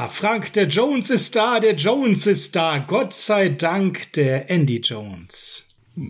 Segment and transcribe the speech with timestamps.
[0.00, 2.78] Ja, Frank, der Jones ist da, der Jones ist da.
[2.78, 5.66] Gott sei Dank der Andy Jones.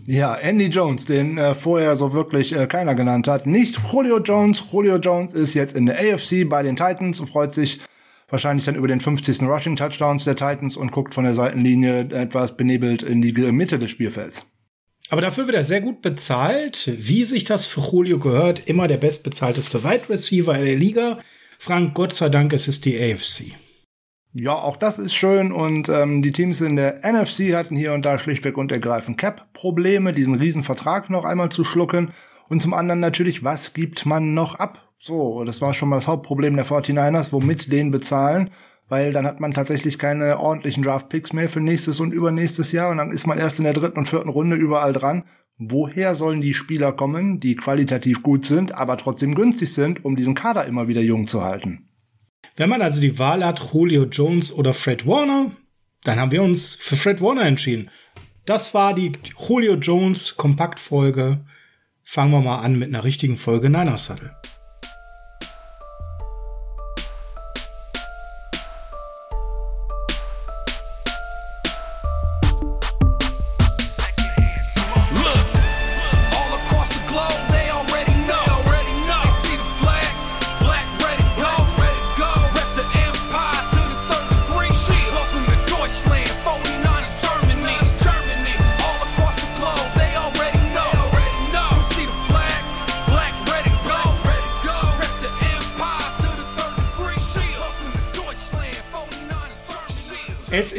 [0.07, 3.47] Ja, Andy Jones, den äh, vorher so wirklich äh, keiner genannt hat.
[3.47, 4.63] Nicht Julio Jones.
[4.71, 7.81] Julio Jones ist jetzt in der AFC bei den Titans und freut sich
[8.29, 9.41] wahrscheinlich dann über den 50.
[9.41, 13.91] Rushing Touchdowns der Titans und guckt von der Seitenlinie etwas benebelt in die Mitte des
[13.91, 14.45] Spielfelds.
[15.09, 18.69] Aber dafür wird er sehr gut bezahlt, wie sich das für Julio gehört.
[18.69, 21.19] Immer der bestbezahlteste Wide Receiver der Liga.
[21.59, 23.60] Frank, Gott sei Dank, es ist die AFC.
[24.33, 28.05] Ja, auch das ist schön und ähm, die Teams in der NFC hatten hier und
[28.05, 32.13] da schlichtweg und ergreifend Cap-Probleme, diesen Riesenvertrag noch einmal zu schlucken
[32.47, 34.87] und zum anderen natürlich, was gibt man noch ab?
[34.99, 38.51] So, das war schon mal das Hauptproblem der 49ers, womit den bezahlen,
[38.87, 42.99] weil dann hat man tatsächlich keine ordentlichen Draft-Picks mehr für nächstes und übernächstes Jahr und
[42.99, 45.25] dann ist man erst in der dritten und vierten Runde überall dran.
[45.57, 50.35] Woher sollen die Spieler kommen, die qualitativ gut sind, aber trotzdem günstig sind, um diesen
[50.35, 51.90] Kader immer wieder jung zu halten?
[52.55, 55.51] Wenn man also die Wahl hat, Julio Jones oder Fred Warner,
[56.03, 57.89] dann haben wir uns für Fred Warner entschieden.
[58.45, 61.45] Das war die Julio Jones Kompaktfolge.
[62.03, 64.35] Fangen wir mal an mit einer richtigen Folge Niner Saddle.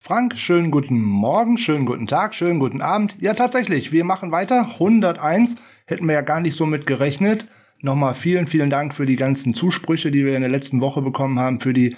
[0.00, 3.14] Frank, schönen guten Morgen, schönen guten Tag, schönen guten Abend.
[3.20, 4.70] Ja, tatsächlich, wir machen weiter.
[4.80, 7.46] 101 hätten wir ja gar nicht so mit gerechnet.
[7.80, 11.38] Nochmal vielen, vielen Dank für die ganzen Zusprüche, die wir in der letzten Woche bekommen
[11.38, 11.96] haben, für die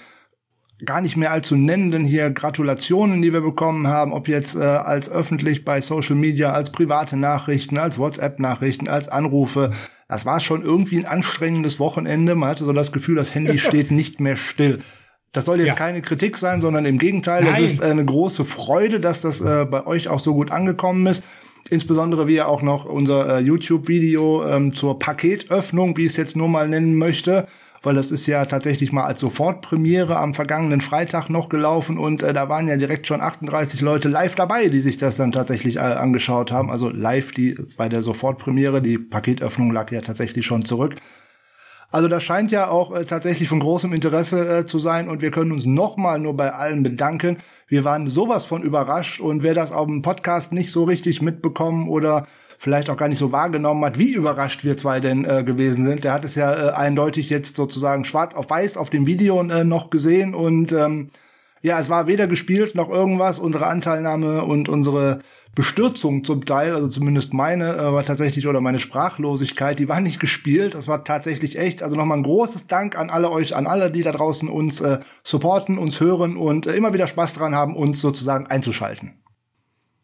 [0.85, 5.09] gar nicht mehr allzu nennenden hier Gratulationen, die wir bekommen haben, ob jetzt äh, als
[5.09, 9.71] öffentlich bei Social Media, als private Nachrichten, als WhatsApp-Nachrichten, als Anrufe.
[10.07, 12.35] Das war schon irgendwie ein anstrengendes Wochenende.
[12.35, 14.79] Man hatte so das Gefühl, das Handy steht nicht mehr still.
[15.33, 15.75] Das soll jetzt ja.
[15.75, 19.85] keine Kritik sein, sondern im Gegenteil, es ist eine große Freude, dass das äh, bei
[19.85, 21.23] euch auch so gut angekommen ist.
[21.69, 26.35] Insbesondere wie er auch noch unser äh, YouTube-Video ähm, zur Paketöffnung, wie ich es jetzt
[26.35, 27.47] nur mal nennen möchte,
[27.83, 32.33] weil das ist ja tatsächlich mal als Sofortpremiere am vergangenen Freitag noch gelaufen und äh,
[32.33, 35.79] da waren ja direkt schon 38 Leute live dabei, die sich das dann tatsächlich äh,
[35.79, 36.69] angeschaut haben.
[36.69, 40.95] Also live die bei der Sofortpremiere, die Paketöffnung lag ja tatsächlich schon zurück.
[41.91, 45.31] Also das scheint ja auch äh, tatsächlich von großem Interesse äh, zu sein und wir
[45.31, 47.37] können uns nochmal nur bei allen bedanken,
[47.71, 51.87] wir waren sowas von überrascht und wer das auf dem Podcast nicht so richtig mitbekommen
[51.87, 52.27] oder
[52.59, 56.03] vielleicht auch gar nicht so wahrgenommen hat, wie überrascht wir zwei denn äh, gewesen sind.
[56.03, 59.63] Der hat es ja äh, eindeutig jetzt sozusagen schwarz auf weiß auf dem Video äh,
[59.63, 61.11] noch gesehen und ähm,
[61.61, 63.39] ja, es war weder gespielt noch irgendwas.
[63.39, 65.19] Unsere Anteilnahme und unsere
[65.53, 70.19] Bestürzung zum Teil, also zumindest meine, äh, war tatsächlich, oder meine Sprachlosigkeit, die war nicht
[70.19, 70.75] gespielt.
[70.75, 71.83] Das war tatsächlich echt.
[71.83, 74.99] Also nochmal ein großes Dank an alle euch, an alle, die da draußen uns äh,
[75.23, 79.21] supporten, uns hören und äh, immer wieder Spaß dran haben, uns sozusagen einzuschalten.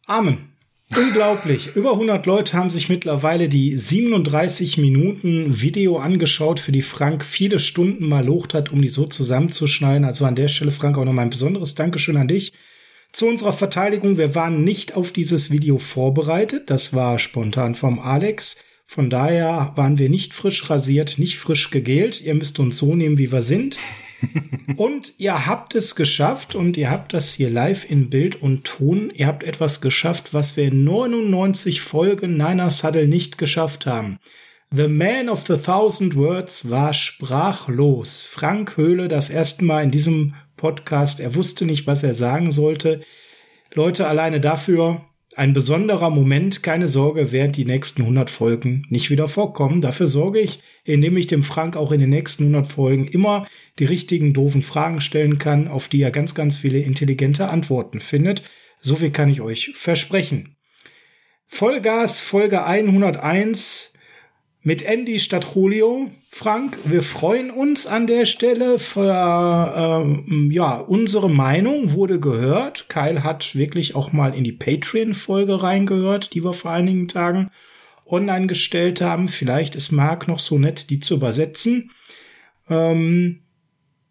[0.05, 0.56] Amen.
[0.95, 1.75] Unglaublich.
[1.75, 7.59] Über 100 Leute haben sich mittlerweile die 37 Minuten Video angeschaut, für die Frank viele
[7.59, 10.05] Stunden mal locht hat, um die so zusammenzuschneiden.
[10.05, 12.53] Also an der Stelle, Frank, auch nochmal ein besonderes Dankeschön an dich.
[13.11, 16.69] Zu unserer Verteidigung, wir waren nicht auf dieses Video vorbereitet.
[16.69, 18.57] Das war spontan vom Alex.
[18.85, 22.21] Von daher waren wir nicht frisch rasiert, nicht frisch gegelt.
[22.21, 23.77] Ihr müsst uns so nehmen, wie wir sind.
[24.77, 29.11] Und ihr habt es geschafft und ihr habt das hier live in Bild und Ton.
[29.13, 34.19] Ihr habt etwas geschafft, was wir in 99 Folgen Niner Saddle nicht geschafft haben.
[34.69, 38.23] The Man of the Thousand Words war sprachlos.
[38.23, 41.19] Frank Höhle das erste Mal in diesem Podcast.
[41.19, 43.01] Er wusste nicht, was er sagen sollte.
[43.73, 45.06] Leute, alleine dafür
[45.37, 46.63] ein besonderer Moment.
[46.63, 49.81] Keine Sorge, während die nächsten 100 Folgen nicht wieder vorkommen.
[49.81, 53.47] Dafür sorge ich, indem ich dem Frank auch in den nächsten 100 Folgen immer
[53.77, 58.41] die richtigen doofen Fragen stellen kann, auf die er ganz, ganz viele intelligente Antworten findet.
[58.81, 60.55] So viel kann ich euch versprechen.
[61.47, 63.93] Vollgas, Folge 101
[64.67, 66.11] mit Andy statt Julio.
[66.29, 72.89] Frank, wir freuen uns an der Stelle für, ähm, ja, unsere Meinung wurde gehört.
[72.89, 77.49] Kyle hat wirklich auch mal in die Patreon-Folge reingehört, die war vor einigen Tagen.
[78.05, 79.29] online gestellt haben.
[79.29, 81.91] Vielleicht ist Marc noch so nett, die zu übersetzen.
[82.69, 83.43] Ähm,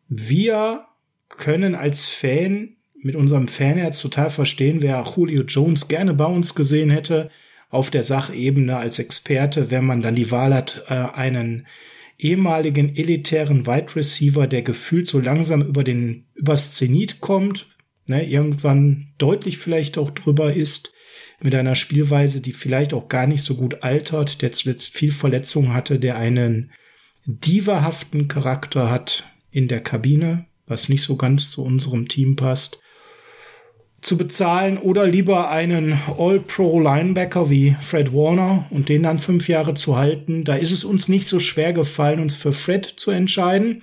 [0.09, 0.87] wir
[1.29, 6.89] können als Fan mit unserem Fanherz total verstehen, wer Julio Jones gerne bei uns gesehen
[6.89, 7.31] hätte,
[7.69, 11.67] auf der Sachebene als Experte, wenn man dann die Wahl hat, äh, einen
[12.19, 17.67] ehemaligen elitären Wide Receiver, der gefühlt so langsam über den übers Zenit kommt,
[18.07, 20.93] ne, irgendwann deutlich vielleicht auch drüber ist,
[21.41, 25.75] mit einer Spielweise, die vielleicht auch gar nicht so gut altert, der zuletzt viel Verletzungen
[25.75, 26.71] hatte, der einen
[27.27, 32.81] divahaften Charakter hat in der Kabine, was nicht so ganz zu unserem Team passt
[34.07, 39.97] zu bezahlen oder lieber einen All-Pro-Linebacker wie Fred Warner und den dann fünf Jahre zu
[39.97, 40.45] halten.
[40.45, 43.83] Da ist es uns nicht so schwer gefallen, uns für Fred zu entscheiden.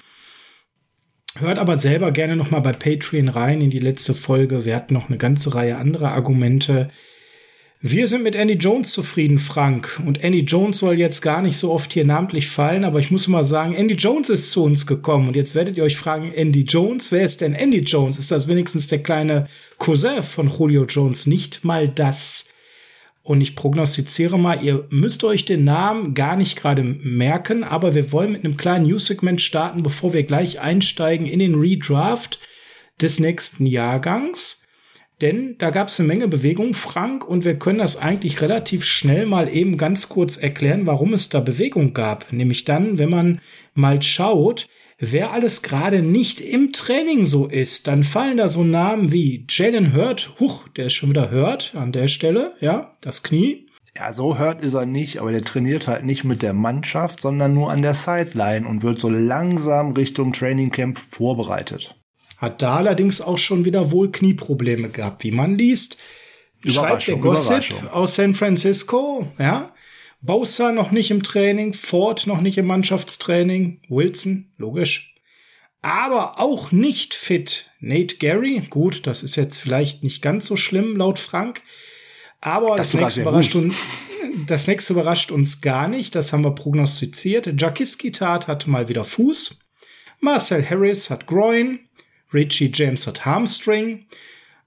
[1.38, 4.64] Hört aber selber gerne noch mal bei Patreon rein in die letzte Folge.
[4.64, 6.90] Wir hatten noch eine ganze Reihe anderer Argumente,
[7.86, 10.02] wir sind mit Andy Jones zufrieden, Frank.
[10.06, 13.28] Und Andy Jones soll jetzt gar nicht so oft hier namentlich fallen, aber ich muss
[13.28, 15.28] mal sagen, Andy Jones ist zu uns gekommen.
[15.28, 18.18] Und jetzt werdet ihr euch fragen, Andy Jones, wer ist denn Andy Jones?
[18.18, 19.50] Ist das wenigstens der kleine
[19.80, 21.28] Cousin von Julio Jones?
[21.28, 22.48] Nicht mal das.
[23.22, 28.14] Und ich prognostiziere mal, ihr müsst euch den Namen gar nicht gerade merken, aber wir
[28.14, 32.40] wollen mit einem kleinen News-Segment starten, bevor wir gleich einsteigen in den Redraft
[33.02, 34.63] des nächsten Jahrgangs.
[35.24, 39.26] Denn da gab es eine Menge Bewegung, Frank, und wir können das eigentlich relativ schnell
[39.26, 42.34] mal eben ganz kurz erklären, warum es da Bewegung gab.
[42.34, 43.40] Nämlich dann, wenn man
[43.74, 44.68] mal schaut,
[45.00, 49.96] wer alles gerade nicht im Training so ist, dann fallen da so Namen wie Jalen
[49.96, 53.68] Hurt, huch, der ist schon wieder Hurt an der Stelle, ja, das Knie.
[53.96, 57.54] Ja, so hört ist er nicht, aber der trainiert halt nicht mit der Mannschaft, sondern
[57.54, 61.96] nur an der Sideline und wird so langsam Richtung Training Camp vorbereitet.
[62.44, 65.98] Hat da allerdings auch schon wieder wohl Knieprobleme gehabt, wie man liest.
[66.66, 69.74] Schreibt der Gossip aus San Francisco, ja.
[70.20, 75.16] Bosa noch nicht im Training, Ford noch nicht im Mannschaftstraining, Wilson, logisch.
[75.82, 77.72] Aber auch nicht fit.
[77.80, 81.62] Nate Gary, gut, das ist jetzt vielleicht nicht ganz so schlimm laut Frank.
[82.42, 83.78] Aber das, das nächste, überrascht uns,
[84.48, 86.14] das nächste überrascht uns gar nicht.
[86.14, 87.62] Das haben wir prognostiziert.
[87.62, 89.62] Jakiski Tat hat mal wieder Fuß.
[90.20, 91.80] Marcel Harris hat Groin.
[92.34, 94.06] Richie James hat Hamstring.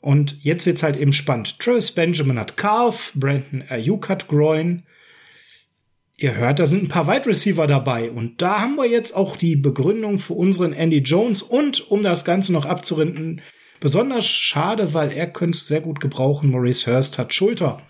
[0.00, 1.58] Und jetzt wird's halt eben spannend.
[1.58, 4.84] Travis Benjamin hat Calf, Brandon Ayuk hat Groin.
[6.16, 8.10] Ihr hört, da sind ein paar Wide Receiver dabei.
[8.10, 11.42] Und da haben wir jetzt auch die Begründung für unseren Andy Jones.
[11.42, 13.42] Und um das Ganze noch abzurinden,
[13.80, 16.50] besonders schade, weil er könnte es sehr gut gebrauchen.
[16.50, 17.82] Maurice Hurst hat Schulter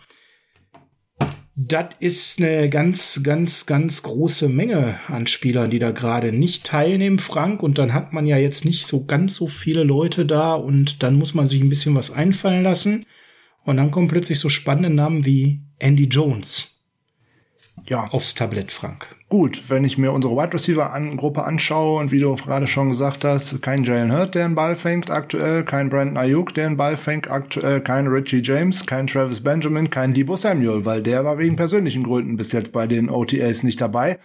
[1.59, 7.19] das ist eine ganz, ganz, ganz große Menge an Spielern, die da gerade nicht teilnehmen,
[7.19, 7.63] Frank.
[7.63, 11.17] Und dann hat man ja jetzt nicht so ganz so viele Leute da und dann
[11.17, 13.07] muss man sich ein bisschen was einfallen lassen.
[13.65, 16.79] Und dann kommen plötzlich so spannende Namen wie Andy Jones
[17.89, 18.07] ja.
[18.11, 19.16] aufs Tablett, Frank.
[19.29, 22.91] Gut, wenn ich mir unsere Wide Receiver an, Gruppe anschaue und wie du gerade schon
[22.91, 26.77] gesagt hast, kein Jalen Hurt, der einen Ball fängt aktuell, kein Brandon Ayuk, der einen
[26.77, 31.39] Ball fängt aktuell, kein Richie James, kein Travis Benjamin, kein Debo Samuel, weil der war
[31.39, 34.21] wegen persönlichen Gründen bis jetzt bei den OTAs nicht dabei.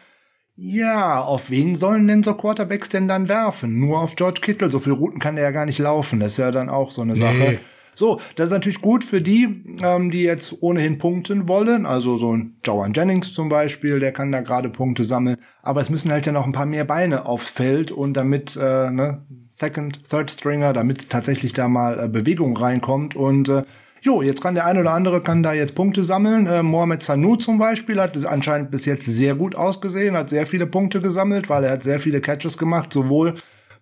[0.56, 3.80] Ja, auf wen sollen denn so Quarterbacks denn dann werfen?
[3.80, 6.38] Nur auf George Kittle, so viele Routen kann der ja gar nicht laufen, das ist
[6.38, 7.20] ja dann auch so eine nee.
[7.20, 7.60] Sache.
[7.94, 11.86] So, das ist natürlich gut für die, ähm, die jetzt ohnehin punkten wollen.
[11.86, 15.38] Also so ein Joan Jennings zum Beispiel, der kann da gerade Punkte sammeln.
[15.62, 18.90] Aber es müssen halt ja noch ein paar mehr Beine aufs Feld und damit äh,
[18.90, 23.64] ne, Second, Third Stringer, damit tatsächlich da mal äh, Bewegung reinkommt und äh,
[24.04, 26.48] Jo, jetzt kann der eine oder andere kann da jetzt Punkte sammeln.
[26.48, 30.66] Äh, Mohamed Sanu zum Beispiel hat anscheinend bis jetzt sehr gut ausgesehen, hat sehr viele
[30.66, 33.36] Punkte gesammelt, weil er hat sehr viele Catches gemacht, sowohl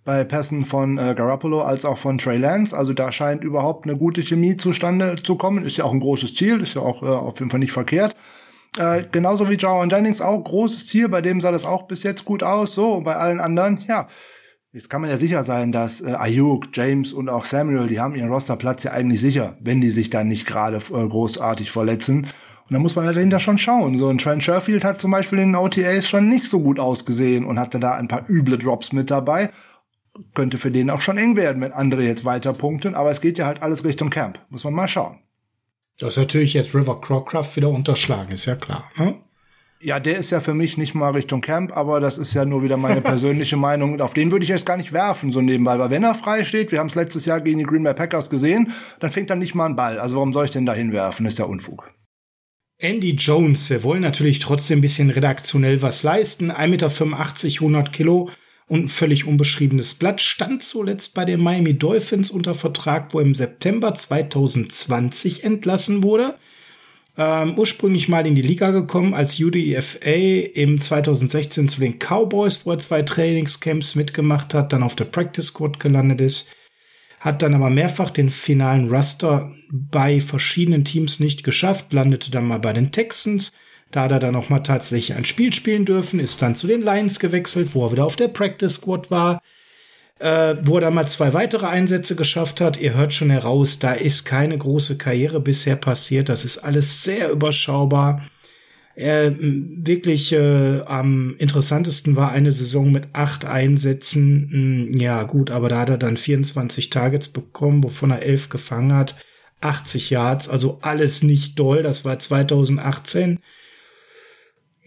[0.06, 2.76] bei Pässen von äh, Garoppolo als auch von Trey Lance.
[2.76, 5.66] Also da scheint überhaupt eine gute Chemie zustande zu kommen.
[5.66, 8.16] Ist ja auch ein großes Ziel, ist ja auch äh, auf jeden Fall nicht verkehrt.
[8.78, 12.26] Äh, genauso wie Jawan Jennings auch großes Ziel, bei dem sah das auch bis jetzt
[12.26, 12.76] gut aus.
[12.76, 14.08] So, bei allen anderen, ja,
[14.72, 18.14] Jetzt kann man ja sicher sein, dass äh, Ayuk, James und auch Samuel, die haben
[18.14, 22.28] ihren Rosterplatz ja eigentlich sicher, wenn die sich dann nicht gerade äh, großartig verletzen.
[22.70, 23.98] Und da muss man halt dahinter schon schauen.
[23.98, 27.46] So ein Trent Sherfield hat zum Beispiel in den OTAs schon nicht so gut ausgesehen
[27.46, 29.50] und hatte da ein paar üble Drops mit dabei
[30.34, 32.96] könnte für den auch schon eng werden, wenn andere jetzt weiter punkten.
[32.96, 34.40] Aber es geht ja halt alles Richtung Camp.
[34.50, 35.20] Muss man mal schauen.
[36.00, 38.90] Das ist natürlich jetzt River Crowcraft wieder unterschlagen, ist ja klar.
[38.96, 39.16] Ne?
[39.82, 42.64] Ja, der ist ja für mich nicht mal Richtung Camp, aber das ist ja nur
[42.64, 44.02] wieder meine persönliche Meinung.
[44.02, 45.80] Auf den würde ich jetzt gar nicht werfen, so nebenbei.
[45.80, 48.30] Weil wenn er frei steht, wir haben es letztes Jahr gegen die Green Bay Packers
[48.30, 50.00] gesehen, dann fängt er nicht mal einen Ball.
[50.00, 51.26] Also warum soll ich denn da hinwerfen?
[51.26, 51.92] ist ja Unfug.
[52.78, 56.50] Andy Jones, wir wollen natürlich trotzdem ein bisschen redaktionell was leisten.
[56.50, 58.30] 1,85 Meter, 100 Kilo
[58.70, 63.36] und ein völlig unbeschriebenes Blatt, stand zuletzt bei den Miami Dolphins unter Vertrag, wo im
[63.36, 66.36] September 2020 entlassen wurde.
[67.18, 72.72] Ähm, ursprünglich mal in die Liga gekommen als UDFA im 2016 zu den Cowboys, wo
[72.72, 76.48] er zwei Trainingscamps mitgemacht hat, dann auf der Practice Squad gelandet ist,
[77.20, 82.60] hat dann aber mehrfach den finalen Raster bei verschiedenen Teams nicht geschafft, landete dann mal
[82.60, 83.52] bei den Texans,
[83.92, 86.82] da hat er dann auch mal tatsächlich ein Spiel spielen dürfen, ist dann zu den
[86.82, 89.42] Lions gewechselt, wo er wieder auf der Practice Squad war,
[90.20, 92.80] äh, wo er dann mal zwei weitere Einsätze geschafft hat.
[92.80, 96.30] Ihr hört schon heraus, da ist keine große Karriere bisher passiert.
[96.30, 98.24] Das ist alles sehr überschaubar.
[98.96, 104.92] Er, wirklich äh, am interessantesten war eine Saison mit acht Einsätzen.
[104.94, 109.16] Ja, gut, aber da hat er dann 24 Targets bekommen, wovon er elf gefangen hat.
[109.62, 111.82] 80 Yards, also alles nicht doll.
[111.82, 113.40] Das war 2018.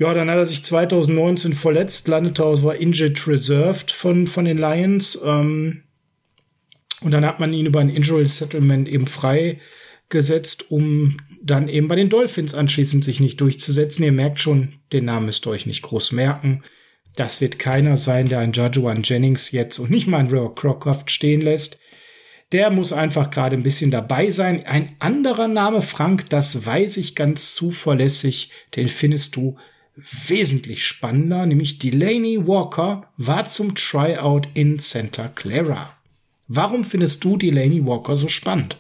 [0.03, 4.59] Ja, dann hat er sich 2019 verletzt, landete aus, war injured reserved von, von den
[4.59, 5.17] Lions.
[5.25, 5.85] Ähm,
[7.03, 11.95] und dann hat man ihn über ein Injury Settlement eben freigesetzt, um dann eben bei
[11.95, 14.05] den Dolphins anschließend sich nicht durchzusetzen.
[14.05, 16.65] Ihr merkt schon, den Namen müsst ihr euch nicht groß merken.
[17.15, 21.13] Das wird keiner sein, der einen Jajuan Jennings jetzt und nicht mal einen Roy Crocroft
[21.13, 21.79] stehen lässt.
[22.51, 24.67] Der muss einfach gerade ein bisschen dabei sein.
[24.67, 29.57] Ein anderer Name, Frank, das weiß ich ganz zuverlässig, den findest du
[29.97, 35.97] wesentlich spannender, nämlich Delaney Walker war zum Tryout in Santa Clara.
[36.49, 38.79] Warum findest du Delaney Walker so spannend?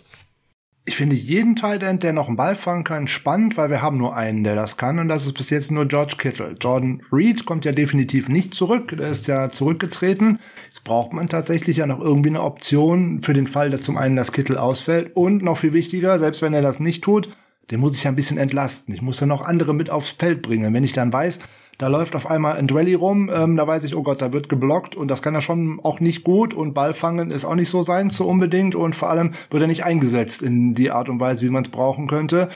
[0.85, 4.17] Ich finde jeden Tight der noch einen Ball fangen kann, spannend, weil wir haben nur
[4.17, 6.57] einen, der das kann, und das ist bis jetzt nur George Kittle.
[6.61, 10.41] Jordan Reed kommt ja definitiv nicht zurück, der ist ja zurückgetreten.
[10.65, 14.17] Jetzt braucht man tatsächlich ja noch irgendwie eine Option für den Fall, dass zum einen
[14.17, 17.29] das Kittle ausfällt und noch viel wichtiger, selbst wenn er das nicht tut,
[17.73, 18.95] den muss ich ja ein bisschen entlasten.
[18.95, 20.75] Ich muss ja noch andere mit aufs Feld bringen.
[20.75, 21.39] Wenn ich dann weiß,
[21.79, 24.51] da läuft auf einmal ein Dwelly rum, ähm, da weiß ich, oh Gott, da wird
[24.51, 27.71] geblockt und das kann er schon auch nicht gut und Ball fangen ist auch nicht
[27.71, 31.19] so sein so unbedingt und vor allem wird er nicht eingesetzt in die Art und
[31.19, 32.51] Weise, wie man es brauchen könnte.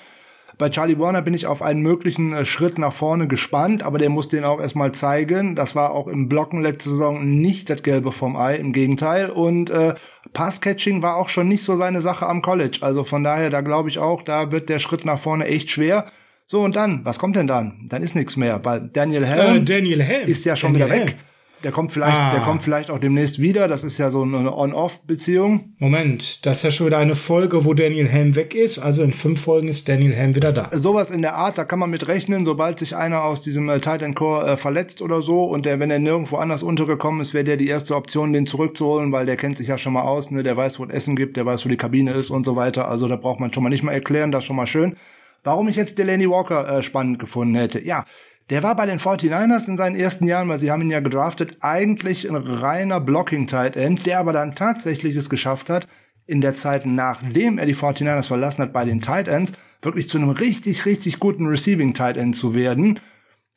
[0.59, 4.09] Bei Charlie Warner bin ich auf einen möglichen äh, Schritt nach vorne gespannt, aber der
[4.09, 5.55] muss den auch erstmal zeigen.
[5.55, 9.29] Das war auch im Blocken letzte Saison nicht das Gelbe vom Ei, im Gegenteil.
[9.29, 9.95] Und äh,
[10.33, 12.79] Passcatching war auch schon nicht so seine Sache am College.
[12.81, 16.07] Also von daher, da glaube ich auch, da wird der Schritt nach vorne echt schwer.
[16.47, 17.87] So, und dann, was kommt denn dann?
[17.91, 20.29] Dann ist nichts mehr, weil Daniel Helm, äh, Daniel Helm.
[20.29, 21.09] ist ja schon Daniel wieder weg.
[21.11, 21.19] Helm.
[21.65, 22.31] Der kommt vielleicht, Ah.
[22.33, 23.67] der kommt vielleicht auch demnächst wieder.
[23.67, 25.73] Das ist ja so eine On-Off-Beziehung.
[25.79, 28.79] Moment, das ist ja schon wieder eine Folge, wo Daniel Helm weg ist.
[28.79, 30.69] Also in fünf Folgen ist Daniel Helm wieder da.
[30.73, 33.81] Sowas in der Art, da kann man mit rechnen, sobald sich einer aus diesem äh,
[33.81, 37.45] Titan Core äh, verletzt oder so und der, wenn er nirgendwo anders untergekommen ist, wäre
[37.45, 40.43] der die erste Option, den zurückzuholen, weil der kennt sich ja schon mal aus, ne?
[40.43, 42.87] der weiß, wo es Essen gibt, der weiß, wo die Kabine ist und so weiter.
[42.89, 44.97] Also da braucht man schon mal nicht mal erklären, das ist schon mal schön.
[45.43, 47.81] Warum ich jetzt Delaney Walker äh, spannend gefunden hätte?
[47.85, 48.05] Ja,
[48.51, 51.57] der war bei den 49ers in seinen ersten Jahren, weil sie haben ihn ja gedraftet,
[51.61, 55.89] eigentlich ein reiner Blocking-Tight End, der aber dann tatsächlich es geschafft hat,
[56.27, 60.19] in der Zeit, nachdem er die 49ers verlassen hat bei den Tight Ends, wirklich zu
[60.19, 63.01] einem richtig, richtig guten Receiving Tight End zu werden.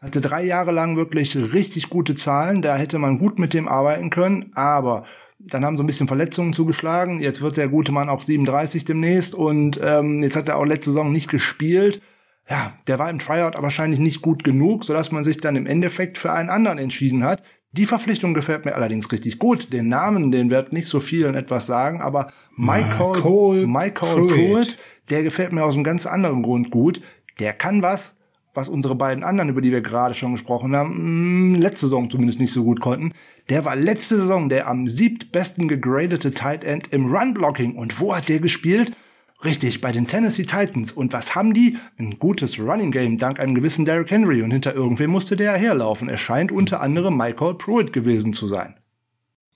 [0.02, 4.10] Hatte drei Jahre lang wirklich richtig gute Zahlen, da hätte man gut mit dem arbeiten
[4.10, 5.06] können, aber
[5.40, 7.22] dann haben so ein bisschen Verletzungen zugeschlagen.
[7.22, 10.92] Jetzt wird der gute Mann auch 37 demnächst und ähm, jetzt hat er auch letzte
[10.92, 12.02] Saison nicht gespielt.
[12.50, 15.68] Ja, der war im Tryout aber wahrscheinlich nicht gut genug, sodass man sich dann im
[15.68, 17.44] Endeffekt für einen anderen entschieden hat.
[17.72, 19.72] Die Verpflichtung gefällt mir allerdings richtig gut.
[19.72, 24.32] Den Namen, den wird nicht so vielen etwas sagen, aber Michael, Michael Michael Pruitt.
[24.32, 24.78] Pruitt,
[25.12, 27.02] der gefällt mir aus einem ganz anderen Grund gut.
[27.40, 28.16] Der kann was,
[28.56, 32.40] was unsere beiden anderen, über die wir gerade schon gesprochen haben, mh, letzte Saison zumindest
[32.40, 33.14] nicht so gut konnten.
[33.50, 37.76] Der war letzte Saison der am siebtbesten gegradete Tight End im Run-Blocking.
[37.76, 38.94] Und wo hat der gespielt?
[39.44, 40.92] Richtig, bei den Tennessee Titans.
[40.92, 41.78] Und was haben die?
[41.98, 44.42] Ein gutes Running Game dank einem gewissen Derrick Henry.
[44.42, 46.10] Und hinter irgendwem musste der herlaufen.
[46.10, 48.76] Es scheint unter anderem Michael Pruitt gewesen zu sein.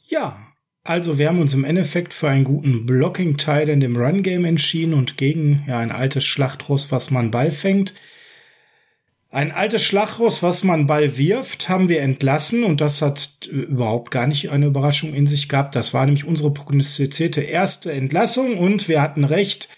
[0.07, 0.37] Ja,
[0.85, 5.17] also wir haben uns im Endeffekt für einen guten Blocking-Teil in dem Run-Game entschieden und
[5.17, 7.93] gegen ja, ein altes Schlachtross, was man Ball fängt.
[9.33, 14.11] Ein altes Schlachtross, was man Ball wirft, haben wir entlassen und das hat äh, überhaupt
[14.11, 15.75] gar nicht eine Überraschung in sich gehabt.
[15.75, 19.69] Das war nämlich unsere prognostizierte erste Entlassung und wir hatten recht.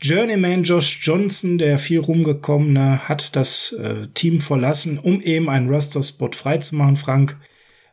[0.00, 6.32] Journeyman Josh Johnson, der viel rumgekommene, hat das äh, Team verlassen, um eben einen Roster-Spot
[6.32, 7.36] freizumachen, Frank.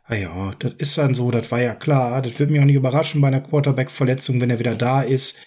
[0.08, 2.22] Ah ja, das ist dann so, das war ja klar.
[2.22, 5.38] Das wird mich auch nicht überraschen bei einer Quarterback-Verletzung, wenn er wieder da ist.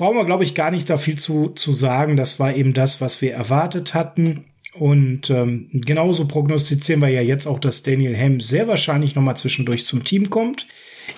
[0.00, 2.16] Brauchen wir, glaube ich, gar nicht da viel zu, zu sagen.
[2.16, 4.46] Das war eben das, was wir erwartet hatten.
[4.72, 9.34] Und ähm, genauso prognostizieren wir ja jetzt auch, dass Daniel Ham sehr wahrscheinlich noch mal
[9.34, 10.66] zwischendurch zum Team kommt.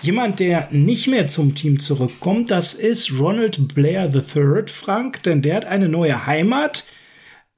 [0.00, 5.54] Jemand, der nicht mehr zum Team zurückkommt, das ist Ronald Blair III, Frank, denn der
[5.54, 6.84] hat eine neue Heimat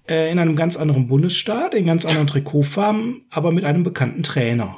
[0.06, 4.76] äh, in einem ganz anderen Bundesstaat, in ganz anderen Trikotfarben, aber mit einem bekannten Trainer.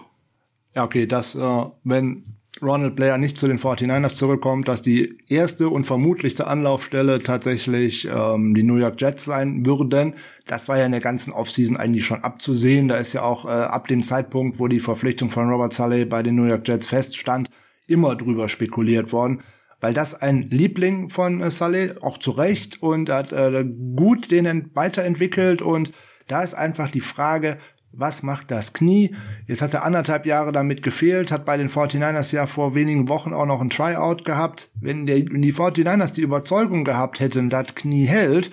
[0.76, 5.68] Ja, okay, das, äh, wenn Ronald Blair nicht zu den 49ers zurückkommt, dass die erste
[5.68, 10.14] und vermutlichste Anlaufstelle tatsächlich ähm, die New York Jets sein würden.
[10.46, 12.88] Das war ja in der ganzen Offseason eigentlich schon abzusehen.
[12.88, 16.22] Da ist ja auch äh, ab dem Zeitpunkt, wo die Verpflichtung von Robert Sully bei
[16.22, 17.50] den New York Jets feststand,
[17.86, 19.42] immer drüber spekuliert worden.
[19.80, 24.70] Weil das ein Liebling von äh, Sully, auch zu Recht, und hat äh, gut den
[24.75, 25.92] weiterentwickelt und
[26.28, 27.58] da ist einfach die Frage,
[27.96, 29.14] was macht das Knie?
[29.46, 33.32] Jetzt hat er anderthalb Jahre damit gefehlt, hat bei den 49ers ja vor wenigen Wochen
[33.32, 34.70] auch noch ein Tryout gehabt.
[34.80, 38.50] Wenn, der, wenn die 49ers die Überzeugung gehabt hätten, das Knie hält,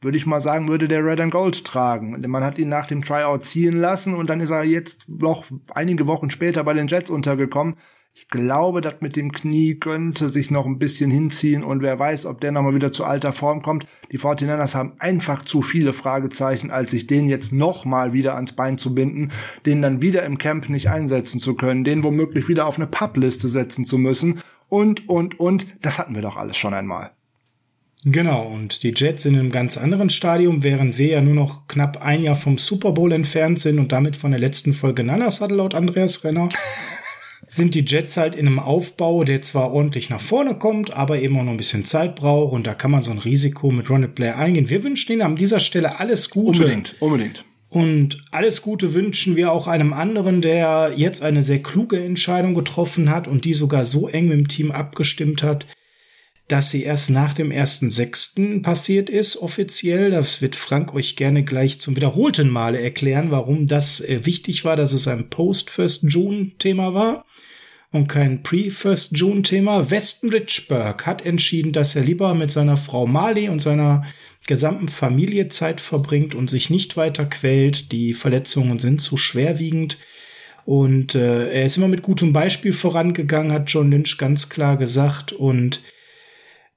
[0.00, 2.20] würde ich mal sagen, würde der Red and Gold tragen.
[2.26, 6.06] Man hat ihn nach dem Tryout ziehen lassen und dann ist er jetzt noch einige
[6.06, 7.76] Wochen später bei den Jets untergekommen.
[8.18, 12.24] Ich glaube, das mit dem Knie könnte sich noch ein bisschen hinziehen und wer weiß,
[12.24, 13.84] ob der nochmal wieder zu alter Form kommt.
[14.10, 18.78] Die 49ers haben einfach zu viele Fragezeichen, als sich den jetzt nochmal wieder ans Bein
[18.78, 19.32] zu binden,
[19.66, 23.48] den dann wieder im Camp nicht einsetzen zu können, den womöglich wieder auf eine Pappliste
[23.48, 25.66] setzen zu müssen und, und, und.
[25.82, 27.10] Das hatten wir doch alles schon einmal.
[28.06, 32.02] Genau, und die Jets in einem ganz anderen Stadium, während wir ja nur noch knapp
[32.02, 35.74] ein Jahr vom Super Bowl entfernt sind und damit von der letzten Folge hatte laut
[35.74, 36.48] Andreas Renner.
[37.48, 41.38] sind die Jets halt in einem Aufbau, der zwar ordentlich nach vorne kommt, aber eben
[41.38, 44.14] auch noch ein bisschen Zeit braucht und da kann man so ein Risiko mit Ronald
[44.14, 44.68] Blair eingehen.
[44.68, 46.60] Wir wünschen Ihnen an dieser Stelle alles Gute.
[46.60, 47.44] Unbedingt, unbedingt.
[47.68, 53.10] Und alles Gute wünschen wir auch einem anderen, der jetzt eine sehr kluge Entscheidung getroffen
[53.10, 55.66] hat und die sogar so eng mit dem Team abgestimmt hat,
[56.48, 60.12] dass sie erst nach dem ersten Sechsten passiert ist, offiziell.
[60.12, 64.76] Das wird Frank euch gerne gleich zum wiederholten Male erklären, warum das äh, wichtig war,
[64.76, 67.24] dass es ein Post-First-June-Thema war
[67.92, 69.90] und kein Pre-First June-Thema.
[69.90, 74.04] Weston Richburg hat entschieden, dass er lieber mit seiner Frau Marley und seiner
[74.46, 77.92] gesamten Familie Zeit verbringt und sich nicht weiter quält.
[77.92, 79.98] Die Verletzungen sind zu schwerwiegend.
[80.64, 85.32] Und äh, er ist immer mit gutem Beispiel vorangegangen, hat John Lynch ganz klar gesagt.
[85.32, 85.82] Und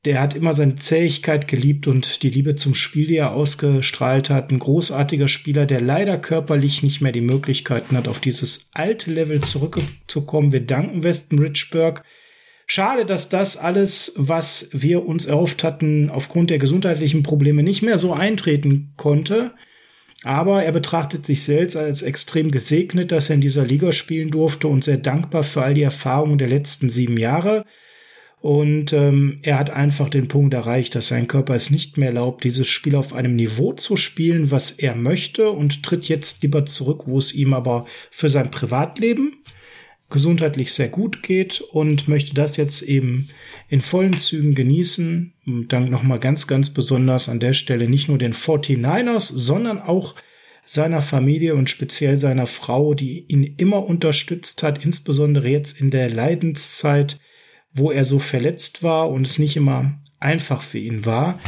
[0.05, 4.51] der hat immer seine Zähigkeit geliebt und die Liebe zum Spiel, die er ausgestrahlt hat.
[4.51, 9.41] Ein großartiger Spieler, der leider körperlich nicht mehr die Möglichkeiten hat, auf dieses alte Level
[9.41, 10.53] zurückzukommen.
[10.53, 12.03] Wir danken Weston Richburg.
[12.65, 17.97] Schade, dass das alles, was wir uns erhofft hatten, aufgrund der gesundheitlichen Probleme nicht mehr
[17.97, 19.51] so eintreten konnte.
[20.23, 24.67] Aber er betrachtet sich selbst als extrem gesegnet, dass er in dieser Liga spielen durfte
[24.69, 27.65] und sehr dankbar für all die Erfahrungen der letzten sieben Jahre.
[28.41, 32.45] Und ähm, er hat einfach den Punkt erreicht, dass sein Körper es nicht mehr erlaubt,
[32.45, 37.03] dieses Spiel auf einem Niveau zu spielen, was er möchte und tritt jetzt lieber zurück,
[37.05, 39.33] wo es ihm aber für sein Privatleben
[40.09, 43.29] gesundheitlich sehr gut geht und möchte das jetzt eben
[43.67, 45.33] in vollen Zügen genießen.
[45.45, 50.15] Und dann nochmal ganz, ganz besonders an der Stelle nicht nur den 49ers, sondern auch
[50.65, 56.09] seiner Familie und speziell seiner Frau, die ihn immer unterstützt hat, insbesondere jetzt in der
[56.09, 57.19] Leidenszeit
[57.73, 61.39] wo er so verletzt war und es nicht immer einfach für ihn war,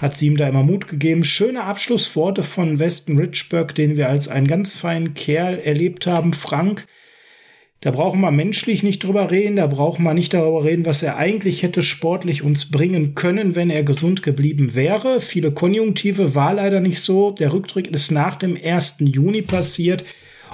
[0.00, 1.24] hat sie ihm da immer Mut gegeben.
[1.24, 6.32] Schöne Abschlussworte von Weston Richburg, den wir als einen ganz feinen Kerl erlebt haben.
[6.32, 6.86] Frank,
[7.80, 11.18] da brauchen wir menschlich nicht drüber reden, da brauchen wir nicht darüber reden, was er
[11.18, 15.20] eigentlich hätte sportlich uns bringen können, wenn er gesund geblieben wäre.
[15.20, 17.30] Viele Konjunktive war leider nicht so.
[17.30, 18.96] Der Rücktritt ist nach dem 1.
[19.00, 20.04] Juni passiert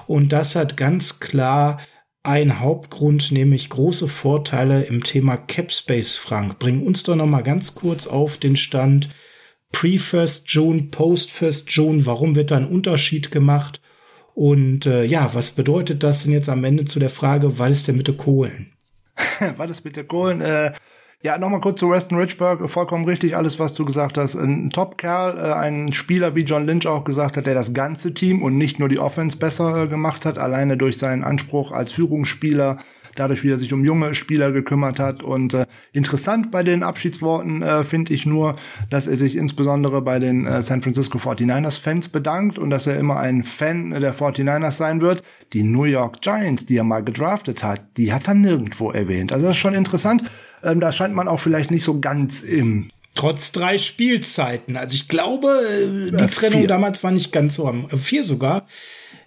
[0.07, 1.81] und das hat ganz klar
[2.23, 6.59] ein Hauptgrund, nämlich große Vorteile im Thema Capspace, Frank.
[6.59, 9.09] Bring uns doch noch mal ganz kurz auf den Stand
[9.73, 12.07] Pre-First June, Post-First June.
[12.07, 13.81] Warum wird da ein Unterschied gemacht?
[14.35, 17.89] Und äh, ja, was bedeutet das denn jetzt am Ende zu der Frage, was ist
[17.89, 18.73] denn mit den Kohlen?
[19.57, 20.41] was ist mit den Kohlen?
[20.41, 20.73] Äh,
[21.23, 22.69] ja, nochmal kurz zu Weston Richburg.
[22.69, 24.35] Vollkommen richtig, alles, was du gesagt hast.
[24.35, 28.43] Ein Top-Kerl, äh, ein Spieler, wie John Lynch auch gesagt hat, der das ganze Team
[28.43, 32.79] und nicht nur die Offense besser äh, gemacht hat, alleine durch seinen Anspruch als Führungsspieler,
[33.15, 35.23] dadurch, wie er sich um junge Spieler gekümmert hat.
[35.23, 38.57] Und äh, interessant bei den Abschiedsworten äh, finde ich nur,
[38.91, 42.99] dass er sich insbesondere bei den äh, San Francisco 49ers Fans bedankt und dass er
[42.99, 45.23] immer ein Fan der 49ers sein wird.
[45.53, 49.33] Die New York Giants, die er mal gedraftet hat, die hat er nirgendwo erwähnt.
[49.33, 50.25] Also das ist schon interessant.
[50.63, 54.77] Ähm, da scheint man auch vielleicht nicht so ganz im Trotz drei Spielzeiten.
[54.77, 56.69] Also ich glaube, äh, die ja, Trennung vier.
[56.69, 58.67] damals war nicht ganz so, äh, vier sogar.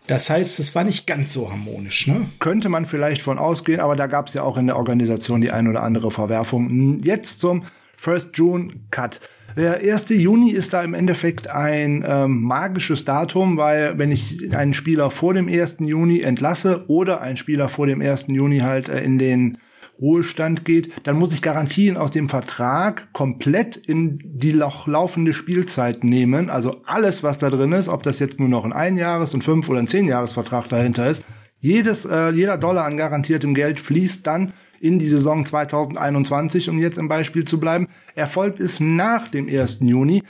[0.08, 2.28] Das heißt, es war nicht ganz so harmonisch, ne?
[2.40, 5.52] Könnte man vielleicht von ausgehen, aber da gab es ja auch in der Organisation die
[5.52, 7.02] ein oder andere Verwerfung.
[7.04, 7.64] Jetzt zum
[7.98, 9.20] First June Cut.
[9.58, 10.10] Der 1.
[10.10, 15.34] Juni ist da im Endeffekt ein ähm, magisches Datum, weil wenn ich einen Spieler vor
[15.34, 15.78] dem 1.
[15.80, 18.26] Juni entlasse oder einen Spieler vor dem 1.
[18.28, 19.58] Juni halt äh, in den
[20.00, 26.50] Ruhestand geht, dann muss ich Garantien aus dem Vertrag komplett in die laufende Spielzeit nehmen.
[26.50, 29.70] Also alles, was da drin ist, ob das jetzt nur noch ein Einjahres-, ein Fünf-
[29.70, 31.24] oder ein Zehnjahresvertrag dahinter ist,
[31.60, 36.98] jedes, äh, jeder Dollar an garantiertem Geld fließt dann in die Saison 2021, um jetzt
[36.98, 37.88] im Beispiel zu bleiben.
[38.14, 39.80] Erfolgt es nach dem 1.
[39.82, 40.22] Juni,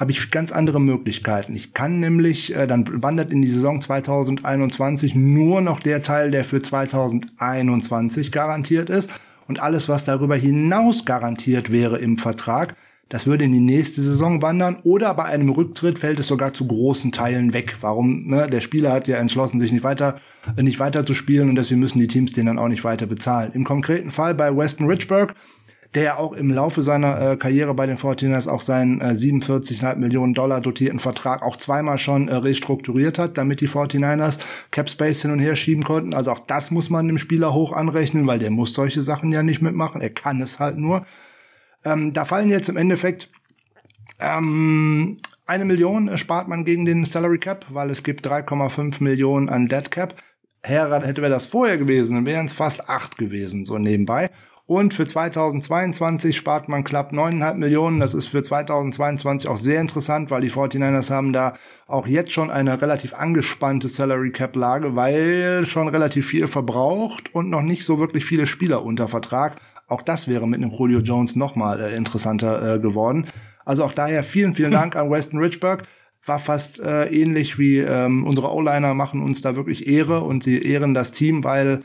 [0.00, 1.54] habe ich ganz andere Möglichkeiten.
[1.54, 6.44] Ich kann nämlich, äh, dann wandert in die Saison 2021 nur noch der Teil, der
[6.44, 9.10] für 2021 garantiert ist.
[9.46, 12.76] Und alles, was darüber hinaus garantiert wäre im Vertrag,
[13.10, 16.66] das würde in die nächste Saison wandern oder bei einem Rücktritt fällt es sogar zu
[16.68, 17.76] großen Teilen weg.
[17.80, 18.28] Warum?
[18.28, 18.48] Ne?
[18.48, 20.20] Der Spieler hat ja entschlossen, sich nicht weiter,
[20.56, 23.50] nicht weiter zu spielen und deswegen müssen die Teams den dann auch nicht weiter bezahlen.
[23.52, 25.34] Im konkreten Fall bei Weston Richburg,
[25.94, 29.96] der ja auch im Laufe seiner äh, Karriere bei den 49ers auch seinen äh, 47,5
[29.96, 34.38] Millionen Dollar dotierten Vertrag auch zweimal schon äh, restrukturiert hat, damit die 49ers
[34.70, 36.14] Cap Space hin und her schieben konnten.
[36.14, 39.42] Also auch das muss man dem Spieler hoch anrechnen, weil der muss solche Sachen ja
[39.42, 40.00] nicht mitmachen.
[40.00, 41.04] Er kann es halt nur.
[41.84, 43.28] Ähm, da fallen jetzt im Endeffekt
[44.20, 49.66] ähm, eine Million spart man gegen den Salary Cap, weil es gibt 3,5 Millionen an
[49.66, 50.14] Dead Cap.
[50.62, 54.30] Her hätte wir das vorher gewesen, dann wären es fast acht gewesen, so nebenbei.
[54.70, 57.98] Und für 2022 spart man knapp 9,5 Millionen.
[57.98, 61.54] Das ist für 2022 auch sehr interessant, weil die 49ers haben da
[61.88, 67.50] auch jetzt schon eine relativ angespannte Salary Cap Lage, weil schon relativ viel verbraucht und
[67.50, 69.56] noch nicht so wirklich viele Spieler unter Vertrag.
[69.88, 73.26] Auch das wäre mit einem Julio Jones nochmal äh, interessanter äh, geworden.
[73.64, 75.82] Also auch daher vielen, vielen Dank an Weston Richburg.
[76.26, 80.62] War fast äh, ähnlich wie ähm, unsere O-Liner machen uns da wirklich Ehre und sie
[80.62, 81.82] ehren das Team, weil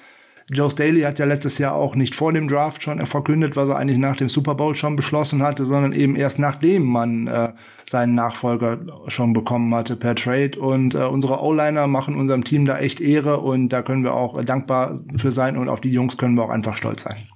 [0.52, 3.78] Joe Staley hat ja letztes Jahr auch nicht vor dem Draft schon verkündet, was er
[3.78, 7.54] eigentlich nach dem Super Bowl schon beschlossen hatte, sondern eben erst nachdem man äh,
[7.90, 10.60] seinen Nachfolger schon bekommen hatte per Trade.
[10.60, 14.38] Und äh, unsere O-Liner machen unserem Team da echt Ehre und da können wir auch
[14.38, 17.28] äh, dankbar für sein und auf die Jungs können wir auch einfach stolz sein.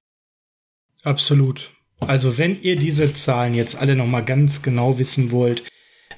[1.03, 1.71] Absolut.
[2.01, 5.63] Also wenn ihr diese Zahlen jetzt alle noch mal ganz genau wissen wollt,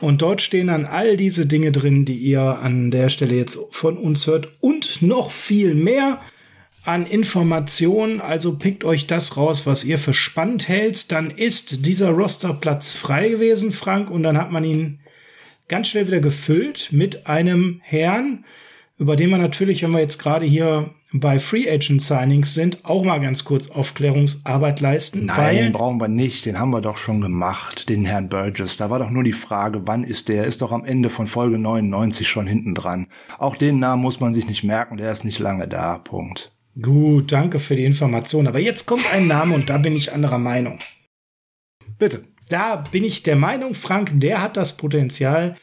[0.00, 3.96] Und dort stehen dann all diese Dinge drin, die ihr an der Stelle jetzt von
[3.96, 6.20] uns hört und noch viel mehr
[6.88, 8.20] an Informationen.
[8.22, 11.12] Also pickt euch das raus, was ihr für spannend hält.
[11.12, 15.00] Dann ist dieser Rosterplatz frei gewesen, Frank, und dann hat man ihn
[15.68, 18.46] ganz schnell wieder gefüllt mit einem Herrn,
[18.98, 23.04] über den wir natürlich, wenn wir jetzt gerade hier bei Free Agent Signings sind, auch
[23.04, 25.26] mal ganz kurz Aufklärungsarbeit leisten.
[25.26, 26.46] Nein, brauchen wir nicht.
[26.46, 28.78] Den haben wir doch schon gemacht, den Herrn Burgess.
[28.78, 30.44] Da war doch nur die Frage, wann ist der?
[30.44, 33.08] Ist doch am Ende von Folge 99 schon hinten dran.
[33.38, 34.96] Auch den Namen muss man sich nicht merken.
[34.96, 35.98] Der ist nicht lange da.
[35.98, 36.52] Punkt.
[36.80, 38.46] Gut, danke für die Information.
[38.46, 40.78] Aber jetzt kommt ein Name und da bin ich anderer Meinung.
[41.98, 42.24] Bitte.
[42.48, 45.58] Da bin ich der Meinung, Frank, der hat das Potenzial,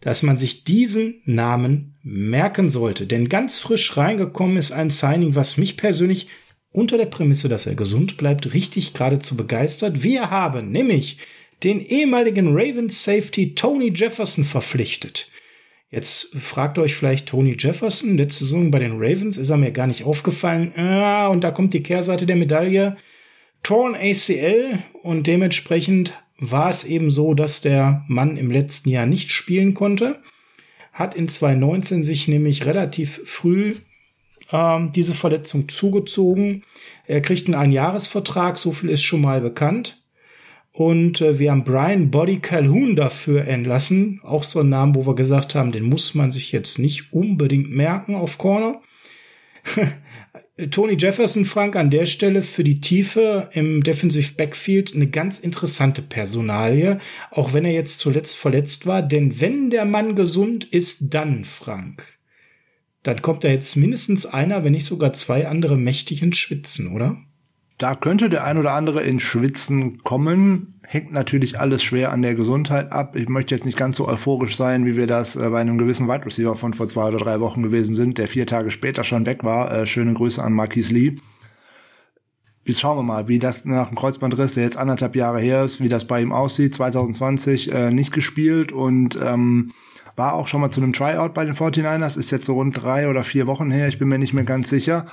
[0.00, 3.06] dass man sich diesen Namen merken sollte.
[3.06, 6.28] Denn ganz frisch reingekommen ist ein Signing, was mich persönlich
[6.70, 10.02] unter der Prämisse, dass er gesund bleibt, richtig geradezu begeistert.
[10.02, 11.18] Wir haben nämlich
[11.62, 15.30] den ehemaligen Ravens Safety Tony Jefferson verpflichtet.
[15.90, 19.86] Jetzt fragt euch vielleicht Tony Jefferson, letzte Saison bei den Ravens ist er mir gar
[19.86, 20.72] nicht aufgefallen.
[20.76, 22.96] Ah, und da kommt die Kehrseite der Medaille.
[23.62, 29.30] Torn ACL und dementsprechend war es eben so, dass der Mann im letzten Jahr nicht
[29.30, 30.20] spielen konnte.
[30.92, 33.76] Hat in 2019 sich nämlich relativ früh
[34.52, 36.64] ähm, diese Verletzung zugezogen.
[37.06, 39.97] Er kriegt einen Einjahresvertrag, so viel ist schon mal bekannt.
[40.78, 44.20] Und äh, wir haben Brian Body Calhoun dafür entlassen.
[44.22, 47.68] Auch so ein Name, wo wir gesagt haben, den muss man sich jetzt nicht unbedingt
[47.68, 48.80] merken auf Corner.
[50.70, 56.00] Tony Jefferson, Frank, an der Stelle für die Tiefe im Defensive Backfield eine ganz interessante
[56.00, 57.00] Personalie,
[57.32, 59.02] auch wenn er jetzt zuletzt verletzt war.
[59.02, 62.20] Denn wenn der Mann gesund ist, dann, Frank,
[63.02, 67.16] dann kommt da jetzt mindestens einer, wenn nicht sogar zwei andere mächtig ins Schwitzen, oder?
[67.78, 70.74] Da könnte der ein oder andere in Schwitzen kommen.
[70.82, 73.14] Hängt natürlich alles schwer an der Gesundheit ab.
[73.14, 76.08] Ich möchte jetzt nicht ganz so euphorisch sein, wie wir das äh, bei einem gewissen
[76.08, 79.26] Wide Receiver von vor zwei oder drei Wochen gewesen sind, der vier Tage später schon
[79.26, 79.72] weg war.
[79.72, 81.14] Äh, schöne Grüße an Marquis Lee.
[82.64, 85.80] Jetzt schauen wir mal, wie das nach dem Kreuzbandriss, der jetzt anderthalb Jahre her ist,
[85.80, 86.74] wie das bei ihm aussieht.
[86.74, 89.70] 2020 äh, nicht gespielt und ähm,
[90.16, 92.18] war auch schon mal zu einem Tryout bei den 49ers.
[92.18, 93.86] Ist jetzt so rund drei oder vier Wochen her.
[93.86, 95.06] Ich bin mir nicht mehr ganz sicher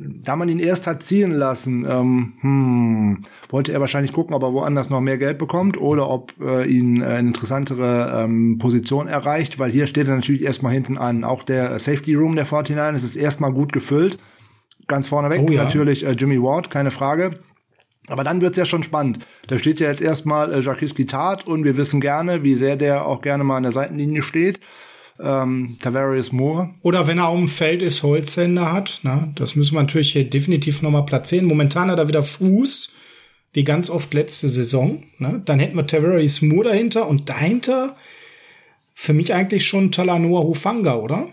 [0.00, 4.52] da man ihn erst hat ziehen lassen, ähm, hm, wollte er wahrscheinlich gucken, ob er
[4.52, 9.58] woanders noch mehr Geld bekommt oder ob äh, ihn äh, eine interessantere ähm, Position erreicht,
[9.58, 11.24] weil hier steht er natürlich erstmal hinten an.
[11.24, 14.18] Auch der Safety Room der 49 ist erstmal gut gefüllt.
[14.86, 15.64] Ganz vorneweg oh, ja.
[15.64, 17.30] natürlich äh, Jimmy Ward, keine Frage.
[18.08, 19.18] Aber dann wird's ja schon spannend.
[19.48, 23.06] Da steht ja jetzt erstmal äh, Jacques Guitart und wir wissen gerne, wie sehr der
[23.06, 24.60] auch gerne mal an der Seitenlinie steht.
[25.20, 26.70] Ähm, Tavarius Moore.
[26.82, 29.00] Oder wenn er auf dem Feld ist, Holzhänder hat.
[29.02, 31.46] Na, das müssen wir natürlich hier definitiv nochmal platzieren.
[31.46, 32.94] Momentan hat er wieder Fuß,
[33.52, 35.04] wie ganz oft letzte Saison.
[35.18, 35.42] Ne?
[35.44, 37.96] Dann hätten wir Tavarius Moore dahinter und dahinter
[38.94, 41.28] für mich eigentlich schon Talanoa Hufanga, oder?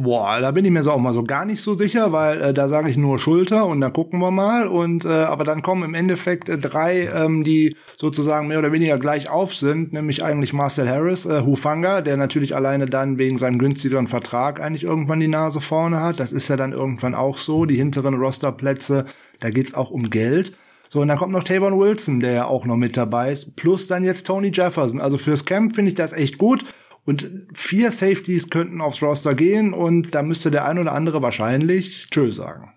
[0.00, 2.54] Boah, da bin ich mir so auch mal so gar nicht so sicher, weil äh,
[2.54, 4.68] da sage ich nur Schulter und da gucken wir mal.
[4.68, 8.96] Und äh, aber dann kommen im Endeffekt äh, drei, ähm, die sozusagen mehr oder weniger
[8.98, 13.58] gleich auf sind, nämlich eigentlich Marcel Harris, äh, Hufanga, der natürlich alleine dann wegen seinem
[13.58, 16.20] günstigeren Vertrag eigentlich irgendwann die Nase vorne hat.
[16.20, 17.64] Das ist ja dann irgendwann auch so.
[17.64, 19.04] Die hinteren Rosterplätze,
[19.40, 20.52] da geht's auch um Geld.
[20.88, 23.88] So, und dann kommt noch Tavon Wilson, der ja auch noch mit dabei ist, plus
[23.88, 25.00] dann jetzt Tony Jefferson.
[25.00, 26.64] Also fürs Camp finde ich das echt gut.
[27.08, 32.10] Und vier Safeties könnten aufs Roster gehen und da müsste der ein oder andere wahrscheinlich
[32.10, 32.74] Tschö sagen.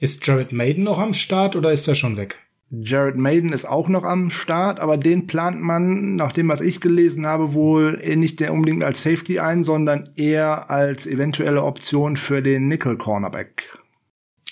[0.00, 2.38] Ist Jared Maiden noch am Start oder ist er schon weg?
[2.70, 6.80] Jared Maiden ist auch noch am Start, aber den plant man, nach dem, was ich
[6.80, 12.68] gelesen habe, wohl nicht unbedingt als Safety ein, sondern eher als eventuelle Option für den
[12.68, 13.78] Nickel Cornerback.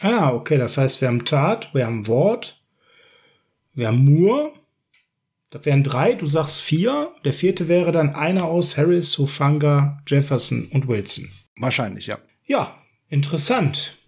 [0.00, 2.60] Ah, okay, das heißt, wir haben Tat, wir haben Wort,
[3.72, 4.52] wir haben Moore,
[5.52, 7.12] das wären drei, du sagst vier.
[7.26, 11.28] Der vierte wäre dann einer aus Harris, Hufanga, Jefferson und Wilson.
[11.58, 12.18] Wahrscheinlich, ja.
[12.46, 12.74] Ja,
[13.10, 13.98] interessant.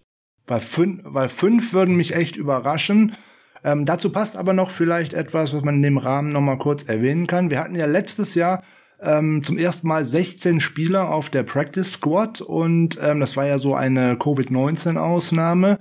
[0.47, 3.15] Weil fünf, weil fünf würden mich echt überraschen.
[3.63, 6.85] Ähm, dazu passt aber noch vielleicht etwas, was man in dem Rahmen noch mal kurz
[6.85, 7.51] erwähnen kann.
[7.51, 8.63] Wir hatten ja letztes Jahr
[9.03, 13.59] ähm, zum ersten Mal 16 Spieler auf der Practice Squad und ähm, das war ja
[13.59, 15.79] so eine Covid-19-Ausnahme.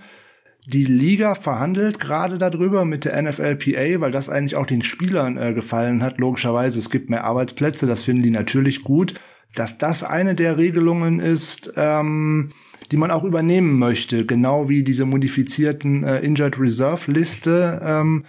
[0.65, 5.53] Die Liga verhandelt gerade darüber mit der NFLPA, weil das eigentlich auch den Spielern äh,
[5.53, 6.19] gefallen hat.
[6.19, 9.15] Logischerweise, es gibt mehr Arbeitsplätze, das finden die natürlich gut.
[9.55, 12.51] Dass das eine der Regelungen ist, ähm,
[12.91, 17.81] die man auch übernehmen möchte, genau wie diese modifizierten äh, Injured Reserve Liste.
[17.83, 18.23] Ähm,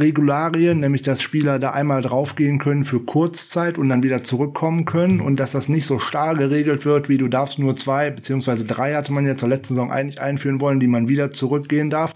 [0.00, 5.20] Regularien, nämlich dass Spieler da einmal draufgehen können für Kurzzeit und dann wieder zurückkommen können
[5.20, 8.94] und dass das nicht so starr geregelt wird, wie du darfst nur zwei beziehungsweise drei
[8.94, 12.14] hatte man ja zur letzten Saison eigentlich einführen wollen, die man wieder zurückgehen darf.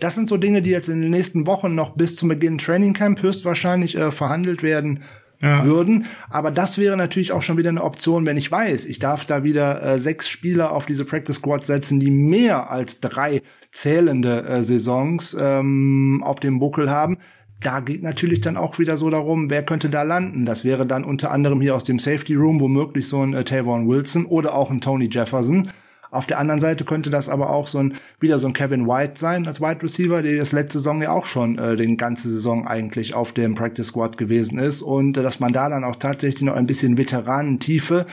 [0.00, 2.94] Das sind so Dinge, die jetzt in den nächsten Wochen noch bis zum Beginn Training
[2.94, 5.02] Camp höchstwahrscheinlich äh, verhandelt werden
[5.40, 5.64] ja.
[5.64, 6.06] würden.
[6.30, 9.44] Aber das wäre natürlich auch schon wieder eine Option, wenn ich weiß, ich darf da
[9.44, 13.42] wieder äh, sechs Spieler auf diese Practice Squad setzen, die mehr als drei
[13.72, 17.18] zählende äh, Saisons ähm, auf dem Buckel haben.
[17.60, 20.44] Da geht natürlich dann auch wieder so darum, wer könnte da landen.
[20.44, 23.88] Das wäre dann unter anderem hier aus dem Safety Room womöglich so ein äh, Tavon
[23.88, 25.68] Wilson oder auch ein Tony Jefferson.
[26.14, 29.14] Auf der anderen Seite könnte das aber auch so ein wieder so ein Kevin White
[29.16, 32.66] sein als Wide Receiver, der das letzte Saison ja auch schon äh, den ganze Saison
[32.66, 36.42] eigentlich auf dem Practice Squad gewesen ist und äh, dass man da dann auch tatsächlich
[36.42, 38.06] noch ein bisschen Veteranentiefe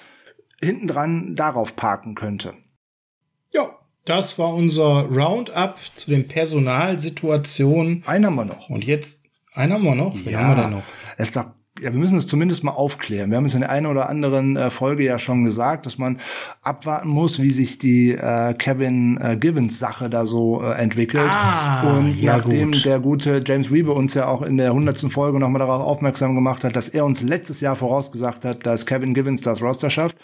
[0.60, 2.54] hinten dran darauf parken könnte.
[3.52, 8.04] Ja, das war unser Roundup zu den Personalsituationen.
[8.06, 8.70] Einen haben wir noch.
[8.70, 10.16] Und jetzt, einen haben wir noch?
[10.16, 10.84] Wen ja, haben wir da noch?
[11.18, 11.46] Es doch,
[11.82, 13.32] ja, wir müssen es zumindest mal aufklären.
[13.32, 16.20] Wir haben es in der einen oder anderen äh, Folge ja schon gesagt, dass man
[16.62, 21.32] abwarten muss, wie sich die äh, Kevin äh, Givens Sache da so äh, entwickelt.
[21.32, 22.86] Ah, Und ja, nachdem gut.
[22.86, 26.64] der gute James Wiebe uns ja auch in der hundertsten Folge nochmal darauf aufmerksam gemacht
[26.64, 30.18] hat, dass er uns letztes Jahr vorausgesagt hat, dass Kevin Givens das Roster schafft,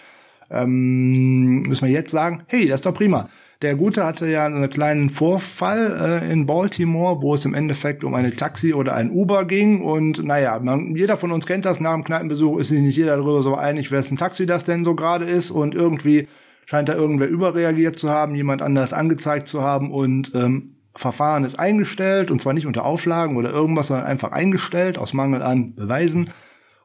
[0.51, 3.29] ähm, müssen wir jetzt sagen, hey, das ist doch prima.
[3.63, 8.13] Der Gute hatte ja einen kleinen Vorfall äh, in Baltimore, wo es im Endeffekt um
[8.13, 9.81] eine Taxi oder ein Uber ging.
[9.81, 11.79] Und naja, man, jeder von uns kennt das.
[11.79, 14.93] Nach dem Kneipenbesuch ist sich nicht jeder darüber so einig, wessen Taxi das denn so
[14.93, 15.49] gerade ist.
[15.49, 16.27] Und irgendwie
[16.67, 21.57] scheint da irgendwer überreagiert zu haben, jemand anders angezeigt zu haben und ähm, Verfahren ist
[21.57, 26.31] eingestellt und zwar nicht unter Auflagen oder irgendwas, sondern einfach eingestellt aus Mangel an Beweisen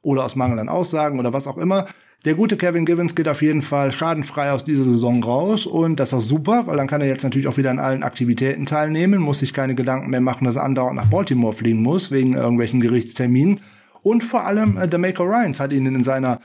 [0.03, 1.87] oder aus Mangel an Aussagen oder was auch immer.
[2.25, 6.11] Der gute Kevin Givens geht auf jeden Fall schadenfrei aus dieser Saison raus und das
[6.11, 9.21] ist auch super, weil dann kann er jetzt natürlich auch wieder an allen Aktivitäten teilnehmen,
[9.21, 12.81] muss sich keine Gedanken mehr machen, dass er andauernd nach Baltimore fliegen muss wegen irgendwelchen
[12.81, 13.59] Gerichtsterminen.
[14.05, 16.39] Und vor allem äh, Maker Ryans hat ihn in seiner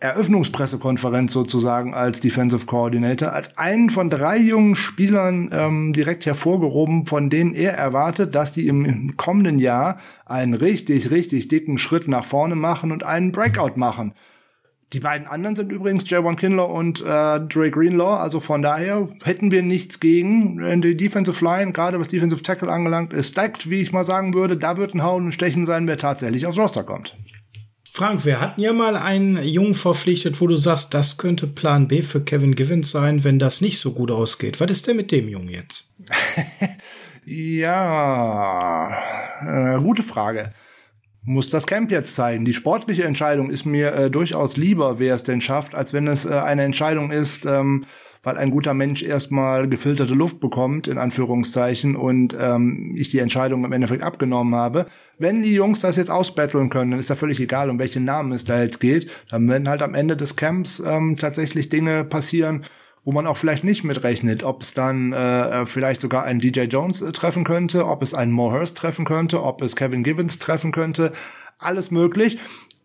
[0.00, 7.30] Eröffnungspressekonferenz sozusagen als Defensive Coordinator, als einen von drei jungen Spielern ähm, direkt hervorgehoben, von
[7.30, 12.56] denen er erwartet, dass die im kommenden Jahr einen richtig, richtig dicken Schritt nach vorne
[12.56, 14.12] machen und einen Breakout machen.
[14.92, 18.20] Die beiden anderen sind übrigens Javon Kinlaw und äh, Dre Greenlaw.
[18.20, 20.80] Also von daher hätten wir nichts gegen.
[20.80, 24.56] Die Defensive Line, gerade was Defensive Tackle angelangt, ist stacked, wie ich mal sagen würde.
[24.56, 27.16] Da wird ein Hauen und Stechen sein, wer tatsächlich aufs Roster kommt.
[27.90, 32.02] Frank, wir hatten ja mal einen Jungen verpflichtet, wo du sagst, das könnte Plan B
[32.02, 34.60] für Kevin Givens sein, wenn das nicht so gut ausgeht.
[34.60, 35.90] Was ist denn mit dem Jungen jetzt?
[37.24, 38.98] ja,
[39.40, 40.52] äh, gute Frage
[41.26, 42.44] muss das Camp jetzt zeigen.
[42.44, 46.24] Die sportliche Entscheidung ist mir äh, durchaus lieber, wer es denn schafft, als wenn es
[46.24, 47.84] äh, eine Entscheidung ist, ähm,
[48.22, 53.64] weil ein guter Mensch erstmal gefilterte Luft bekommt, in Anführungszeichen, und ähm, ich die Entscheidung
[53.64, 54.86] im Endeffekt abgenommen habe.
[55.18, 58.32] Wenn die Jungs das jetzt ausbetteln können, dann ist ja völlig egal, um welchen Namen
[58.32, 59.10] es da jetzt geht.
[59.28, 62.64] Dann werden halt am Ende des Camps ähm, tatsächlich Dinge passieren,
[63.06, 67.02] wo man auch vielleicht nicht mitrechnet, ob es dann äh, vielleicht sogar einen DJ Jones
[67.02, 70.72] äh, treffen könnte, ob es einen Mo Hurst treffen könnte, ob es Kevin Givens treffen
[70.72, 71.12] könnte.
[71.56, 72.38] Alles möglich.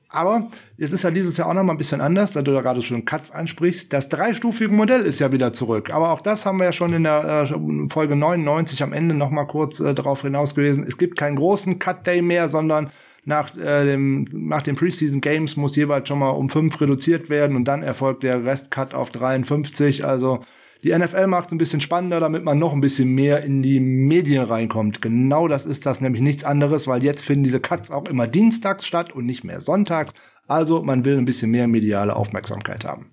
[0.10, 2.62] Aber es ist ja dieses Jahr auch noch mal ein bisschen anders, da du da
[2.62, 3.92] gerade schon Cuts ansprichst.
[3.92, 5.90] Das dreistufige Modell ist ja wieder zurück.
[5.92, 9.32] Aber auch das haben wir ja schon in der äh, Folge 99 am Ende noch
[9.32, 10.86] mal kurz äh, darauf hinaus gewesen.
[10.88, 12.92] Es gibt keinen großen Cut Day mehr, sondern
[13.24, 17.56] nach, äh, dem, nach den Preseason Games muss jeweils schon mal um fünf reduziert werden
[17.56, 20.06] und dann erfolgt der Restcut auf 53.
[20.06, 20.42] Also
[20.84, 23.80] die NFL macht es ein bisschen spannender, damit man noch ein bisschen mehr in die
[23.80, 25.02] Medien reinkommt.
[25.02, 28.86] Genau das ist das nämlich nichts anderes, weil jetzt finden diese Cuts auch immer dienstags
[28.88, 30.14] statt und nicht mehr sonntags.
[30.48, 33.12] Also man will ein bisschen mehr mediale Aufmerksamkeit haben.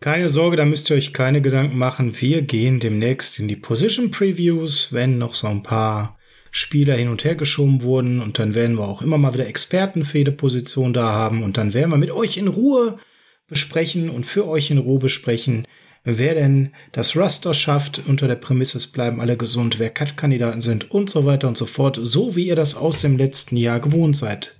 [0.00, 2.18] Keine Sorge, da müsst ihr euch keine Gedanken machen.
[2.20, 6.18] Wir gehen demnächst in die Position Previews, wenn noch so ein paar
[6.50, 10.04] Spieler hin und her geschoben wurden und dann werden wir auch immer mal wieder Experten
[10.04, 12.98] für jede Position da haben und dann werden wir mit euch in Ruhe
[13.46, 15.66] besprechen und für euch in Ruhe besprechen,
[16.04, 18.02] wer denn das Raster schafft.
[18.06, 21.66] Unter der Prämisse, es bleiben alle gesund, wer Cut-Kandidaten sind und so weiter und so
[21.66, 24.56] fort, so wie ihr das aus dem letzten Jahr gewohnt seid.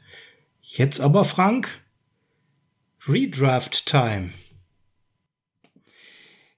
[0.60, 1.80] Jetzt aber, Frank,
[3.08, 4.30] Redraft Time.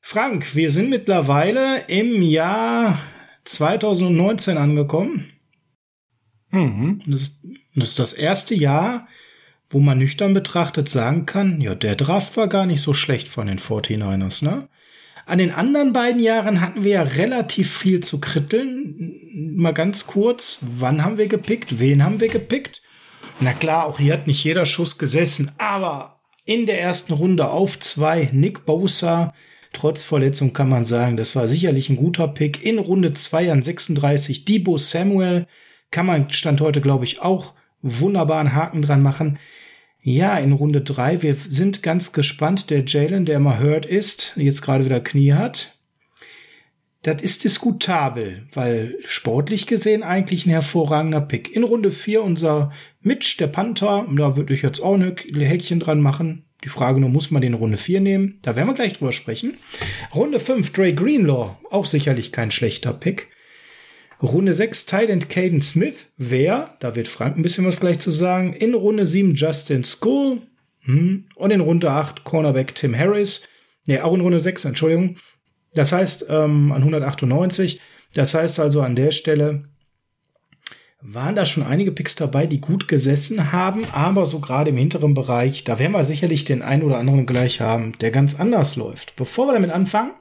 [0.00, 2.98] Frank, wir sind mittlerweile im Jahr
[3.44, 5.31] 2019 angekommen.
[6.50, 7.02] Mhm.
[7.05, 9.09] Und das, ist, das ist das erste Jahr,
[9.70, 13.46] wo man nüchtern betrachtet sagen kann, ja, der Draft war gar nicht so schlecht von
[13.46, 14.68] den 49ers, ne?
[15.24, 19.55] An den anderen beiden Jahren hatten wir ja relativ viel zu kritteln.
[19.57, 21.78] Mal ganz kurz, wann haben wir gepickt?
[21.78, 22.83] Wen haben wir gepickt?
[23.38, 27.78] Na klar, auch hier hat nicht jeder Schuss gesessen, aber in der ersten Runde auf
[27.78, 29.33] zwei Nick Bosa,
[29.72, 32.64] Trotz Verletzung kann man sagen, das war sicherlich ein guter Pick.
[32.64, 35.46] In Runde 2 an 36 Debo Samuel
[35.90, 39.38] kann man Stand heute, glaube ich, auch wunderbar einen Haken dran machen.
[40.00, 42.70] Ja, in Runde 3, wir sind ganz gespannt.
[42.70, 45.78] Der Jalen, der immer hurt ist, jetzt gerade wieder Knie hat.
[47.02, 51.54] Das ist diskutabel, weil sportlich gesehen eigentlich ein hervorragender Pick.
[51.54, 56.00] In Runde 4 unser Mitch, der Panther, da würde ich jetzt auch ein Häkchen dran
[56.00, 56.44] machen.
[56.64, 58.38] Die Frage nur, muss man den Runde 4 nehmen?
[58.42, 59.55] Da werden wir gleich drüber sprechen.
[60.14, 63.29] Runde 5, Dre Greenlaw, auch sicherlich kein schlechter Pick.
[64.22, 66.07] Runde 6, Thailand Caden Smith.
[66.16, 66.77] Wer?
[66.79, 68.53] Da wird Frank ein bisschen was gleich zu sagen.
[68.53, 70.42] In Runde 7, Justin School.
[70.83, 71.25] Hm.
[71.35, 73.48] Und in Runde 8, Cornerback Tim Harris.
[73.87, 75.16] Ne, auch in Runde 6, Entschuldigung.
[75.75, 77.81] Das heißt, ähm, an 198.
[78.14, 79.64] Das heißt also an der Stelle,
[81.04, 85.14] waren da schon einige Picks dabei, die gut gesessen haben, aber so gerade im hinteren
[85.14, 89.16] Bereich, da werden wir sicherlich den einen oder anderen gleich haben, der ganz anders läuft.
[89.16, 90.12] Bevor wir damit anfangen,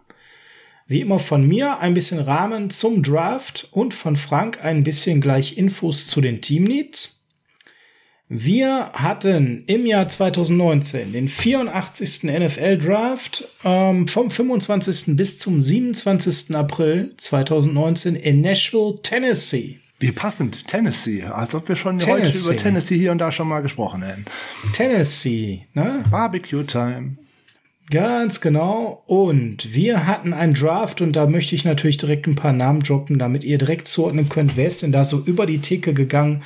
[0.87, 5.57] wie immer von mir ein bisschen Rahmen zum Draft und von Frank ein bisschen gleich
[5.57, 7.19] Infos zu den Team Needs.
[8.27, 12.23] Wir hatten im Jahr 2019 den 84.
[12.23, 15.17] NFL Draft ähm, vom 25.
[15.17, 16.55] bis zum 27.
[16.55, 19.80] April 2019 in Nashville, Tennessee.
[20.01, 21.23] Wie passend, Tennessee.
[21.23, 22.31] Als ob wir schon Tennessee.
[22.31, 24.25] heute über Tennessee hier und da schon mal gesprochen hätten.
[24.73, 26.03] Tennessee, ne?
[26.09, 27.17] Barbecue Time.
[27.91, 29.03] Ganz genau.
[29.05, 33.19] Und wir hatten einen Draft und da möchte ich natürlich direkt ein paar Namen droppen,
[33.19, 36.41] damit ihr direkt zuordnen könnt, wer ist denn da so über die Theke gegangen.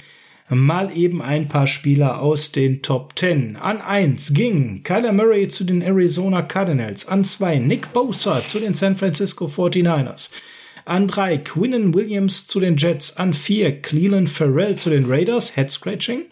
[0.50, 3.56] Mal eben ein paar Spieler aus den Top 10.
[3.56, 7.08] An 1 ging Kyler Murray zu den Arizona Cardinals.
[7.08, 10.30] An 2 Nick Bosa zu den San Francisco 49ers.
[10.86, 13.18] An drei Quinnen Williams zu den Jets.
[13.18, 15.56] An vier Cleveland Farrell zu den Raiders.
[15.56, 16.26] Head Scratching.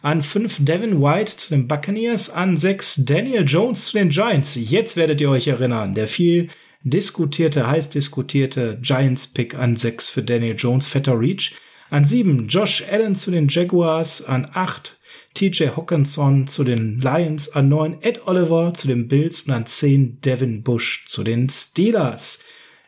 [0.00, 2.30] An fünf Devin White zu den Buccaneers.
[2.30, 4.54] An sechs Daniel Jones zu den Giants.
[4.54, 5.94] Jetzt werdet ihr euch erinnern.
[5.94, 6.48] Der viel
[6.84, 11.54] diskutierte, heiß diskutierte Giants-Pick an sechs für Daniel Jones, fetter Reach.
[11.90, 14.24] An sieben Josh Allen zu den Jaguars.
[14.24, 14.96] An acht
[15.34, 17.50] TJ Hawkinson zu den Lions.
[17.50, 19.42] An neun Ed Oliver zu den Bills.
[19.42, 22.38] Und an zehn Devin Bush zu den Steelers.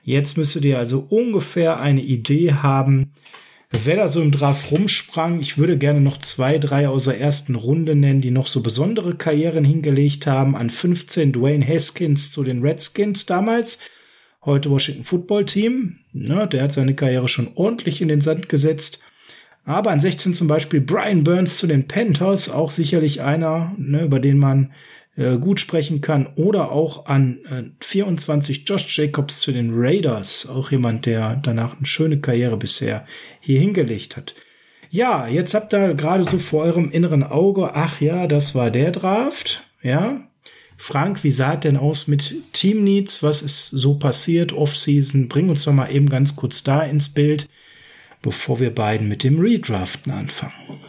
[0.02, 3.12] Jetzt müsstet ihr also ungefähr eine Idee haben,
[3.70, 5.40] wer da so im Draft rumsprang.
[5.40, 9.14] Ich würde gerne noch zwei, drei aus der ersten Runde nennen, die noch so besondere
[9.14, 10.56] Karrieren hingelegt haben.
[10.56, 13.78] An 15 Dwayne Haskins zu den Redskins damals.
[14.44, 15.98] Heute Washington Football Team.
[16.12, 19.02] Ne, der hat seine Karriere schon ordentlich in den Sand gesetzt.
[19.64, 24.18] Aber an 16 zum Beispiel Brian Burns zu den Panthers, auch sicherlich einer, ne, über
[24.18, 24.72] den man
[25.16, 26.28] äh, gut sprechen kann.
[26.36, 30.48] Oder auch an äh, 24 Josh Jacobs zu den Raiders.
[30.48, 33.06] Auch jemand, der danach eine schöne Karriere bisher
[33.40, 34.34] hier hingelegt hat.
[34.90, 38.90] Ja, jetzt habt ihr gerade so vor eurem inneren Auge, ach ja, das war der
[38.90, 39.62] Draft.
[39.82, 40.28] Ja,
[40.82, 43.22] Frank, wie sah es denn aus mit Team Needs?
[43.22, 45.28] Was ist so passiert Offseason?
[45.28, 47.50] Bring uns doch mal eben ganz kurz da ins Bild,
[48.22, 50.80] bevor wir beiden mit dem Redraften anfangen.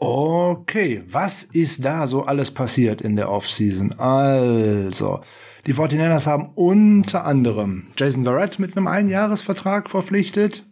[0.00, 3.98] Okay, was ist da so alles passiert in der Offseason?
[3.98, 5.20] Also,
[5.66, 10.64] die 49ers haben unter anderem Jason Verrett mit einem Einjahresvertrag verpflichtet.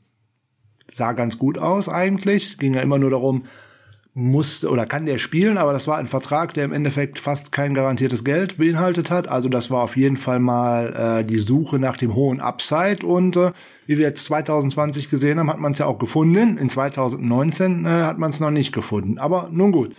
[0.89, 2.57] Sah ganz gut aus eigentlich.
[2.59, 3.47] Ging ja immer nur darum,
[4.19, 7.75] musste oder kann der spielen, aber das war ein Vertrag, der im Endeffekt fast kein
[7.75, 9.29] garantiertes Geld beinhaltet hat.
[9.29, 13.37] Also das war auf jeden Fall mal äh, die Suche nach dem hohen Upside und
[13.37, 13.53] äh,
[13.85, 16.57] wie wir jetzt 2020 gesehen haben, hat man es ja auch gefunden.
[16.57, 19.19] In 2019 äh, hat man es noch nicht gefunden.
[19.19, 19.95] Aber nun gut.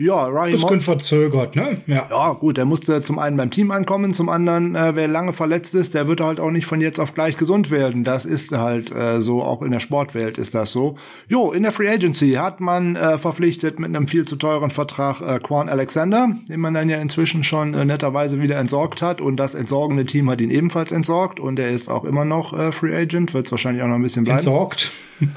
[0.00, 1.78] Ja, Ryan Bisschen verzögert, ne?
[1.88, 2.06] Ja.
[2.08, 5.74] ja, gut, der musste zum einen beim Team ankommen, zum anderen, äh, wer lange verletzt
[5.74, 8.04] ist, der wird halt auch nicht von jetzt auf gleich gesund werden.
[8.04, 10.94] Das ist halt äh, so, auch in der Sportwelt ist das so.
[11.26, 15.20] Jo, in der Free Agency hat man äh, verpflichtet mit einem viel zu teuren Vertrag
[15.20, 19.36] äh, Quan Alexander, den man dann ja inzwischen schon äh, netterweise wieder entsorgt hat und
[19.36, 22.94] das entsorgende Team hat ihn ebenfalls entsorgt und er ist auch immer noch äh, Free
[22.94, 24.38] Agent, wird es wahrscheinlich auch noch ein bisschen bleiben.
[24.38, 24.92] Entsorgt?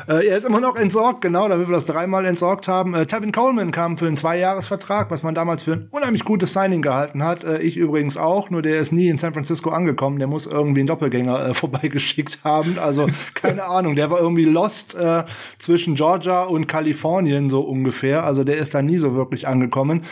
[0.07, 2.93] Äh, er ist immer noch entsorgt, genau, damit wir das dreimal entsorgt haben.
[2.93, 6.81] Äh, Tevin Coleman kam für einen Zweijahresvertrag, was man damals für ein unheimlich gutes Signing
[6.81, 7.43] gehalten hat.
[7.43, 10.19] Äh, ich übrigens auch, nur der ist nie in San Francisco angekommen.
[10.19, 12.77] Der muss irgendwie einen Doppelgänger äh, vorbeigeschickt haben.
[12.79, 15.23] Also keine Ahnung, der war irgendwie lost äh,
[15.59, 18.23] zwischen Georgia und Kalifornien so ungefähr.
[18.23, 20.03] Also der ist da nie so wirklich angekommen.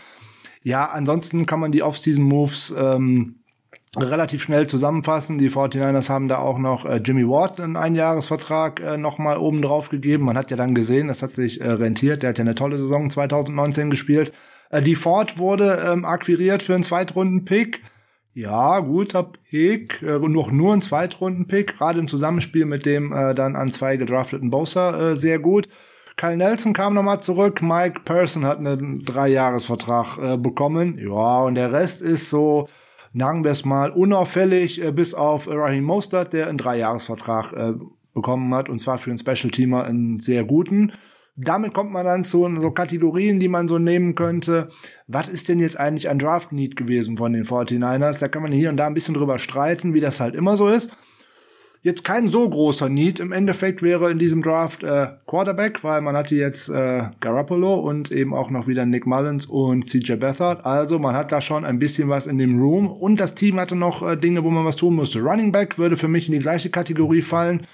[0.63, 3.38] Ja, ansonsten kann man die Off-Season-Moves ähm,
[3.97, 5.37] relativ schnell zusammenfassen.
[5.37, 9.89] Die 49ers haben da auch noch äh, Jimmy Ward einen Einjahresvertrag äh, nochmal oben drauf
[9.89, 10.25] gegeben.
[10.25, 12.21] Man hat ja dann gesehen, das hat sich äh, rentiert.
[12.21, 14.31] Der hat ja eine tolle Saison 2019 gespielt.
[14.69, 17.81] Äh, die Ford wurde ähm, akquiriert für einen Zweitrunden-Pick.
[18.33, 23.55] Ja, guter Pick, äh, noch nur ein Zweitrunden-Pick, gerade im Zusammenspiel mit dem äh, dann
[23.55, 25.67] an zwei gedrafteten Bowser äh, sehr gut.
[26.15, 30.99] Kyle Nelson kam nochmal zurück, Mike Person hat einen Dreijahresvertrag äh, bekommen.
[30.99, 32.67] Ja, und der Rest ist so,
[33.13, 37.73] sagen wir es mal, unauffällig, äh, bis auf Raheem Mostert, der einen Dreijahresvertrag äh,
[38.13, 40.91] bekommen hat, und zwar für einen Special-Teamer einen sehr guten.
[41.35, 44.67] Damit kommt man dann zu so Kategorien, die man so nehmen könnte.
[45.07, 48.19] Was ist denn jetzt eigentlich ein Draft-Need gewesen von den 49ers?
[48.19, 50.67] Da kann man hier und da ein bisschen drüber streiten, wie das halt immer so
[50.67, 50.91] ist
[51.81, 53.19] jetzt kein so großer Need.
[53.19, 58.11] Im Endeffekt wäre in diesem Draft äh, Quarterback, weil man hatte jetzt äh, Garoppolo und
[58.11, 60.65] eben auch noch wieder Nick Mullins und CJ Beathard.
[60.65, 63.75] Also man hat da schon ein bisschen was in dem Room und das Team hatte
[63.75, 65.19] noch äh, Dinge, wo man was tun musste.
[65.19, 67.65] Running Back würde für mich in die gleiche Kategorie fallen.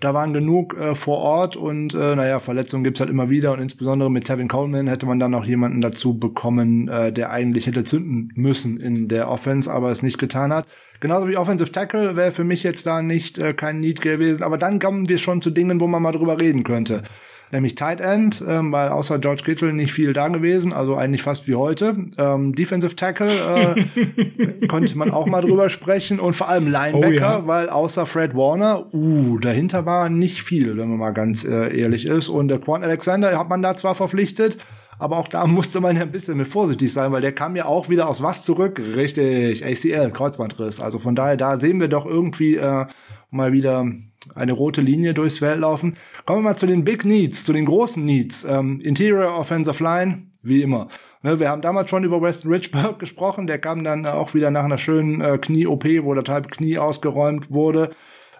[0.00, 3.60] Da waren genug äh, vor Ort und äh, naja, Verletzungen gibt's halt immer wieder und
[3.60, 7.84] insbesondere mit Tevin Coleman hätte man dann noch jemanden dazu bekommen, äh, der eigentlich hätte
[7.84, 10.66] zünden müssen in der Offense, aber es nicht getan hat.
[11.00, 14.58] Genauso wie Offensive Tackle wäre für mich jetzt da nicht äh, kein Need gewesen, aber
[14.58, 17.02] dann kommen wir schon zu Dingen, wo man mal drüber reden könnte
[17.50, 21.48] nämlich Tight End, ähm, weil außer George Kittle nicht viel da gewesen, also eigentlich fast
[21.48, 21.96] wie heute.
[22.18, 27.40] Ähm, Defensive Tackle äh, konnte man auch mal drüber sprechen und vor allem Linebacker, oh,
[27.40, 27.46] ja.
[27.46, 32.06] weil außer Fred Warner, uh, dahinter war nicht viel, wenn man mal ganz äh, ehrlich
[32.06, 32.28] ist.
[32.28, 34.58] Und der Quan Alexander hat man da zwar verpflichtet,
[34.98, 37.64] aber auch da musste man ja ein bisschen mit vorsichtig sein, weil der kam ja
[37.64, 38.80] auch wieder aus was zurück?
[38.96, 40.80] Richtig, ACL, Kreuzbandriss.
[40.80, 42.86] Also von daher, da sehen wir doch irgendwie äh,
[43.30, 43.86] mal wieder
[44.34, 45.96] eine rote Linie durchs Feld laufen.
[46.24, 48.44] Kommen wir mal zu den Big Needs, zu den großen Needs.
[48.44, 50.88] Ähm, Interior Offensive Line, wie immer.
[51.22, 53.46] Ne, wir haben damals schon über Weston Richburg gesprochen.
[53.46, 57.50] Der kam dann auch wieder nach einer schönen äh, Knie-OP, wo das halbe Knie ausgeräumt
[57.50, 57.90] wurde.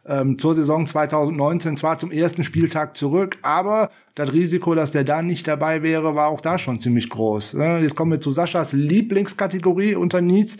[0.07, 5.21] Ähm, zur Saison 2019 zwar zum ersten Spieltag zurück, aber das Risiko, dass der da
[5.21, 7.55] nicht dabei wäre, war auch da schon ziemlich groß.
[7.55, 7.81] Ne?
[7.81, 10.57] Jetzt kommen wir zu Saschas Lieblingskategorie unter Needs.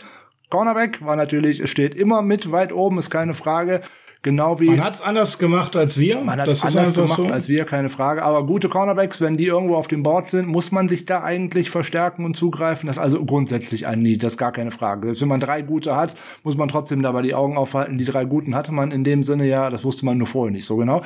[0.49, 3.81] Cornerback war natürlich, steht immer mit weit oben, ist keine Frage.
[4.21, 4.69] Genau wie.
[4.69, 6.19] Man hat's anders gemacht als wir.
[6.19, 7.27] Man hat es anders gemacht so.
[7.27, 8.21] als wir, keine Frage.
[8.23, 11.69] Aber gute Cornerbacks, wenn die irgendwo auf dem Board sind, muss man sich da eigentlich
[11.69, 12.87] verstärken und zugreifen.
[12.87, 15.07] Das ist also grundsätzlich ein Need, das ist gar keine Frage.
[15.07, 17.97] Selbst wenn man drei gute hat, muss man trotzdem dabei die Augen aufhalten.
[17.97, 20.65] Die drei guten hatte man in dem Sinne ja, das wusste man nur vorher nicht
[20.65, 21.01] so genau.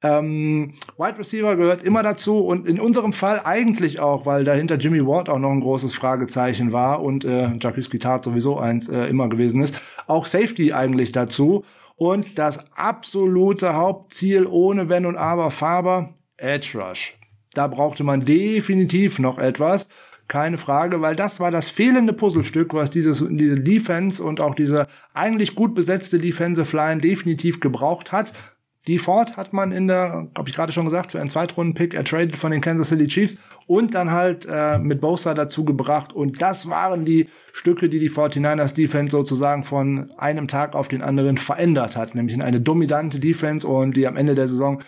[0.00, 5.04] Ähm, Wide Receiver gehört immer dazu und in unserem Fall eigentlich auch, weil dahinter Jimmy
[5.04, 9.28] Ward auch noch ein großes Fragezeichen war und äh, Jacques Guitart sowieso eins äh, immer
[9.28, 9.80] gewesen ist.
[10.06, 11.64] Auch Safety eigentlich dazu.
[11.98, 17.14] Und das absolute Hauptziel ohne Wenn und Aber Faber, Edge Rush.
[17.54, 19.88] Da brauchte man definitiv noch etwas.
[20.28, 24.86] Keine Frage, weil das war das fehlende Puzzlestück, was dieses, diese Defense und auch diese
[25.12, 28.32] eigentlich gut besetzte Defensive Line definitiv gebraucht hat.
[28.86, 32.36] Die Ford hat man in der, habe ich gerade schon gesagt, für einen Zweitrunden-Pick ertradet
[32.36, 36.14] von den Kansas City Chiefs und dann halt äh, mit Bosa dazu gebracht.
[36.14, 41.02] Und das waren die Stücke, die die 49ers Defense sozusagen von einem Tag auf den
[41.02, 42.14] anderen verändert hat.
[42.14, 44.82] Nämlich in eine dominante Defense und die am Ende der Saison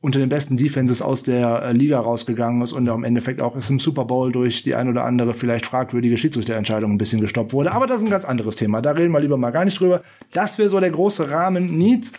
[0.00, 3.68] unter den besten Defenses aus der äh, Liga rausgegangen ist und im Endeffekt auch ist
[3.68, 7.72] im Super Bowl durch die ein oder andere vielleicht fragwürdige Schiedsrichterentscheidung ein bisschen gestoppt wurde.
[7.72, 8.80] Aber das ist ein ganz anderes Thema.
[8.80, 10.02] Da reden wir lieber mal gar nicht drüber.
[10.32, 12.12] Das wäre so der große Rahmen Needs.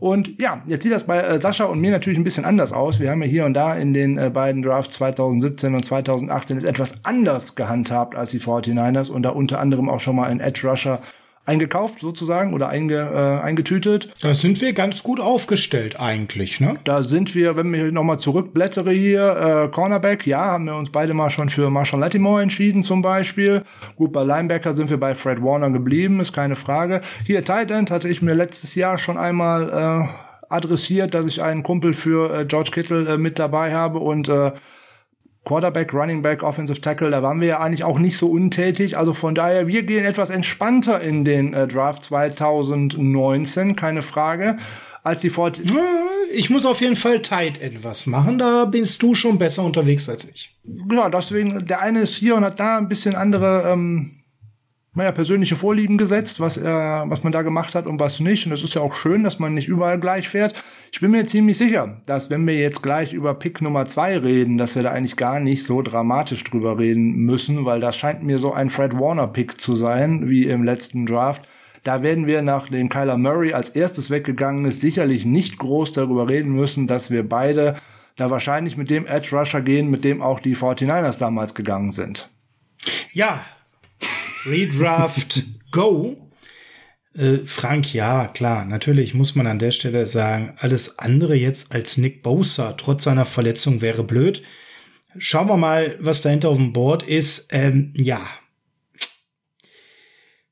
[0.00, 2.98] Und ja, jetzt sieht das bei äh, Sascha und mir natürlich ein bisschen anders aus.
[2.98, 6.64] Wir haben ja hier und da in den äh, beiden Drafts 2017 und 2018 es
[6.64, 10.68] etwas anders gehandhabt als die 49ers und da unter anderem auch schon mal ein Edge
[10.68, 11.00] Rusher
[11.46, 14.08] eingekauft sozusagen oder einge, äh, eingetütet.
[14.20, 16.74] Da sind wir ganz gut aufgestellt eigentlich, ne?
[16.84, 21.12] Da sind wir, wenn ich nochmal zurückblättere hier, äh, Cornerback, ja, haben wir uns beide
[21.12, 23.62] mal schon für Marshall Latimore entschieden zum Beispiel.
[23.96, 27.02] Gut, bei Linebacker sind wir bei Fred Warner geblieben, ist keine Frage.
[27.26, 31.62] Hier, Tight End hatte ich mir letztes Jahr schon einmal äh, adressiert, dass ich einen
[31.62, 34.52] Kumpel für äh, George Kittle äh, mit dabei habe und äh,
[35.44, 38.96] Quarterback, Running Back, Offensive Tackle, da waren wir ja eigentlich auch nicht so untätig.
[38.96, 44.56] Also von daher, wir gehen etwas entspannter in den äh, Draft 2019, keine Frage,
[45.02, 45.60] als die Fort.
[46.32, 48.38] Ich muss auf jeden Fall Tight etwas machen.
[48.38, 50.50] Da bist du schon besser unterwegs als ich.
[50.90, 54.12] Ja, deswegen, der eine ist hier und hat da ein bisschen andere ähm,
[54.94, 58.46] naja, persönliche Vorlieben gesetzt, was er, was man da gemacht hat und was nicht.
[58.46, 60.54] Und das ist ja auch schön, dass man nicht überall gleich fährt.
[60.92, 64.56] Ich bin mir ziemlich sicher, dass wenn wir jetzt gleich über Pick Nummer zwei reden,
[64.56, 68.38] dass wir da eigentlich gar nicht so dramatisch drüber reden müssen, weil das scheint mir
[68.38, 71.48] so ein Fred Warner Pick zu sein, wie im letzten Draft.
[71.82, 76.28] Da werden wir nach dem Kyler Murray als erstes weggegangen ist, sicherlich nicht groß darüber
[76.28, 77.74] reden müssen, dass wir beide
[78.16, 82.30] da wahrscheinlich mit dem Edge Rusher gehen, mit dem auch die 49ers damals gegangen sind.
[83.12, 83.44] Ja,
[84.46, 86.16] Redraft Go.
[87.16, 91.96] Äh, Frank, ja, klar, natürlich muss man an der Stelle sagen, alles andere jetzt als
[91.96, 94.42] Nick Bosa trotz seiner Verletzung wäre blöd.
[95.16, 97.48] Schauen wir mal, was dahinter auf dem Board ist.
[97.52, 98.26] Ähm, ja,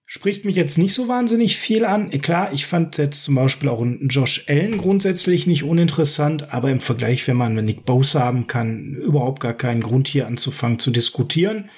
[0.07, 2.11] spricht mich jetzt nicht so wahnsinnig viel an.
[2.11, 6.81] Klar, ich fand jetzt zum Beispiel auch einen Josh Allen grundsätzlich nicht uninteressant, aber im
[6.81, 11.71] Vergleich, wenn man Nick Bosa haben kann, überhaupt gar keinen Grund hier anzufangen zu diskutieren.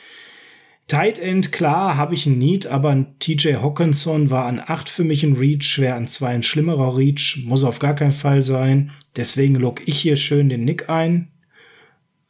[0.86, 5.04] Tight End, klar, habe ich ein Need, aber ein TJ Hawkinson war an 8 für
[5.04, 8.90] mich ein Reach, schwer an 2 ein schlimmerer Reach, muss auf gar keinen Fall sein.
[9.16, 11.28] Deswegen log ich hier schön den Nick ein.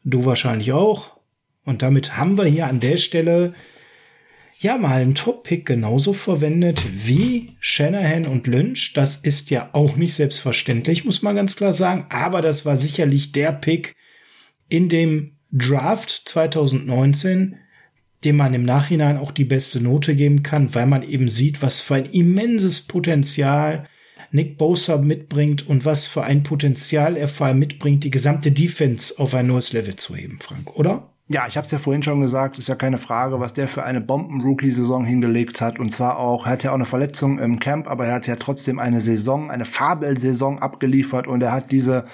[0.05, 1.17] Du wahrscheinlich auch.
[1.65, 3.55] Und damit haben wir hier an der Stelle
[4.61, 8.93] ja mal einen Top-Pick genauso verwendet wie Shanahan und Lynch.
[8.95, 12.07] Das ist ja auch nicht selbstverständlich, muss man ganz klar sagen.
[12.11, 13.95] Aber das war sicherlich der Pick
[14.69, 17.57] in dem Draft 2019,
[18.25, 21.81] dem man im Nachhinein auch die beste Note geben kann, weil man eben sieht, was
[21.81, 23.87] für ein immenses Potenzial
[24.31, 29.15] Nick Bosa mitbringt und was für ein Potenzial er vor allem mitbringt, die gesamte Defense
[29.19, 31.11] auf ein neues Level zu heben, Frank, oder?
[31.29, 33.83] Ja, ich habe es ja vorhin schon gesagt, ist ja keine Frage, was der für
[33.83, 35.79] eine Bomben-Rookie-Saison hingelegt hat.
[35.79, 38.37] Und zwar auch, er hat ja auch eine Verletzung im Camp, aber er hat ja
[38.37, 42.05] trotzdem eine Saison, eine Fabelsaison abgeliefert und er hat diese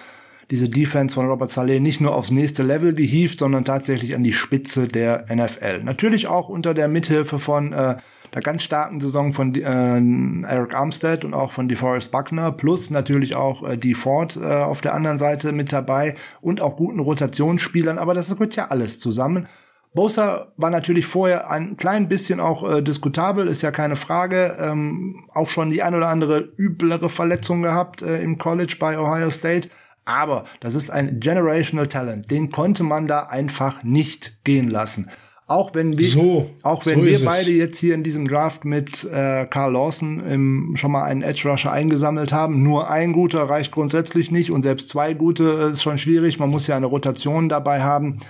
[0.50, 4.32] diese Defense von Robert Saleh nicht nur aufs nächste Level gehievt, sondern tatsächlich an die
[4.32, 5.82] Spitze der NFL.
[5.84, 7.96] Natürlich auch unter der Mithilfe von äh,
[8.34, 13.34] der ganz starken Saison von äh, Eric Armstead und auch von DeForest Buckner, plus natürlich
[13.34, 17.98] auch äh, die Ford äh, auf der anderen Seite mit dabei und auch guten Rotationsspielern,
[17.98, 19.48] aber das gehört ja alles zusammen.
[19.92, 24.56] Bosa war natürlich vorher ein klein bisschen auch äh, diskutabel, ist ja keine Frage.
[24.60, 29.30] Ähm, auch schon die ein oder andere üblere Verletzung gehabt äh, im College bei Ohio
[29.30, 29.68] State.
[30.10, 32.30] Aber das ist ein generational Talent.
[32.30, 35.08] Den konnte man da einfach nicht gehen lassen.
[35.46, 37.56] Auch wenn wir, so, auch wenn so wir beide es.
[37.56, 41.72] jetzt hier in diesem Draft mit äh, Carl Lawson im, schon mal einen Edge Rusher
[41.72, 46.38] eingesammelt haben, nur ein guter reicht grundsätzlich nicht und selbst zwei gute ist schon schwierig.
[46.38, 48.20] Man muss ja eine Rotation dabei haben.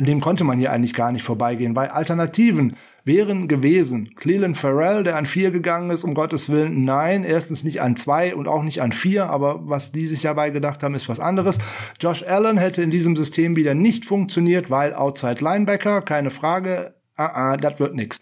[0.00, 2.74] Dem konnte man hier eigentlich gar nicht vorbeigehen, weil Alternativen
[3.08, 4.14] wären gewesen.
[4.14, 8.36] Cleland Farrell, der an vier gegangen ist, um Gottes Willen, nein, erstens nicht an zwei
[8.36, 11.58] und auch nicht an vier, aber was die sich dabei gedacht haben, ist was anderes.
[12.00, 17.52] Josh Allen hätte in diesem System wieder nicht funktioniert, weil Outside Linebacker, keine Frage, ah,
[17.52, 18.20] ah, das wird nix.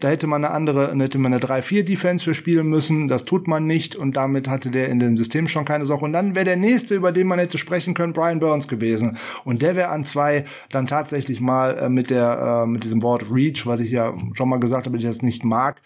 [0.00, 3.08] Da hätte man eine andere, hätte man eine 3-4-Defense für spielen müssen.
[3.08, 6.04] Das tut man nicht und damit hatte der in dem System schon keine Sache.
[6.04, 9.18] Und dann wäre der nächste, über den man hätte sprechen können, Brian Burns gewesen.
[9.44, 13.30] Und der wäre an zwei dann tatsächlich mal äh, mit der, äh, mit diesem Wort
[13.30, 15.80] Reach, was ich ja schon mal gesagt habe, ich das nicht mag,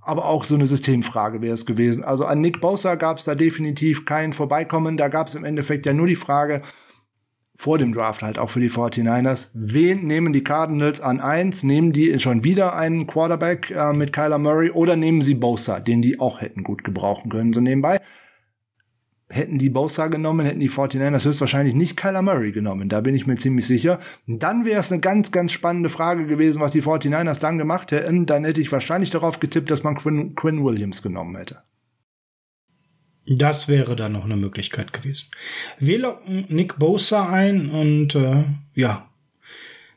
[0.00, 2.02] aber auch so eine Systemfrage wäre es gewesen.
[2.04, 4.96] Also an Nick Bosa gab es da definitiv kein Vorbeikommen.
[4.96, 6.62] Da gab es im Endeffekt ja nur die Frage,
[7.62, 9.46] vor dem Draft halt auch für die 49ers.
[9.54, 11.62] Wen nehmen die Cardinals an eins?
[11.62, 16.02] Nehmen die schon wieder einen Quarterback äh, mit Kyler Murray oder nehmen sie Bosa, den
[16.02, 17.52] die auch hätten gut gebrauchen können?
[17.52, 18.00] So nebenbei.
[19.28, 22.88] Hätten die Bosa genommen, hätten die 49ers höchstwahrscheinlich nicht Kyler Murray genommen.
[22.88, 24.00] Da bin ich mir ziemlich sicher.
[24.26, 28.26] Dann wäre es eine ganz, ganz spannende Frage gewesen, was die 49ers dann gemacht hätten.
[28.26, 31.62] Dann hätte ich wahrscheinlich darauf getippt, dass man Quinn, Quinn Williams genommen hätte.
[33.26, 35.26] Das wäre dann noch eine Möglichkeit gewesen.
[35.78, 38.44] Wir locken Nick Bosa ein und äh,
[38.74, 39.08] ja,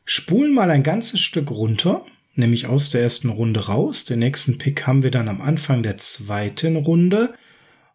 [0.04, 2.04] spulen mal ein ganzes Stück runter,
[2.36, 4.04] nämlich aus der ersten Runde raus.
[4.04, 7.34] Den nächsten Pick haben wir dann am Anfang der zweiten Runde.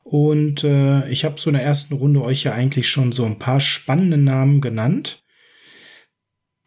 [0.03, 3.39] Und äh, ich habe so in der ersten Runde euch ja eigentlich schon so ein
[3.39, 5.20] paar spannende Namen genannt.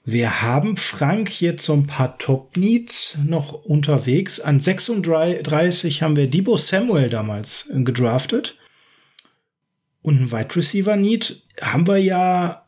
[0.07, 4.38] Wir haben Frank so ein paar Top-Needs noch unterwegs.
[4.38, 8.59] An 36 haben wir Debo Samuel damals gedraftet.
[10.02, 12.66] Und ein Wide Receiver Need haben wir ja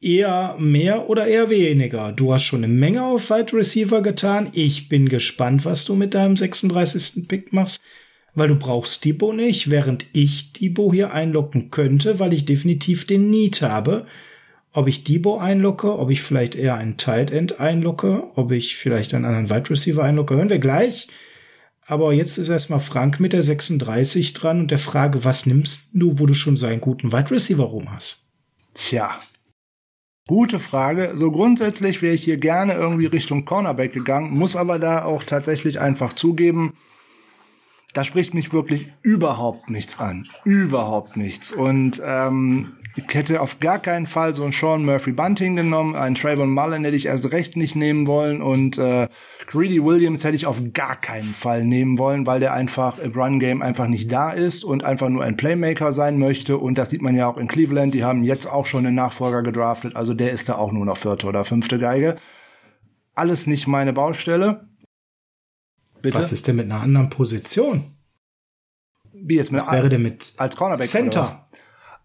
[0.00, 2.10] eher mehr oder eher weniger.
[2.10, 4.50] Du hast schon eine Menge auf Wide Receiver getan.
[4.52, 7.28] Ich bin gespannt, was du mit deinem 36.
[7.28, 7.80] Pick machst,
[8.34, 13.30] weil du brauchst Debo nicht, während ich Debo hier einlocken könnte, weil ich definitiv den
[13.30, 14.04] Need habe
[14.72, 19.14] ob ich Debo einlocke, ob ich vielleicht eher einen Tight End einlocke, ob ich vielleicht
[19.14, 21.08] einen anderen Wide Receiver einlocke, hören wir gleich.
[21.84, 26.18] Aber jetzt ist erstmal Frank mit der 36 dran und der Frage, was nimmst du,
[26.18, 28.30] wo du schon so einen guten Wide Receiver rum hast?
[28.74, 29.20] Tja.
[30.28, 31.12] Gute Frage.
[31.16, 35.80] So grundsätzlich wäre ich hier gerne irgendwie Richtung Cornerback gegangen, muss aber da auch tatsächlich
[35.80, 36.74] einfach zugeben,
[37.92, 40.28] da spricht mich wirklich überhaupt nichts an.
[40.44, 41.52] Überhaupt nichts.
[41.52, 46.14] Und ähm, ich hätte auf gar keinen Fall so einen Sean Murphy Bunting genommen, einen
[46.14, 49.08] Trayvon Mullen hätte ich erst recht nicht nehmen wollen und äh,
[49.46, 53.40] Greedy Williams hätte ich auf gar keinen Fall nehmen wollen, weil der einfach im Run
[53.40, 57.02] Game einfach nicht da ist und einfach nur ein Playmaker sein möchte und das sieht
[57.02, 60.32] man ja auch in Cleveland, die haben jetzt auch schon einen Nachfolger gedraftet, also der
[60.32, 62.16] ist da auch nur noch vierte oder fünfte Geige.
[63.14, 64.68] Alles nicht meine Baustelle.
[66.00, 66.18] Bitte?
[66.18, 67.94] Was ist denn mit einer anderen Position?
[69.12, 70.88] Wie jetzt mit Was wäre denn mit als Cornerback?
[70.88, 71.48] Center?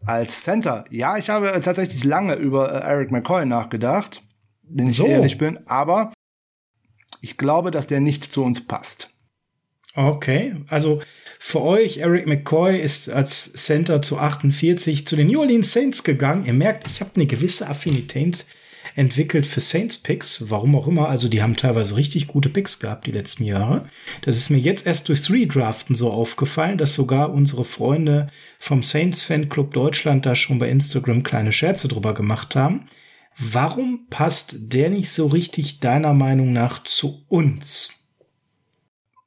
[0.06, 0.86] Als Center.
[0.89, 4.22] Ja, ich habe tatsächlich lange über äh, Eric McCoy nachgedacht,
[4.64, 5.06] wenn ich so.
[5.06, 6.14] ehrlich bin, aber
[7.22, 9.10] ich glaube, dass der nicht zu uns passt.
[9.95, 11.02] Okay, also
[11.39, 16.45] für euch, Eric McCoy ist als Center zu 48 zu den New Orleans Saints gegangen.
[16.45, 18.45] Ihr merkt, ich habe eine gewisse Affinität
[18.98, 21.08] entwickelt für Saints Picks, warum auch immer.
[21.08, 23.88] Also die haben teilweise richtig gute Picks gehabt die letzten Jahre.
[24.24, 29.22] Das ist mir jetzt erst durchs Redraften so aufgefallen, dass sogar unsere Freunde vom Saints
[29.22, 32.88] Fanclub Deutschland da schon bei Instagram kleine Scherze drüber gemacht haben.
[33.38, 37.91] Warum passt der nicht so richtig deiner Meinung nach zu uns?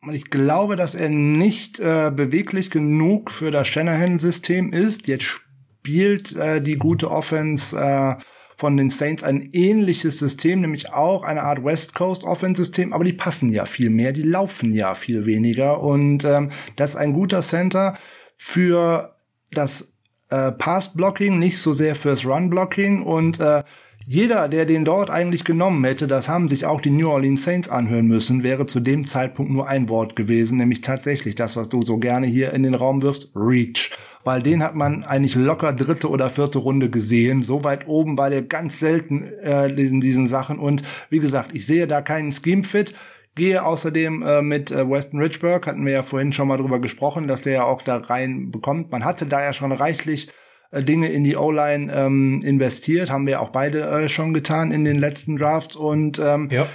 [0.02, 5.06] Und ich glaube, dass er nicht äh, beweglich genug für das Shanahan-System ist.
[5.06, 8.16] Jetzt spielt äh, die gute Offense äh,
[8.60, 13.04] von den Saints ein ähnliches System, nämlich auch eine Art West Coast Offense System, aber
[13.04, 15.82] die passen ja viel mehr, die laufen ja viel weniger.
[15.82, 17.96] Und ähm, das ist ein guter Center
[18.36, 19.16] für
[19.50, 19.88] das
[20.28, 23.64] äh, Pass Blocking, nicht so sehr fürs Run Blocking und äh,
[24.06, 27.68] jeder, der den dort eigentlich genommen hätte, das haben sich auch die New Orleans Saints
[27.68, 31.82] anhören müssen, wäre zu dem Zeitpunkt nur ein Wort gewesen, nämlich tatsächlich das, was du
[31.82, 33.90] so gerne hier in den Raum wirfst, Reach.
[34.24, 37.42] Weil den hat man eigentlich locker dritte oder vierte Runde gesehen.
[37.42, 40.58] So weit oben war der ganz selten äh, in diesen Sachen.
[40.58, 42.94] Und wie gesagt, ich sehe da keinen Scheme-Fit.
[43.34, 47.28] Gehe außerdem äh, mit äh, Weston Richburg, hatten wir ja vorhin schon mal drüber gesprochen,
[47.28, 48.90] dass der ja auch da rein bekommt.
[48.90, 50.28] Man hatte da ja schon reichlich
[50.72, 54.98] Dinge in die O-Line ähm, investiert, haben wir auch beide äh, schon getan in den
[54.98, 56.66] letzten Drafts und ähm, ja.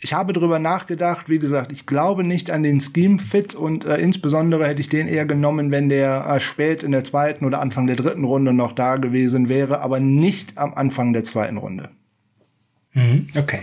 [0.00, 3.96] Ich habe darüber nachgedacht, wie gesagt, ich glaube nicht an den Scheme Fit und äh,
[3.96, 7.86] insbesondere hätte ich den eher genommen, wenn der äh, spät in der zweiten oder Anfang
[7.86, 11.88] der dritten Runde noch da gewesen wäre, aber nicht am Anfang der zweiten Runde.
[12.92, 13.60] Mhm, okay.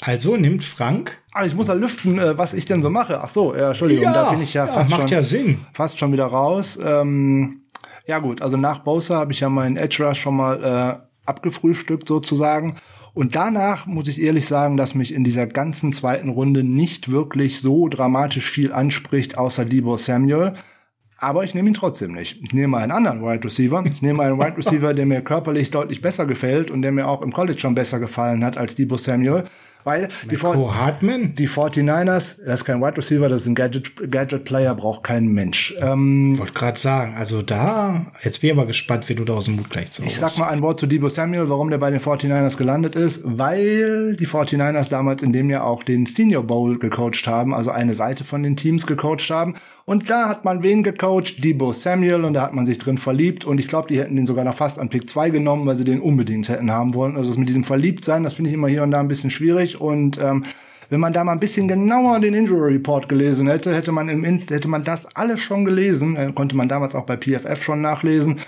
[0.00, 1.18] Also nimmt Frank.
[1.32, 3.20] Ah, ich muss da lüften, äh, was ich denn so mache.
[3.20, 5.60] Ach so, ja, Entschuldigung, ja, da bin ich ja, ja fast macht schon, ja Sinn.
[5.74, 6.78] fast schon wieder raus.
[6.82, 7.61] Ähm,
[8.06, 12.08] ja gut, also nach Bosa habe ich ja meinen Edge Rush schon mal äh, abgefrühstückt
[12.08, 12.76] sozusagen.
[13.14, 17.60] Und danach muss ich ehrlich sagen, dass mich in dieser ganzen zweiten Runde nicht wirklich
[17.60, 20.54] so dramatisch viel anspricht, außer Debo Samuel.
[21.18, 22.40] Aber ich nehme ihn trotzdem nicht.
[22.42, 23.84] Ich nehme einen anderen Wide Receiver.
[23.86, 27.22] Ich nehme einen Wide Receiver, der mir körperlich deutlich besser gefällt und der mir auch
[27.22, 29.44] im College schon besser gefallen hat als Debo Samuel.
[29.84, 31.34] Weil die, Hartman?
[31.34, 35.26] die 49ers, das ist kein Wide Receiver, das ist ein Gadget, Gadget Player, braucht kein
[35.26, 35.74] Mensch.
[35.80, 39.46] Ähm, Wollte gerade sagen, also da, jetzt bin ich aber gespannt, wie du da aus
[39.46, 41.90] dem Mut gleich zu Ich sag mal ein Wort zu Debo Samuel, warum der bei
[41.90, 46.78] den 49ers gelandet ist, weil die 49ers damals in dem Jahr auch den Senior Bowl
[46.78, 49.54] gecoacht haben, also eine Seite von den Teams gecoacht haben.
[49.84, 51.42] Und da hat man wen gecoacht?
[51.42, 54.26] Debo Samuel und da hat man sich drin verliebt und ich glaube, die hätten den
[54.26, 57.16] sogar noch fast an Pick 2 genommen, weil sie den unbedingt hätten haben wollen.
[57.16, 59.80] Also das mit diesem Verliebtsein, das finde ich immer hier und da ein bisschen schwierig
[59.80, 60.44] und ähm,
[60.92, 64.24] wenn man da mal ein bisschen genauer den Injury Report gelesen hätte, hätte man im
[64.24, 68.40] hätte man das alles schon gelesen, äh, konnte man damals auch bei PFF schon nachlesen.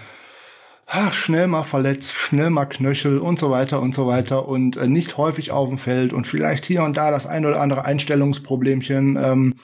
[0.87, 4.87] Ach, schnell mal verletzt, schnell mal Knöchel und so weiter und so weiter und äh,
[4.87, 9.17] nicht häufig auf dem Feld und vielleicht hier und da das ein oder andere Einstellungsproblemchen.
[9.17, 9.55] Ähm,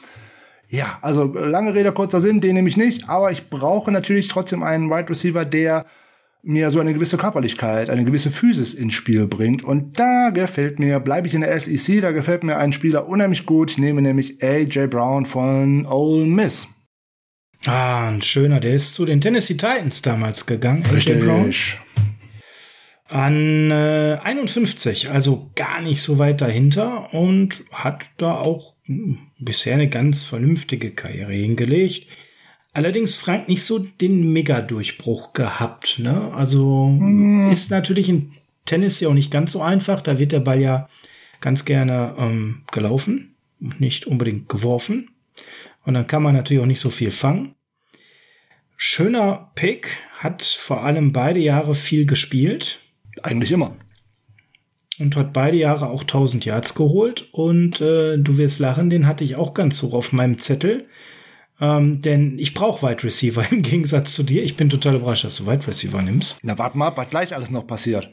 [0.71, 4.63] Ja, also lange Rede, kurzer Sinn, den nehme ich nicht, aber ich brauche natürlich trotzdem
[4.63, 5.85] einen Wide Receiver, der
[6.43, 9.65] mir so eine gewisse Körperlichkeit, eine gewisse Physis ins Spiel bringt.
[9.65, 13.47] Und da gefällt mir, bleibe ich in der SEC, da gefällt mir ein Spieler unheimlich
[13.47, 13.73] gut.
[13.73, 16.69] Ich nehme nämlich AJ Brown von Ole Miss.
[17.67, 20.87] Ah, ein schöner, der ist zu den Tennessee Titans damals gegangen.
[20.87, 21.17] Richtig.
[21.17, 21.55] AJ Brown.
[23.11, 29.75] An äh, 51, also gar nicht so weit dahinter und hat da auch hm, bisher
[29.75, 32.07] eine ganz vernünftige Karriere hingelegt.
[32.73, 35.99] Allerdings Frank nicht so den Mega-Durchbruch gehabt.
[35.99, 36.33] Ne?
[36.35, 37.51] Also mm.
[37.51, 38.31] ist natürlich in
[38.65, 40.01] Tennis ja auch nicht ganz so einfach.
[40.01, 40.89] Da wird der Ball ja
[41.41, 45.11] ganz gerne ähm, gelaufen und nicht unbedingt geworfen.
[45.85, 47.55] Und dann kann man natürlich auch nicht so viel fangen.
[48.77, 52.80] Schöner Pick, hat vor allem beide Jahre viel gespielt.
[53.23, 53.77] Eigentlich immer.
[54.99, 57.29] Und hat beide Jahre auch 1000 Yards geholt.
[57.33, 60.87] Und äh, du wirst lachen, den hatte ich auch ganz hoch auf meinem Zettel.
[61.61, 64.43] Ähm, denn ich brauche Wide Receiver im Gegensatz zu dir.
[64.43, 66.39] Ich bin total überrascht, dass du Wide Receiver nimmst.
[66.43, 68.11] Na, warte mal was gleich alles noch passiert.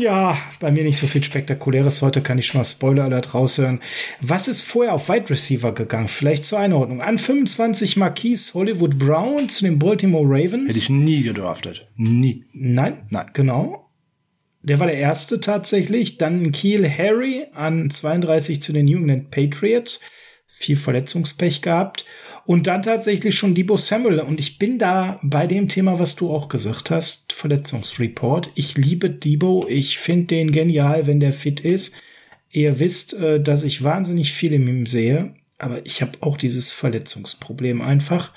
[0.00, 2.00] Ja, bei mir nicht so viel Spektakuläres.
[2.00, 3.80] Heute kann ich schon mal Spoiler Alert raushören.
[4.20, 6.08] Was ist vorher auf Wide Receiver gegangen?
[6.08, 7.02] Vielleicht zur Einordnung.
[7.02, 10.68] An 25 Marquise Hollywood Brown zu den Baltimore Ravens.
[10.68, 11.86] Hätte ich nie gedraftet.
[11.96, 12.46] Nie.
[12.52, 13.02] Nein?
[13.10, 13.26] Nein.
[13.34, 13.90] Genau.
[14.62, 16.18] Der war der erste tatsächlich.
[16.18, 20.00] Dann Kiel Harry an 32 zu den New England Patriots.
[20.46, 22.04] Viel Verletzungspech gehabt.
[22.44, 24.20] Und dann tatsächlich schon Debo Samuel.
[24.20, 28.50] Und ich bin da bei dem Thema, was du auch gesagt hast, Verletzungsreport.
[28.54, 29.66] Ich liebe Debo.
[29.68, 31.94] Ich finde den genial, wenn der fit ist.
[32.50, 35.34] Ihr wisst, äh, dass ich wahnsinnig viel in ihm sehe.
[35.58, 38.32] Aber ich habe auch dieses Verletzungsproblem einfach.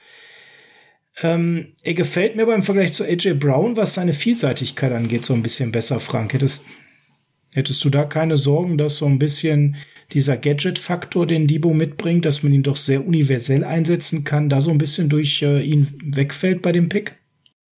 [1.21, 5.43] Ähm, er gefällt mir beim Vergleich zu AJ Brown, was seine Vielseitigkeit angeht, so ein
[5.43, 6.33] bisschen besser, Frank.
[6.33, 6.65] Hättest,
[7.53, 9.77] hättest du da keine Sorgen, dass so ein bisschen
[10.11, 14.69] dieser Gadget-Faktor, den Debo mitbringt, dass man ihn doch sehr universell einsetzen kann, da so
[14.69, 17.15] ein bisschen durch äh, ihn wegfällt bei dem Pick?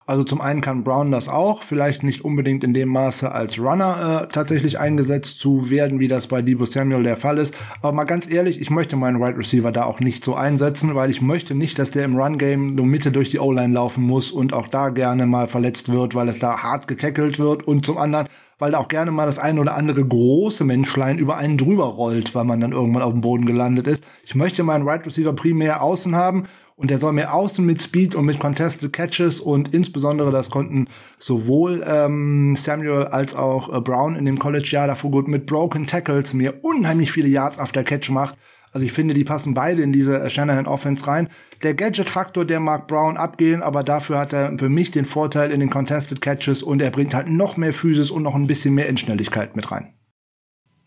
[0.08, 4.22] Also zum einen kann Brown das auch, vielleicht nicht unbedingt in dem Maße als Runner
[4.22, 7.52] äh, tatsächlich eingesetzt zu werden, wie das bei Debo Samuel der Fall ist.
[7.82, 11.10] Aber mal ganz ehrlich, ich möchte meinen Wide Receiver da auch nicht so einsetzen, weil
[11.10, 14.52] ich möchte nicht, dass der im Run-Game nur Mitte durch die O-Line laufen muss und
[14.52, 17.66] auch da gerne mal verletzt wird, weil es da hart getackelt wird.
[17.66, 18.28] Und zum anderen
[18.58, 22.34] weil da auch gerne mal das eine oder andere große Menschlein über einen drüber rollt,
[22.34, 24.02] weil man dann irgendwann auf dem Boden gelandet ist.
[24.24, 26.44] Ich möchte meinen Wide Receiver primär außen haben
[26.76, 30.88] und der soll mehr außen mit Speed und mit Contested Catches und insbesondere das konnten
[31.18, 36.34] sowohl ähm, Samuel als auch äh, Brown in dem College-Jahr davor gut mit Broken Tackles
[36.34, 38.36] mir unheimlich viele Yards after Catch macht.
[38.72, 41.30] Also ich finde, die passen beide in diese äh, Shanahan Offense rein.
[41.62, 45.60] Der Gadget-Faktor, der mag Brown abgehen, aber dafür hat er für mich den Vorteil in
[45.60, 48.90] den Contested Catches und er bringt halt noch mehr Physis und noch ein bisschen mehr
[48.90, 49.94] Endschnelligkeit mit rein.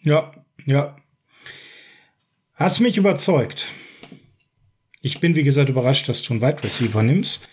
[0.02, 0.32] Ja,
[0.66, 0.96] ja.
[2.54, 3.74] Hast mich überzeugt.
[5.02, 7.48] Ich bin, wie gesagt, überrascht, dass du einen Wide Receiver nimmst.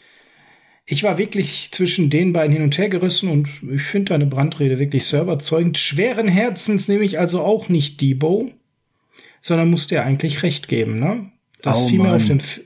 [0.85, 4.79] Ich war wirklich zwischen den beiden hin und her gerissen und ich finde deine Brandrede
[4.79, 5.79] wirklich sehr überzeugend.
[5.79, 8.53] Schweren Herzens nehme ich also auch nicht Debo
[9.47, 11.31] sondern musste er eigentlich recht geben, ne?
[11.63, 12.61] Das oh, fiel mir auf dem F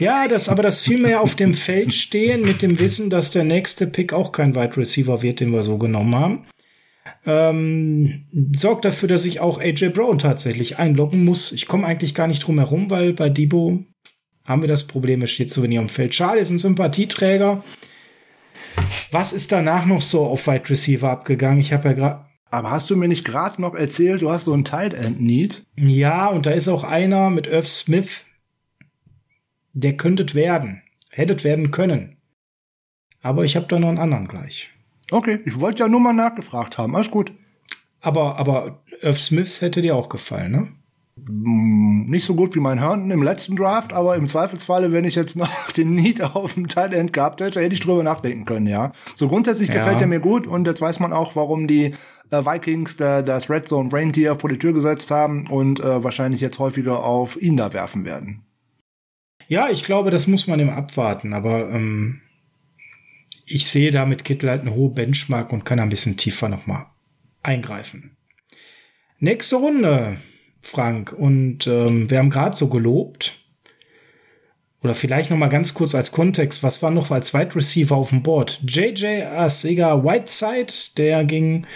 [0.00, 3.44] ja, das, aber das mir ja auf dem Feld stehen mit dem Wissen, dass der
[3.44, 6.46] nächste Pick auch kein Wide Receiver wird, den wir so genommen haben.
[7.24, 8.24] Ähm,
[8.56, 11.52] sorgt dafür, dass ich auch AJ Brown tatsächlich einloggen muss.
[11.52, 13.84] Ich komme eigentlich gar nicht drum herum, weil bei Debo
[14.44, 16.14] haben wir das Problem, er steht zu wenig am Feld.
[16.14, 17.64] Schade, ist ein Sympathieträger.
[19.10, 21.60] Was ist danach noch so auf Wide Receiver abgegangen?
[21.60, 22.24] Ich habe ja gerade
[22.54, 25.64] aber hast du mir nicht gerade noch erzählt, du hast so einen Tight End Need?
[25.74, 28.24] Ja, und da ist auch einer mit Irv Smith.
[29.72, 30.82] Der könntet werden.
[31.10, 32.16] Hättet werden können.
[33.22, 34.70] Aber ich habe da noch einen anderen gleich.
[35.10, 36.94] Okay, ich wollte ja nur mal nachgefragt haben.
[36.94, 37.32] Alles gut.
[38.00, 40.68] Aber, aber Irv Smith hätte dir auch gefallen, ne?
[41.16, 45.14] Mm, nicht so gut wie mein Herndon im letzten Draft, aber im Zweifelsfalle, wenn ich
[45.14, 48.66] jetzt noch den Need auf dem Tight End gehabt hätte, hätte ich drüber nachdenken können,
[48.66, 48.92] ja.
[49.14, 49.74] So grundsätzlich ja.
[49.74, 51.94] gefällt er mir gut und jetzt weiß man auch, warum die
[52.30, 56.40] äh, Vikings da, das Red Zone Reindeer vor die Tür gesetzt haben und äh, wahrscheinlich
[56.40, 58.42] jetzt häufiger auf ihn da werfen werden.
[59.46, 62.22] Ja, ich glaube, das muss man ihm abwarten, aber ähm,
[63.46, 66.86] ich sehe da mit Kittel halt eine hohe Benchmark und kann ein bisschen tiefer nochmal
[67.42, 68.16] eingreifen.
[69.20, 70.16] Nächste Runde,
[70.64, 71.12] Frank.
[71.12, 73.34] Und ähm, wir haben gerade so gelobt.
[74.82, 78.10] Oder vielleicht noch mal ganz kurz als Kontext, was war noch als Wide Receiver auf
[78.10, 78.60] dem Board?
[78.66, 81.66] JJ Asiga Whiteside, der ging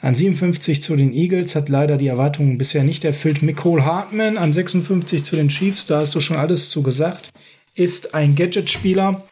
[0.00, 3.42] an 57 zu den Eagles hat leider die Erwartungen bisher nicht erfüllt.
[3.42, 7.30] Nicole Hartman an 56 zu den Chiefs, da hast du schon alles zu gesagt,
[7.74, 9.24] ist ein Gadget-Spieler.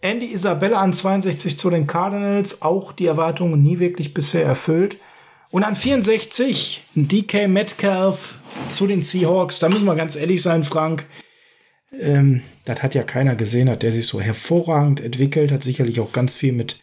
[0.00, 4.96] Andy Isabella an 62 zu den Cardinals, auch die Erwartungen nie wirklich bisher erfüllt.
[5.50, 8.36] Und an 64 DK Metcalf
[8.66, 9.58] zu den Seahawks.
[9.58, 11.06] Da müssen wir ganz ehrlich sein, Frank.
[11.98, 16.12] Ähm, das hat ja keiner gesehen, hat der sich so hervorragend entwickelt, hat sicherlich auch
[16.12, 16.80] ganz viel mit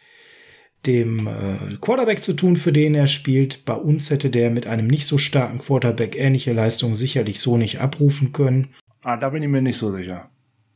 [0.86, 3.64] dem äh, Quarterback zu tun, für den er spielt.
[3.64, 7.80] Bei uns hätte der mit einem nicht so starken Quarterback ähnliche Leistungen sicherlich so nicht
[7.80, 8.74] abrufen können.
[9.02, 10.28] Ah, da bin ich mir nicht so sicher.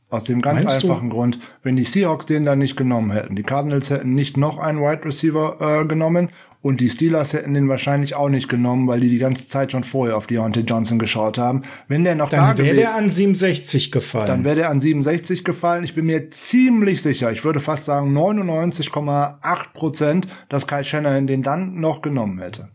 [0.09, 1.15] Aus dem ganz Meinst einfachen du?
[1.15, 4.79] Grund, wenn die Seahawks den dann nicht genommen hätten, die Cardinals hätten nicht noch einen
[4.79, 6.29] Wide Receiver äh, genommen
[6.61, 9.83] und die Steelers hätten den wahrscheinlich auch nicht genommen, weil die die ganze Zeit schon
[9.83, 11.63] vorher auf Deontay Johnson geschaut haben.
[11.87, 14.27] Wenn der noch dann da wäre der an 67 gefallen.
[14.27, 15.83] Dann wäre der an 67 gefallen.
[15.83, 21.43] Ich bin mir ziemlich sicher, ich würde fast sagen 99,8 Prozent, dass Kyle Shanahan den
[21.43, 22.69] dann noch genommen hätte.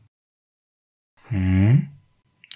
[1.28, 1.88] Hm.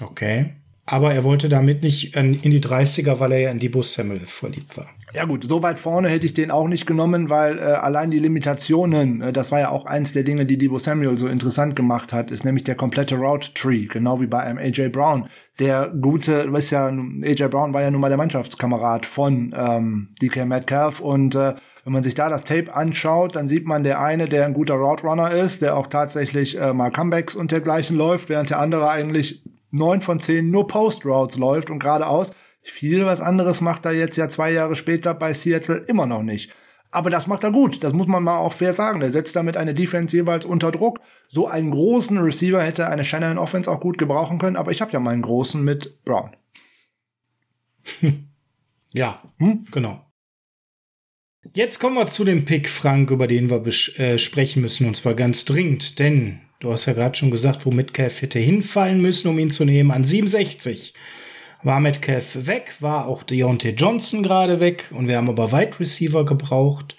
[0.00, 0.52] Okay.
[0.84, 4.76] Aber er wollte damit nicht in die 30er, weil er ja in Debo Samuel verliebt
[4.76, 4.88] war.
[5.16, 8.18] Ja gut, so weit vorne hätte ich den auch nicht genommen, weil äh, allein die
[8.18, 12.12] Limitationen, äh, das war ja auch eins der Dinge, die Debo Samuel so interessant gemacht
[12.12, 15.26] hat, ist nämlich der komplette Route Tree, genau wie bei einem AJ Brown.
[15.58, 20.08] Der gute, du weißt ja, AJ Brown war ja nun mal der Mannschaftskamerad von ähm,
[20.20, 21.54] DK Metcalf und äh,
[21.84, 24.74] wenn man sich da das Tape anschaut, dann sieht man der eine, der ein guter
[24.74, 28.90] Route Runner ist, der auch tatsächlich äh, mal Comebacks und dergleichen läuft, während der andere
[28.90, 32.32] eigentlich neun von zehn nur Post-Routes läuft und geradeaus.
[32.68, 36.50] Viel was anderes macht er jetzt ja zwei Jahre später bei Seattle immer noch nicht.
[36.90, 37.84] Aber das macht er gut.
[37.84, 39.00] Das muss man mal auch fair sagen.
[39.00, 41.00] Der setzt damit eine Defense jeweils unter Druck.
[41.28, 44.56] So einen großen Receiver hätte eine Shanahan Offense auch gut gebrauchen können.
[44.56, 46.36] Aber ich habe ja meinen großen mit Brown.
[48.92, 49.66] ja, hm?
[49.70, 50.04] genau.
[51.54, 53.64] Jetzt kommen wir zu dem Pick, Frank, über den wir
[54.00, 54.86] äh, sprechen müssen.
[54.86, 55.98] Und zwar ganz dringend.
[55.98, 59.64] Denn Du hast ja gerade schon gesagt, wo Metcalf hätte hinfallen müssen, um ihn zu
[59.64, 59.90] nehmen.
[59.90, 60.94] An 67
[61.66, 66.24] war Metcalf weg, war auch Deontay Johnson gerade weg und wir haben aber Wide Receiver
[66.24, 66.96] gebraucht.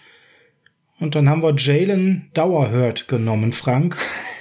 [0.99, 3.95] Und dann haben wir Jalen Dauerhurt genommen, Frank.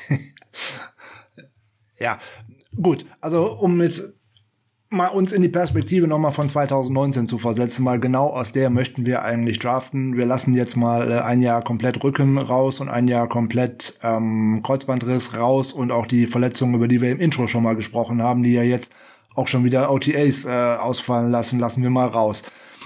[2.01, 2.19] ja,
[2.75, 3.07] gut.
[3.21, 4.15] Also um jetzt
[4.91, 9.07] mal uns in die Perspektive nochmal von 2019 zu versetzen, mal genau aus der möchten
[9.07, 10.17] wir eigentlich draften.
[10.17, 14.61] Wir lassen jetzt mal äh, ein Jahr komplett Rücken raus und ein Jahr komplett ähm,
[14.65, 18.43] Kreuzbandriss raus und auch die Verletzungen, über die wir im Intro schon mal gesprochen haben,
[18.43, 18.91] die ja jetzt
[19.37, 22.43] auch schon wieder OTAs äh, ausfallen lassen, lassen wir mal raus.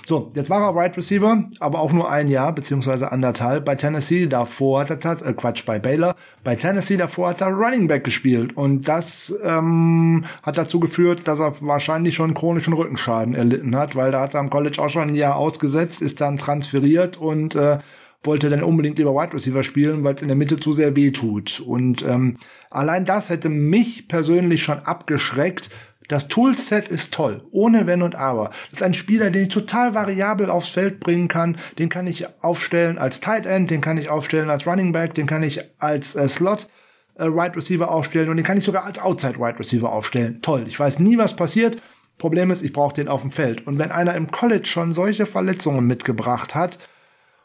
[0.07, 4.27] So, jetzt war er Wide Receiver, aber auch nur ein Jahr, beziehungsweise anderthalb bei Tennessee.
[4.27, 6.17] Davor hat er, äh, Quatsch, bei Baylor.
[6.43, 8.57] Bei Tennessee davor hat er Running Back gespielt.
[8.57, 14.11] Und das ähm, hat dazu geführt, dass er wahrscheinlich schon chronischen Rückenschaden erlitten hat, weil
[14.11, 17.79] da hat er am College auch schon ein Jahr ausgesetzt, ist dann transferiert und äh,
[18.23, 21.11] wollte dann unbedingt lieber Wide Receiver spielen, weil es in der Mitte zu sehr weh
[21.11, 21.61] tut.
[21.61, 22.37] Und ähm,
[22.69, 25.71] allein das hätte mich persönlich schon abgeschreckt,
[26.11, 28.51] das Toolset ist toll, ohne Wenn und Aber.
[28.71, 31.57] Das ist ein Spieler, den ich total variabel aufs Feld bringen kann.
[31.79, 35.29] Den kann ich aufstellen als Tight End, den kann ich aufstellen als Running Back, den
[35.29, 36.69] kann ich als äh, Slot
[37.15, 40.43] äh, Wide Receiver aufstellen und den kann ich sogar als Outside Wide Receiver aufstellen.
[40.43, 40.65] Toll.
[40.67, 41.81] Ich weiß nie, was passiert.
[42.19, 43.65] Problem ist, ich brauche den auf dem Feld.
[43.69, 46.81] Und wenn einer im College schon solche Verletzungen mitgebracht hat,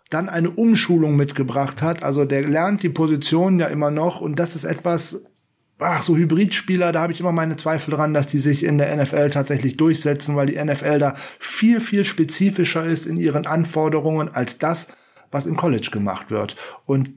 [0.10, 4.56] dann eine Umschulung mitgebracht hat, also der lernt die Position ja immer noch und das
[4.56, 5.22] ist etwas,
[5.80, 8.96] ach, so Hybridspieler, da habe ich immer meine Zweifel dran, dass die sich in der
[8.96, 14.58] NFL tatsächlich durchsetzen, weil die NFL da viel, viel spezifischer ist in ihren Anforderungen als
[14.58, 14.88] das,
[15.32, 16.56] was im College gemacht wird.
[16.86, 17.12] Und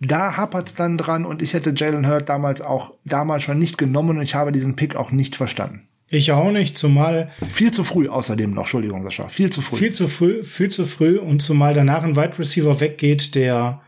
[0.00, 4.18] da hapert's dann dran und ich hätte Jalen Hurt damals auch damals schon nicht genommen
[4.18, 5.88] und ich habe diesen Pick auch nicht verstanden.
[6.08, 7.30] Ich auch nicht, zumal.
[7.52, 9.26] Viel zu früh außerdem noch, Entschuldigung, Sascha.
[9.28, 9.76] Viel zu früh.
[9.76, 13.80] Viel zu früh, viel zu früh und zumal danach ein Wide Receiver weggeht, der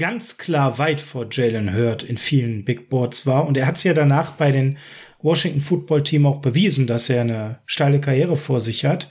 [0.00, 3.46] ganz klar weit vor Jalen Hurd in vielen Big Boards war.
[3.46, 4.78] Und er hat es ja danach bei den
[5.20, 9.10] Washington Football Team auch bewiesen, dass er eine steile Karriere vor sich hat.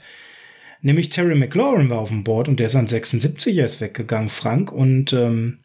[0.82, 4.72] Nämlich Terry McLaurin war auf dem Board und der ist an 76 erst weggegangen, Frank.
[4.72, 5.60] Und ähm,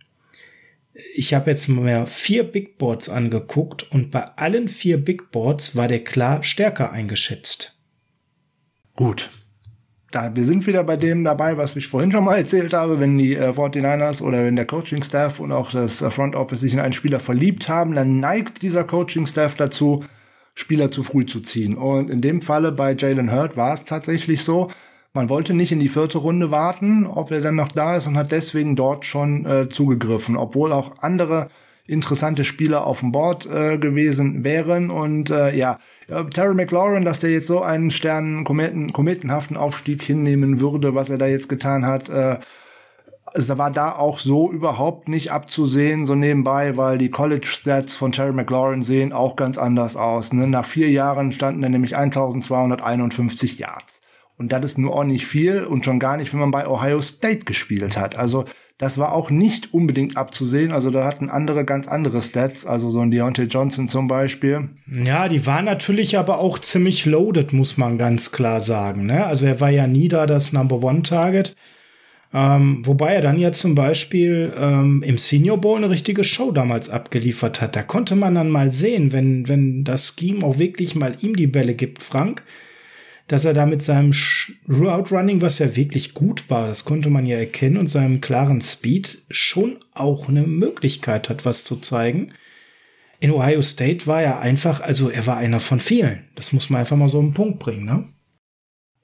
[1.16, 5.88] ich habe jetzt mal vier Big Boards angeguckt und bei allen vier Big Boards war
[5.88, 7.80] der klar stärker eingeschätzt.
[8.96, 9.32] Gut,
[10.16, 13.18] da, wir sind wieder bei dem dabei, was ich vorhin schon mal erzählt habe, wenn
[13.18, 16.80] die äh, 49ers oder wenn der Coaching-Staff und auch das äh, Front Office sich in
[16.80, 20.06] einen Spieler verliebt haben, dann neigt dieser Coaching-Staff dazu,
[20.54, 21.76] Spieler zu früh zu ziehen.
[21.76, 24.72] Und in dem Falle bei Jalen Hurt war es tatsächlich so,
[25.14, 28.16] man wollte nicht in die vierte Runde warten, ob er dann noch da ist und
[28.16, 31.50] hat deswegen dort schon äh, zugegriffen, obwohl auch andere
[31.88, 34.90] interessante Spieler auf dem Board äh, gewesen wären.
[34.90, 40.60] Und äh, ja, Terry McLaurin, dass der jetzt so einen Stern Kometen, kometenhaften Aufstieg hinnehmen
[40.60, 42.38] würde, was er da jetzt getan hat, äh,
[43.58, 48.34] war da auch so überhaupt nicht abzusehen, so nebenbei, weil die College Stats von Terry
[48.34, 50.32] McLaurin sehen auch ganz anders aus.
[50.32, 50.48] Ne?
[50.48, 54.02] Nach vier Jahren standen er nämlich 1251 Yards.
[54.38, 57.46] Und das ist nur nicht viel und schon gar nicht, wenn man bei Ohio State
[57.46, 58.16] gespielt hat.
[58.16, 58.46] Also
[58.78, 60.74] das war auch nicht unbedingt abzusehen.
[60.74, 64.70] Also da hatten andere ganz andere Stats, also so ein Deontay Johnson zum Beispiel.
[64.92, 69.06] Ja, die waren natürlich aber auch ziemlich loaded, muss man ganz klar sagen.
[69.06, 69.26] Ne?
[69.26, 71.56] Also er war ja nie da das Number One Target.
[72.34, 76.90] Ähm, wobei er dann ja zum Beispiel ähm, im Senior Bowl eine richtige Show damals
[76.90, 77.78] abgeliefert hat.
[77.78, 81.48] Da konnte man dann mal sehen, wenn, wenn das Scheme auch wirklich mal ihm die
[81.48, 82.44] Bälle gibt, Frank,
[83.28, 84.14] dass er da mit seinem
[84.70, 88.62] Route Running, was ja wirklich gut war, das konnte man ja erkennen, und seinem klaren
[88.62, 92.34] Speed schon auch eine Möglichkeit hat, was zu zeigen.
[93.20, 96.26] In Ohio State war er einfach, also er war einer von vielen.
[96.36, 98.10] Das muss man einfach mal so einen Punkt bringen, ne?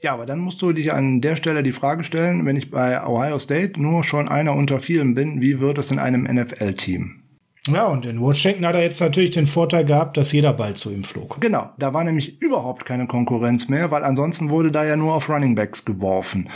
[0.04, 3.06] Ja, aber dann musst du dich an der Stelle die Frage stellen, wenn ich bei
[3.06, 7.21] Ohio State nur schon einer unter vielen bin, wie wird es in einem NFL-Team?
[7.68, 10.92] Ja, und in Washington hat er jetzt natürlich den Vorteil gehabt, dass jeder Ball zu
[10.92, 11.40] ihm flog.
[11.40, 15.30] Genau, da war nämlich überhaupt keine Konkurrenz mehr, weil ansonsten wurde da ja nur auf
[15.30, 16.50] Running Backs geworfen.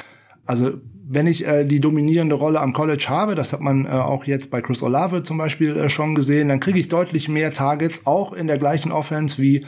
[0.47, 0.73] Also
[1.07, 4.49] wenn ich äh, die dominierende Rolle am College habe, das hat man äh, auch jetzt
[4.49, 8.33] bei Chris Olave zum Beispiel äh, schon gesehen, dann kriege ich deutlich mehr Targets, auch
[8.33, 9.65] in der gleichen Offense wie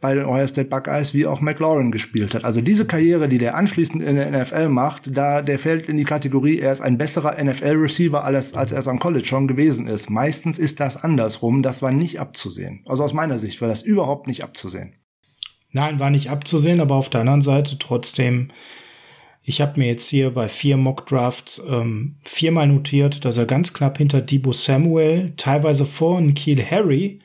[0.00, 2.44] bei den Ohio State Buckeyes wie auch McLaurin gespielt hat.
[2.44, 6.04] Also diese Karriere, die der anschließend in der NFL macht, da der fällt in die
[6.04, 10.08] Kategorie, er ist ein besserer NFL-Receiver, als, als er es am College schon gewesen ist.
[10.08, 11.62] Meistens ist das andersrum.
[11.62, 12.82] Das war nicht abzusehen.
[12.86, 14.94] Also aus meiner Sicht war das überhaupt nicht abzusehen.
[15.72, 18.50] Nein, war nicht abzusehen, aber auf der anderen Seite trotzdem
[19.42, 23.72] ich habe mir jetzt hier bei vier Mock Drafts ähm, viermal notiert, dass er ganz
[23.72, 27.18] knapp hinter Debo Samuel, teilweise vor Kiel Harry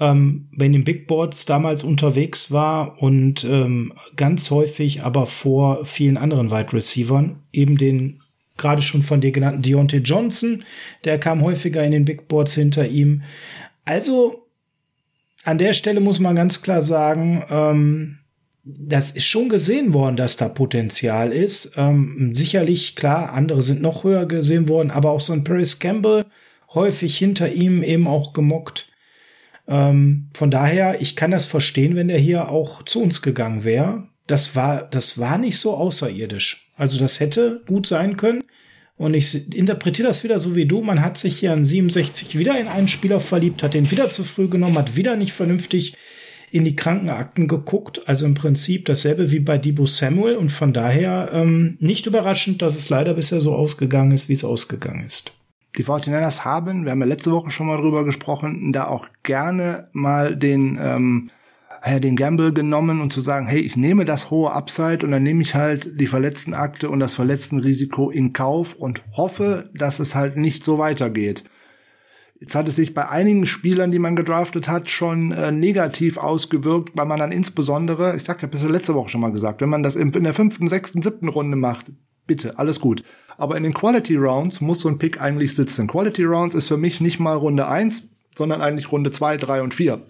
[0.00, 6.16] ähm, bei den Big Boards damals unterwegs war und ähm, ganz häufig aber vor vielen
[6.16, 8.22] anderen Wide Receivern, eben den
[8.56, 10.64] gerade schon von dir genannten Deontay Johnson,
[11.04, 13.22] der kam häufiger in den Big Boards hinter ihm.
[13.84, 14.46] Also
[15.44, 18.18] an der Stelle muss man ganz klar sagen, ähm,
[18.62, 21.72] das ist schon gesehen worden, dass da Potenzial ist.
[21.76, 26.26] Ähm, sicherlich, klar, andere sind noch höher gesehen worden, aber auch so ein Paris Campbell
[26.74, 28.89] häufig hinter ihm eben auch gemockt.
[29.70, 34.08] Ähm, von daher, ich kann das verstehen, wenn der hier auch zu uns gegangen wäre.
[34.26, 36.72] Das war, das war nicht so außerirdisch.
[36.76, 38.42] Also das hätte gut sein können.
[38.96, 40.82] Und ich interpretiere das wieder so wie du.
[40.82, 44.24] Man hat sich hier an 67 wieder in einen Spieler verliebt, hat den wieder zu
[44.24, 45.94] früh genommen, hat wieder nicht vernünftig
[46.50, 48.02] in die Krankenakten geguckt.
[48.06, 50.36] Also im Prinzip dasselbe wie bei Debo Samuel.
[50.36, 54.44] Und von daher ähm, nicht überraschend, dass es leider bisher so ausgegangen ist, wie es
[54.44, 55.32] ausgegangen ist.
[55.78, 59.88] Die 49ers haben, wir haben ja letzte Woche schon mal drüber gesprochen, da auch gerne
[59.92, 61.30] mal den, ähm,
[61.86, 65.22] ja, den Gamble genommen und zu sagen, hey, ich nehme das hohe Upside und dann
[65.22, 70.14] nehme ich halt die verletzten Akte und das Verletztenrisiko in Kauf und hoffe, dass es
[70.14, 71.44] halt nicht so weitergeht.
[72.40, 76.96] Jetzt hat es sich bei einigen Spielern, die man gedraftet hat, schon äh, negativ ausgewirkt,
[76.96, 79.82] weil man dann insbesondere, ich sag ja bis letzte Woche schon mal gesagt, wenn man
[79.82, 81.86] das in, in der fünften, sechsten, siebten Runde macht,
[82.26, 83.04] bitte, alles gut.
[83.40, 85.86] Aber in den Quality Rounds muss so ein Pick eigentlich sitzen.
[85.86, 88.02] Quality Rounds ist für mich nicht mal Runde eins,
[88.36, 90.02] sondern eigentlich Runde zwei, drei und vier.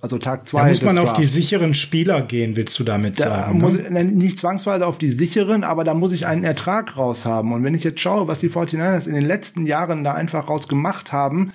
[0.00, 0.64] Also Tag zwei.
[0.64, 3.60] Da muss man auf die sicheren Spieler gehen, willst du damit da sagen?
[3.60, 4.02] Muss ne?
[4.02, 7.52] ich, nicht zwangsweise auf die sicheren, aber da muss ich einen Ertrag raus haben.
[7.52, 10.66] Und wenn ich jetzt schaue, was die 49ers in den letzten Jahren da einfach raus
[10.66, 11.52] gemacht haben,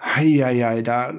[0.00, 1.12] hei, hei, hei, da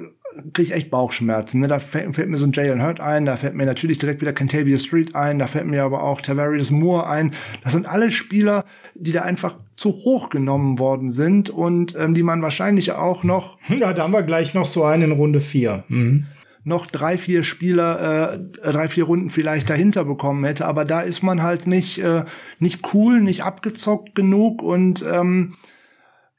[0.52, 1.60] kriege ich echt Bauchschmerzen.
[1.60, 1.68] Ne?
[1.68, 4.32] Da fällt, fällt, mir so ein Jalen Hurt ein, da fällt mir natürlich direkt wieder
[4.32, 7.32] Kentavia Street ein, da fällt mir aber auch Tavarius Moore ein.
[7.62, 8.64] Das sind alle Spieler,
[8.94, 13.58] die da einfach zu hoch genommen worden sind und ähm, die man wahrscheinlich auch noch.
[13.68, 15.84] Ja, da haben wir gleich noch so einen in Runde vier.
[15.88, 16.26] Mhm
[16.66, 20.66] noch drei, vier Spieler, äh, drei, vier Runden vielleicht dahinter bekommen hätte.
[20.66, 22.24] Aber da ist man halt nicht, äh,
[22.58, 25.54] nicht cool, nicht abgezockt genug und ähm,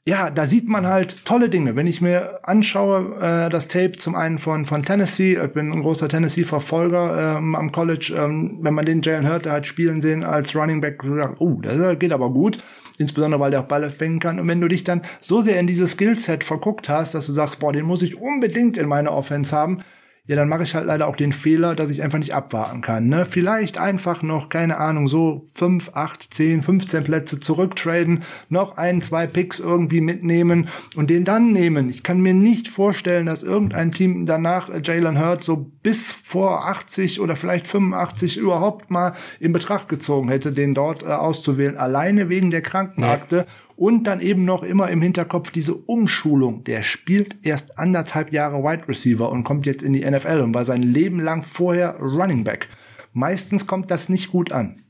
[0.08, 1.76] ja, da sieht man halt tolle Dinge.
[1.76, 5.82] Wenn ich mir anschaue, äh, das Tape zum einen von, von Tennessee, ich bin ein
[5.82, 10.56] großer Tennessee-Verfolger ähm, am College, ähm, wenn man den Jalen Hurt halt spielen sehen als
[10.56, 12.56] Running Back, sagt, oh, das geht aber gut.
[12.96, 14.40] Insbesondere, weil der auch Ball fängen kann.
[14.40, 17.58] Und wenn du dich dann so sehr in dieses Skillset verguckt hast, dass du sagst,
[17.58, 19.82] boah, den muss ich unbedingt in meine Offense haben,
[20.28, 23.08] ja, dann mache ich halt leider auch den Fehler, dass ich einfach nicht abwarten kann.
[23.08, 23.24] Ne?
[23.24, 29.26] Vielleicht einfach noch, keine Ahnung, so fünf, acht, zehn, 15 Plätze zurücktraden, noch ein, zwei
[29.26, 31.88] Picks irgendwie mitnehmen und den dann nehmen.
[31.88, 36.68] Ich kann mir nicht vorstellen, dass irgendein Team danach äh, Jalen Hurt so bis vor
[36.68, 42.28] 80 oder vielleicht 85 überhaupt mal in Betracht gezogen hätte, den dort äh, auszuwählen, alleine
[42.28, 43.36] wegen der Krankenakte.
[43.36, 43.44] Ja.
[43.78, 46.64] Und dann eben noch immer im Hinterkopf diese Umschulung.
[46.64, 50.64] Der spielt erst anderthalb Jahre Wide Receiver und kommt jetzt in die NFL und war
[50.64, 52.68] sein Leben lang vorher Running Back.
[53.12, 54.82] Meistens kommt das nicht gut an.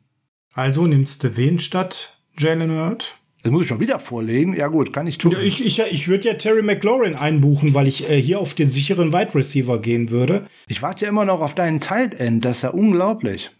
[0.54, 3.18] Also nimmst du wen statt Jalen Hurt?
[3.42, 4.56] Das muss ich schon wieder vorlegen.
[4.56, 5.32] Ja gut, kann ich tun.
[5.32, 8.70] Ja, ich ich, ich würde ja Terry McLaurin einbuchen, weil ich äh, hier auf den
[8.70, 10.46] sicheren Wide Receiver gehen würde.
[10.66, 12.42] Ich warte ja immer noch auf deinen Tight End.
[12.42, 13.50] Das ist ja unglaublich.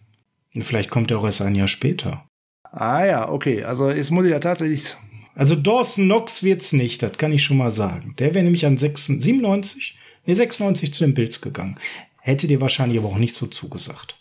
[0.59, 2.25] Vielleicht kommt er auch erst ein Jahr später.
[2.63, 3.63] Ah ja, okay.
[3.63, 4.95] Also jetzt muss ich ja tatsächlich.
[5.35, 8.15] Also Dawson Knox wird's nicht, das kann ich schon mal sagen.
[8.19, 11.77] Der wäre nämlich an 96, 97, nee, 96 zu den Bills gegangen.
[12.21, 14.15] Hätte dir wahrscheinlich aber auch nicht so zugesagt.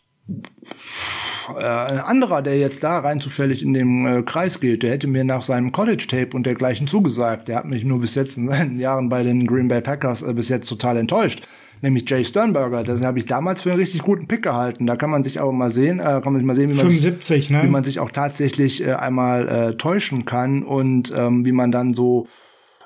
[1.56, 5.06] Äh, ein anderer, der jetzt da rein zufällig in dem äh, Kreis geht, der hätte
[5.06, 7.48] mir nach seinem College-Tape und dergleichen zugesagt.
[7.48, 10.34] Der hat mich nur bis jetzt in seinen Jahren bei den Green Bay Packers äh,
[10.34, 11.42] bis jetzt total enttäuscht.
[11.80, 12.84] Nämlich Jay Sternberger.
[12.84, 14.86] Das habe ich damals für einen richtig guten Pick gehalten.
[14.86, 16.86] Da kann man sich aber mal sehen, äh, kann man sich mal sehen, wie man,
[16.86, 17.62] 75, sich, ne?
[17.62, 21.94] wie man sich auch tatsächlich äh, einmal äh, täuschen kann und ähm, wie man dann
[21.94, 22.26] so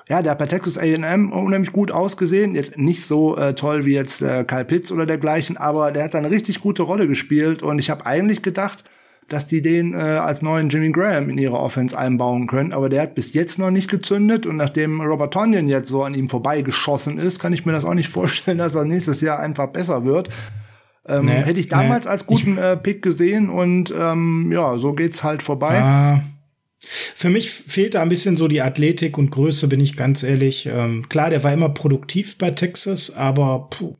[0.09, 2.55] ja, der hat bei Texas A&M unheimlich gut ausgesehen.
[2.55, 6.13] Jetzt nicht so äh, toll wie jetzt äh, Kyle Pitts oder dergleichen, aber der hat
[6.13, 8.83] da eine richtig gute Rolle gespielt und ich habe eigentlich gedacht,
[9.29, 13.01] dass die den äh, als neuen Jimmy Graham in ihre Offense einbauen können, aber der
[13.01, 17.17] hat bis jetzt noch nicht gezündet und nachdem Robert Tonyan jetzt so an ihm vorbeigeschossen
[17.17, 20.29] ist, kann ich mir das auch nicht vorstellen, dass er nächstes Jahr einfach besser wird.
[21.05, 22.11] Ähm, nee, hätte ich damals nee.
[22.11, 25.79] als guten äh, Pick gesehen und ähm, ja, so geht's halt vorbei.
[25.79, 26.23] Ah.
[27.15, 30.65] Für mich fehlt da ein bisschen so die Athletik und Größe, bin ich ganz ehrlich.
[30.65, 33.95] Ähm, klar, der war immer produktiv bei Texas, aber puh.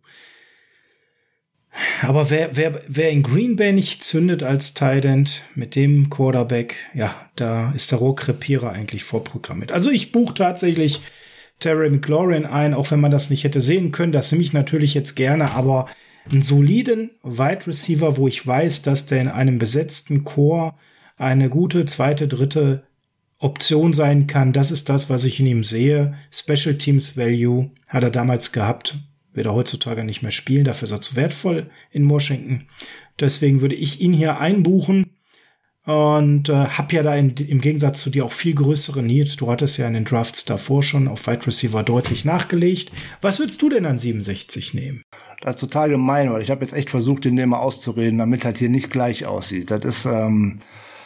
[2.02, 7.30] Aber wer, wer, wer in Green Bay nicht zündet als Tight mit dem Quarterback, ja,
[7.36, 9.72] da ist der Rohrkrepierer eigentlich vorprogrammiert.
[9.72, 11.02] Also ich buche tatsächlich
[11.60, 14.12] Terry McLaurin ein, auch wenn man das nicht hätte sehen können.
[14.12, 15.88] Das nehme ich natürlich jetzt gerne, aber
[16.30, 20.78] einen soliden Wide Receiver, wo ich weiß, dass der in einem besetzten Chor
[21.18, 22.84] eine gute zweite, dritte
[23.40, 24.54] Option sein kann.
[24.54, 26.16] Das ist das, was ich in ihm sehe.
[26.32, 28.98] Special Teams Value hat er damals gehabt,
[29.34, 30.66] wird er heutzutage nicht mehr spielen.
[30.66, 32.68] Dafür ist er zu wertvoll in Washington.
[33.20, 35.12] Deswegen würde ich ihn hier einbuchen
[35.86, 39.36] und äh, habe ja da in, im Gegensatz zu dir auch viel größere Needs.
[39.36, 42.92] Du hattest ja in den Drafts davor schon auf Wide Receiver deutlich nachgelegt.
[43.22, 45.04] Was würdest du denn an 67 nehmen?
[45.42, 48.58] Das ist total gemein, weil ich habe jetzt echt versucht, den immer auszureden, damit halt
[48.58, 49.72] hier nicht gleich aussieht.
[49.72, 50.60] Das ist ähm,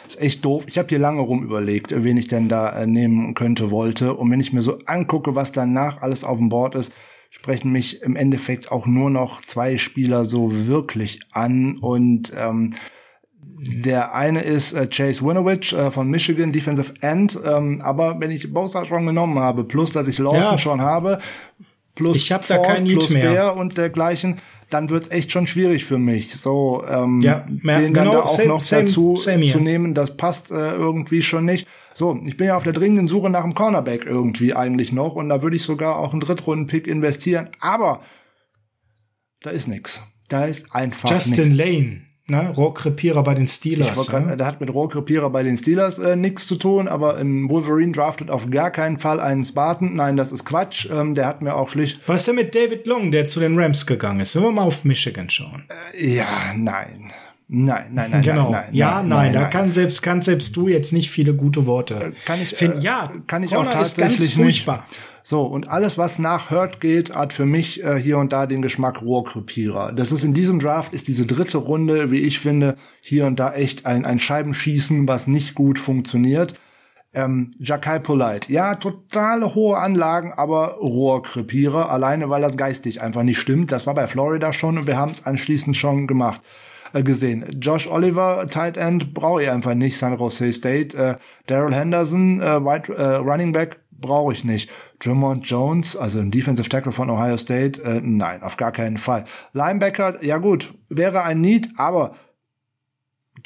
[0.08, 0.64] ist echt doof.
[0.66, 4.14] Ich habe hier lange rum überlegt, wen ich denn da äh, nehmen könnte, wollte.
[4.14, 6.92] Und wenn ich mir so angucke, was danach alles auf dem Board ist,
[7.30, 11.78] sprechen mich im Endeffekt auch nur noch zwei Spieler so wirklich an.
[11.78, 12.74] Und ähm,
[13.60, 17.38] der eine ist äh, Chase Winovich äh, von Michigan, Defensive End.
[17.44, 20.58] Ähm, aber wenn ich Bosa schon genommen habe, plus dass ich Lawson ja.
[20.58, 21.18] schon habe,
[21.94, 23.30] plus ich hab Ford, da kein plus mehr.
[23.30, 24.40] Bear und dergleichen,
[24.70, 26.34] dann wird's echt schon schwierig für mich.
[26.36, 29.60] So, ähm, ja, mehr, den genau, dann da auch same, noch same, dazu same zu
[29.60, 31.66] nehmen, das passt äh, irgendwie schon nicht.
[31.94, 35.28] So, ich bin ja auf der dringenden Suche nach einem Cornerback irgendwie eigentlich noch und
[35.28, 38.02] da würde ich sogar auch einen Drittrunden-Pick investieren, aber
[39.42, 40.02] da ist nix.
[40.28, 41.58] Da ist einfach Justin nix.
[41.58, 44.08] Lane ne, Rohrkrepierer bei den Steelers.
[44.10, 44.20] Ja?
[44.36, 48.30] Der hat mit Rohrkrepierer bei den Steelers äh, nichts zu tun, aber ein Wolverine draftet
[48.30, 49.94] auf gar keinen Fall einen Spartan.
[49.94, 50.88] Nein, das ist Quatsch.
[50.90, 52.00] Ähm, der hat mir auch schlicht.
[52.06, 54.36] Was ist denn mit David Long, der zu den Rams gegangen ist?
[54.36, 55.64] Wenn wir mal auf Michigan schauen.
[55.94, 56.26] Äh, ja,
[56.56, 57.12] nein.
[57.50, 58.50] Nein, nein, nein, genau.
[58.50, 58.74] nein, nein.
[58.74, 61.94] Ja, nein, nein, nein da kann selbst, kann selbst du jetzt nicht viele gute Worte.
[61.94, 62.80] Äh, kann ich, finden.
[62.80, 64.84] äh, ja, kann ich Corner auch tatsächlich ist ganz furchtbar.
[64.86, 64.98] nicht.
[65.30, 68.62] So, und alles, was nach Hurt geht, hat für mich äh, hier und da den
[68.62, 69.92] Geschmack Rohrkrepierer.
[69.92, 73.52] Das ist in diesem Draft, ist diese dritte Runde, wie ich finde, hier und da
[73.52, 76.54] echt ein, ein Scheibenschießen, was nicht gut funktioniert.
[77.12, 83.38] Ähm, Jakai Polite, ja, totale hohe Anlagen, aber Rohrkrepierer, alleine weil das geistig einfach nicht
[83.38, 83.70] stimmt.
[83.70, 86.40] Das war bei Florida schon und wir haben es anschließend schon gemacht
[86.94, 87.44] äh, gesehen.
[87.60, 89.98] Josh Oliver, Tight End, brauche ich einfach nicht.
[89.98, 90.96] San Jose State.
[90.96, 91.16] Äh,
[91.46, 94.70] Daryl Henderson, äh, White, äh, Running Back, brauche ich nicht.
[95.00, 99.24] Tremont Jones, also ein Defensive Tackle von Ohio State, äh, nein, auf gar keinen Fall.
[99.52, 102.14] Linebacker, ja gut, wäre ein Need, aber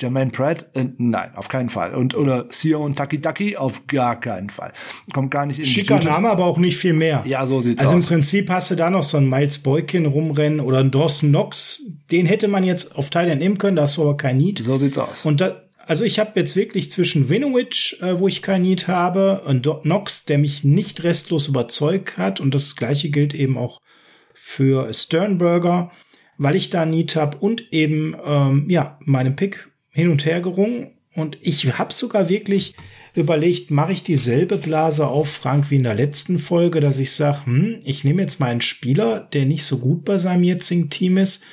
[0.00, 1.94] Jermaine Pratt, äh, nein, auf keinen Fall.
[1.94, 4.72] Und oder Sion Takitaki, auf gar keinen Fall.
[5.12, 6.12] Kommt gar nicht in Schicker die Tüte.
[6.12, 7.22] Name, aber auch nicht viel mehr.
[7.26, 8.07] Ja, so sieht's Also im aus.
[8.07, 11.82] Prinzip hast du da noch so einen Miles Boykin rumrennen oder einen Dawson Knox.
[12.11, 14.62] Den hätte man jetzt auf Thailand nehmen können, da hast du aber kein Need.
[14.62, 15.26] So sieht's aus.
[15.26, 19.43] Und da, also ich habe jetzt wirklich zwischen Winovich, äh, wo ich kein Need habe,
[19.43, 22.41] und Do Knox, der mich nicht restlos überzeugt hat.
[22.41, 23.78] Und das gleiche gilt eben auch
[24.35, 25.93] für Sternberger,
[26.39, 30.93] weil ich da Need habe und eben ähm, ja meinen Pick hin und her gerungen.
[31.15, 32.74] Und ich habe sogar wirklich
[33.15, 37.44] überlegt, mache ich dieselbe Blase auf, Frank, wie in der letzten Folge, dass ich sage,
[37.44, 41.19] hm, ich nehme jetzt mal einen Spieler, der nicht so gut bei seinem jetzigen Team
[41.19, 41.44] ist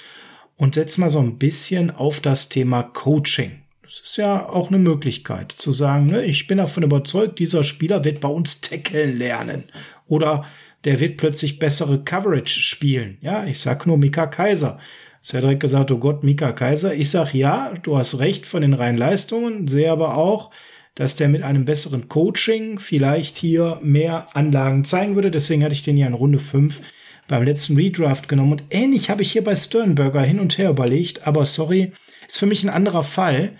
[0.55, 3.51] und setze mal so ein bisschen auf das Thema Coaching.
[3.89, 8.03] Das ist ja auch eine Möglichkeit zu sagen, ne, ich bin davon überzeugt, dieser Spieler
[8.03, 9.63] wird bei uns tackeln lernen
[10.07, 10.45] oder
[10.83, 13.17] der wird plötzlich bessere Coverage spielen.
[13.21, 14.77] Ja, ich sag nur Mika Kaiser.
[15.23, 16.93] Es wird direkt gesagt, oh Gott, Mika Kaiser.
[16.93, 20.51] Ich sag ja, du hast recht von den reinen Leistungen, sehe aber auch,
[20.93, 25.31] dass der mit einem besseren Coaching vielleicht hier mehr Anlagen zeigen würde.
[25.31, 26.79] Deswegen hatte ich den ja in Runde 5
[27.27, 28.51] beim letzten Redraft genommen.
[28.51, 31.91] Und ähnlich habe ich hier bei Sternberger hin und her überlegt, aber sorry,
[32.27, 33.53] Ist für mich ein anderer Fall.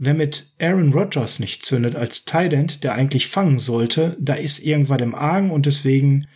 [0.00, 5.02] Wer mit Aaron Rodgers nicht zündet als Tident, der eigentlich fangen sollte, da ist irgendwas
[5.02, 6.28] im Argen und deswegen,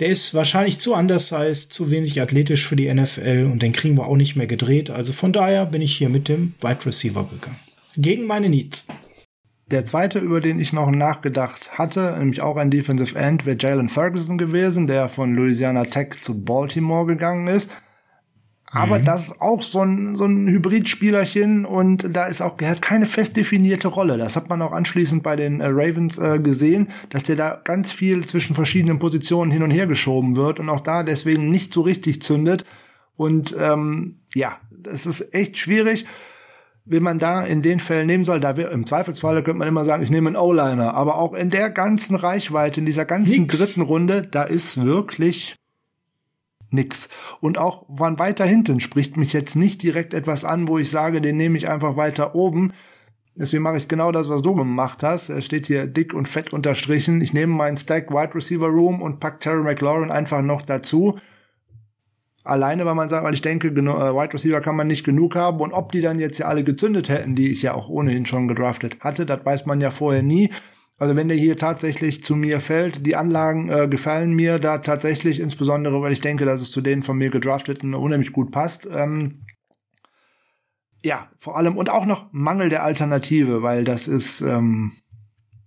[0.00, 4.06] der ist wahrscheinlich zu undersized, zu wenig athletisch für die NFL und den kriegen wir
[4.06, 4.90] auch nicht mehr gedreht.
[4.90, 7.56] Also von daher bin ich hier mit dem Wide Receiver gegangen.
[7.96, 8.86] Gegen meine Needs.
[9.70, 13.88] Der zweite, über den ich noch nachgedacht hatte, nämlich auch ein Defensive End, wäre Jalen
[13.88, 17.70] Ferguson gewesen, der von Louisiana Tech zu Baltimore gegangen ist.
[18.70, 19.04] Aber mhm.
[19.04, 23.06] das ist auch so ein, so ein Hybridspielerchen und da ist auch, er hat keine
[23.06, 24.18] fest definierte Rolle.
[24.18, 27.92] Das hat man auch anschließend bei den äh, Ravens äh, gesehen, dass der da ganz
[27.92, 31.82] viel zwischen verschiedenen Positionen hin und her geschoben wird und auch da deswegen nicht so
[31.82, 32.64] richtig zündet.
[33.16, 36.04] Und ähm, ja, das ist echt schwierig
[36.86, 39.84] wenn man da in den Fällen nehmen soll, da wir im Zweifelsfalle könnte man immer
[39.84, 43.58] sagen, ich nehme einen O-Liner, aber auch in der ganzen Reichweite, in dieser ganzen nix.
[43.58, 45.56] dritten Runde, da ist wirklich
[46.70, 47.08] nix.
[47.40, 51.20] Und auch von weiter hinten spricht mich jetzt nicht direkt etwas an, wo ich sage,
[51.20, 52.72] den nehme ich einfach weiter oben.
[53.38, 55.28] Deswegen mache ich genau das, was du gemacht hast.
[55.28, 57.20] Er steht hier dick und fett unterstrichen.
[57.20, 61.18] Ich nehme meinen Stack Wide Receiver Room und pack Terry McLaurin einfach noch dazu.
[62.44, 65.60] Alleine, weil man sagt, weil ich denke, äh, Wide Receiver kann man nicht genug haben.
[65.60, 68.48] Und ob die dann jetzt ja alle gezündet hätten, die ich ja auch ohnehin schon
[68.48, 70.50] gedraftet hatte, das weiß man ja vorher nie.
[70.98, 75.40] Also wenn der hier tatsächlich zu mir fällt, die Anlagen äh, gefallen mir da tatsächlich,
[75.40, 78.88] insbesondere weil ich denke, dass es zu denen von mir gedrafteten unheimlich gut passt.
[78.90, 79.42] Ähm,
[81.02, 84.92] ja, vor allem und auch noch Mangel der Alternative, weil das ist, ähm,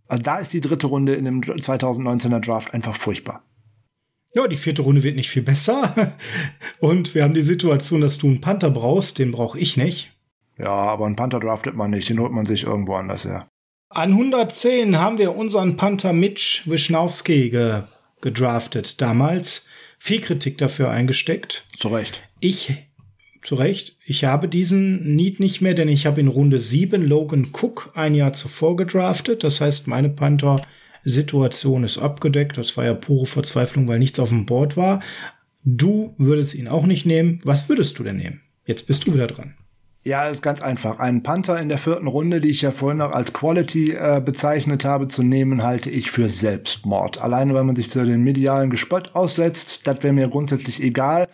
[0.07, 3.43] also da ist die dritte Runde in dem 2019er Draft einfach furchtbar.
[4.33, 6.13] Ja, die vierte Runde wird nicht viel besser.
[6.79, 10.15] Und wir haben die Situation, dass du einen Panther brauchst, den brauche ich nicht.
[10.57, 13.47] Ja, aber einen Panther draftet man nicht, den holt man sich irgendwo anders her.
[13.91, 17.81] An 110 haben wir unseren Panther Mitch Wischnowski ge
[18.21, 19.65] gedraftet damals.
[19.97, 21.65] Viel Kritik dafür eingesteckt.
[21.75, 22.21] Zu Recht.
[22.39, 22.75] Ich,
[23.41, 27.47] zu Recht, ich habe diesen Need nicht mehr, denn ich habe in Runde 7 Logan
[27.51, 29.43] Cook ein Jahr zuvor gedraftet.
[29.43, 30.61] Das heißt, meine Panther
[31.03, 32.57] Situation ist abgedeckt.
[32.57, 35.01] Das war ja pure Verzweiflung, weil nichts auf dem Board war.
[35.63, 37.39] Du würdest ihn auch nicht nehmen.
[37.43, 38.41] Was würdest du denn nehmen?
[38.67, 39.55] Jetzt bist du wieder dran.
[40.09, 40.97] Ja, ist ganz einfach.
[40.97, 44.83] Einen Panther in der vierten Runde, die ich ja vorhin noch als Quality äh, bezeichnet
[44.83, 47.21] habe, zu nehmen, halte ich für Selbstmord.
[47.21, 51.27] Alleine, weil man sich zu den medialen Gespött aussetzt, das wäre mir grundsätzlich egal.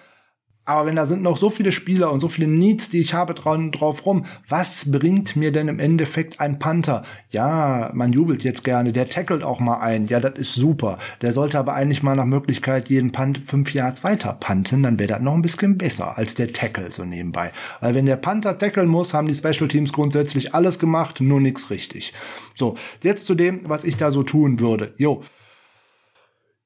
[0.67, 3.35] Aber wenn da sind noch so viele Spieler und so viele Needs, die ich habe
[3.35, 7.03] drauf rum, was bringt mir denn im Endeffekt ein Panther?
[7.29, 10.07] Ja, man jubelt jetzt gerne, der tackelt auch mal ein.
[10.07, 10.97] Ja, das ist super.
[11.21, 15.13] Der sollte aber eigentlich mal nach Möglichkeit jeden Punt fünf Yards weiter panten, dann wäre
[15.13, 17.51] das noch ein bisschen besser als der Tackle so nebenbei.
[17.79, 21.69] Weil wenn der Panther tackeln muss, haben die Special Teams grundsätzlich alles gemacht, nur nichts
[21.69, 22.11] richtig.
[22.55, 24.93] So, jetzt zu dem, was ich da so tun würde.
[24.97, 25.21] Jo,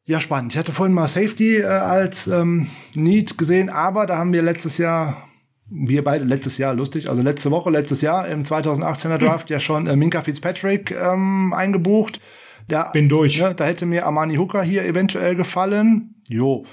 [0.09, 0.53] ja, spannend.
[0.53, 2.65] Ich hatte vorhin mal Safety äh, als ähm,
[2.95, 5.27] Need gesehen, aber da haben wir letztes Jahr,
[5.69, 9.53] wir beide letztes Jahr, lustig, also letzte Woche, letztes Jahr im 2018er Draft hm.
[9.53, 12.19] ja schon äh, Minka Fitzpatrick ähm, eingebucht.
[12.71, 13.39] Der, Bin durch.
[13.39, 16.15] Ne, da hätte mir Armani Hooker hier eventuell gefallen.
[16.27, 16.65] Jo,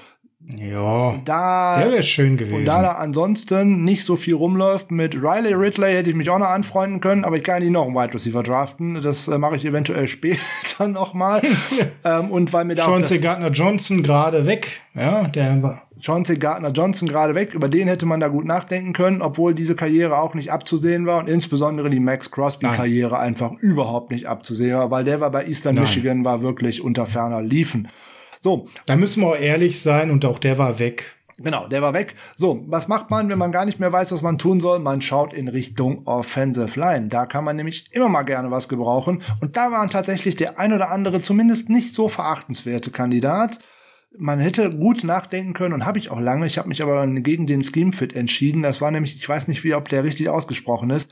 [0.49, 2.59] ja, da, der wäre schön gewesen.
[2.59, 6.39] Und da da ansonsten nicht so viel rumläuft, mit Riley Ridley hätte ich mich auch
[6.39, 9.01] noch anfreunden können, aber ich kann nicht noch einen Wide Receiver draften.
[9.01, 11.41] Das äh, mache ich eventuell später nochmal.
[12.05, 15.81] ähm, und weil mir da Chauncey Gardner Johnson gerade weg, ja, der war.
[15.99, 19.75] Chauncey Gardner Johnson gerade weg, über den hätte man da gut nachdenken können, obwohl diese
[19.75, 24.91] Karriere auch nicht abzusehen war und insbesondere die Max Crosby-Karriere einfach überhaupt nicht abzusehen war,
[24.91, 25.85] weil der war bei Eastern Nein.
[25.85, 27.89] Michigan, war wirklich unter ferner Liefen.
[28.47, 28.69] So.
[28.85, 31.17] Da müssen wir auch ehrlich sein und auch der war weg.
[31.37, 32.15] Genau, der war weg.
[32.37, 34.79] So, was macht man, wenn man gar nicht mehr weiß, was man tun soll?
[34.79, 37.09] Man schaut in Richtung Offensive Line.
[37.09, 39.21] Da kann man nämlich immer mal gerne was gebrauchen.
[39.41, 43.59] Und da waren tatsächlich der ein oder andere zumindest nicht so verachtenswerte Kandidat.
[44.17, 46.47] Man hätte gut nachdenken können und habe ich auch lange.
[46.47, 48.63] Ich habe mich aber gegen den Scheme Fit entschieden.
[48.63, 51.11] Das war nämlich, ich weiß nicht, wie ob der richtig ausgesprochen ist.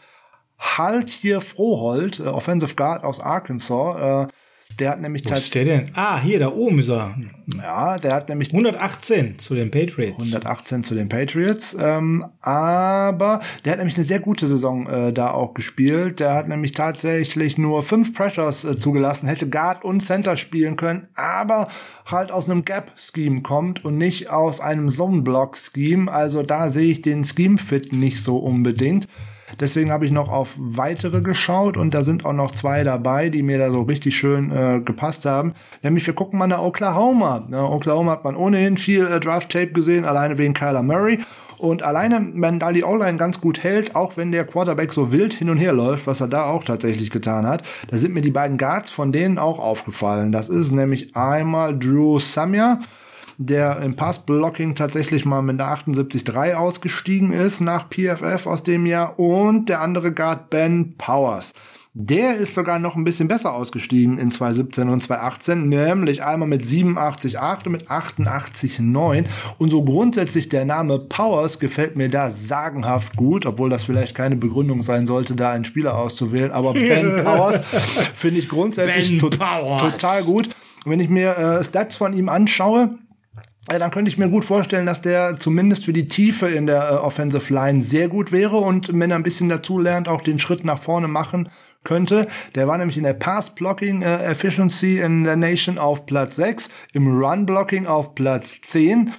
[0.58, 4.30] Halt hier Froholt, äh, Offensive Guard aus Arkansas.
[4.30, 4.34] Äh,
[4.80, 5.68] der hat nämlich tatsächlich.
[5.68, 5.92] Wo ist der denn?
[5.96, 7.16] Ah, hier, da oben ist er.
[7.58, 8.52] Ja, der hat nämlich.
[8.52, 10.34] 118 zu den Patriots.
[10.34, 11.76] 118 zu den Patriots.
[11.80, 16.20] Ähm, aber der hat nämlich eine sehr gute Saison äh, da auch gespielt.
[16.20, 21.08] Der hat nämlich tatsächlich nur fünf Pressures äh, zugelassen, hätte Guard und Center spielen können,
[21.16, 21.68] aber
[22.06, 26.12] halt aus einem Gap-Scheme kommt und nicht aus einem Zone-Block-Scheme.
[26.12, 29.08] Also da sehe ich den Scheme-Fit nicht so unbedingt.
[29.60, 33.44] Deswegen habe ich noch auf weitere geschaut und da sind auch noch zwei dabei, die
[33.44, 35.54] mir da so richtig schön äh, gepasst haben.
[35.82, 37.48] Nämlich wir gucken mal nach Oklahoma.
[37.52, 41.20] Ja, Oklahoma hat man ohnehin viel äh, Draft-Tape gesehen, alleine wegen Kyler Murray.
[41.58, 45.34] Und alleine, wenn da die O-Line ganz gut hält, auch wenn der Quarterback so wild
[45.34, 48.32] hin und her läuft, was er da auch tatsächlich getan hat, da sind mir die
[48.32, 50.32] beiden Guards von denen auch aufgefallen.
[50.32, 52.80] Das ist nämlich einmal Drew Samia
[53.38, 59.20] der im Pass-Blocking tatsächlich mal mit einer 78-3 ausgestiegen ist nach PFF aus dem Jahr
[59.20, 61.54] und der andere Guard Ben Powers.
[61.98, 66.64] Der ist sogar noch ein bisschen besser ausgestiegen in 2017 und 2018, nämlich einmal mit
[66.64, 69.24] 87,8 und mit 88,9.
[69.60, 74.36] Und so grundsätzlich der Name Powers gefällt mir da sagenhaft gut, obwohl das vielleicht keine
[74.36, 76.52] Begründung sein sollte, da einen Spieler auszuwählen.
[76.52, 77.62] Aber Ben Powers
[78.14, 80.48] finde ich grundsätzlich to total gut.
[80.84, 82.98] Und wenn ich mir äh, Stats von ihm anschaue,
[83.68, 86.90] äh, dann könnte ich mir gut vorstellen, dass der zumindest für die Tiefe in der
[86.90, 90.40] äh, Offensive Line sehr gut wäre und wenn er ein bisschen dazu lernt, auch den
[90.40, 91.50] Schritt nach vorne machen
[91.84, 92.28] könnte.
[92.56, 97.20] Der war nämlich in der Pass-Blocking äh, Efficiency in der Nation auf Platz 6, im
[97.20, 99.14] Run-Blocking auf Platz 10.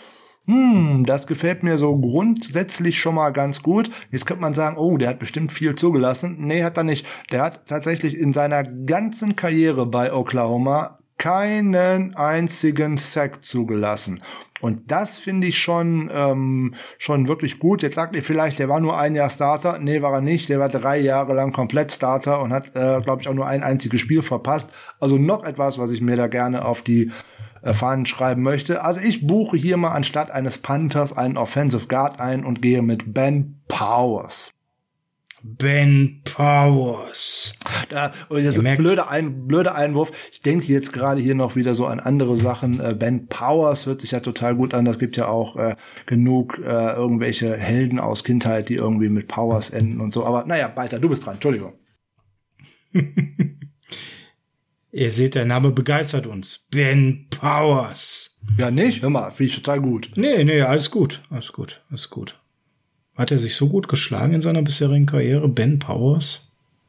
[0.47, 3.91] Hm, das gefällt mir so grundsätzlich schon mal ganz gut.
[4.13, 6.37] Jetzt könnte man sagen, oh, der hat bestimmt viel zugelassen.
[6.39, 7.05] Nee, hat er nicht.
[7.33, 14.21] Der hat tatsächlich in seiner ganzen Karriere bei Oklahoma keinen einzigen Sack zugelassen.
[14.61, 17.83] Und das finde ich schon, ähm, schon wirklich gut.
[17.83, 19.79] Jetzt sagt ihr vielleicht, der war nur ein Jahr Starter.
[19.79, 20.49] Nee, war er nicht.
[20.49, 23.63] Der war drei Jahre lang komplett Starter und hat, äh, glaube ich, auch nur ein
[23.63, 24.71] einziges Spiel verpasst.
[24.99, 27.13] Also noch etwas, was ich mir da gerne auf die
[27.63, 28.83] äh, Fahnen schreiben möchte.
[28.83, 33.13] Also ich buche hier mal anstatt eines Panthers einen Offensive Guard ein und gehe mit
[33.13, 34.56] Ben Powers.
[35.55, 37.53] Ben Powers.
[37.89, 40.11] Da, das ist ein blöder, ein, blöder Einwurf.
[40.33, 42.81] Ich denke jetzt gerade hier noch wieder so an andere Sachen.
[42.81, 44.85] Äh, ben Powers hört sich ja total gut an.
[44.85, 49.71] Das gibt ja auch äh, genug äh, irgendwelche Helden aus Kindheit, die irgendwie mit Powers
[49.71, 50.27] enden und so.
[50.27, 51.35] Aber naja, weiter, du bist dran.
[51.35, 51.75] Entschuldigung.
[54.93, 56.65] Ihr seht, der Name begeistert uns.
[56.71, 58.39] Ben Powers.
[58.57, 59.03] Ja, nicht?
[59.03, 60.11] Hör mal, finde ich total gut.
[60.17, 61.23] Nee, nee, alles gut.
[61.31, 61.83] Alles gut.
[61.91, 62.41] Alles gut.
[63.17, 65.49] Hat er sich so gut geschlagen in seiner bisherigen Karriere?
[65.49, 66.43] Ben Powers?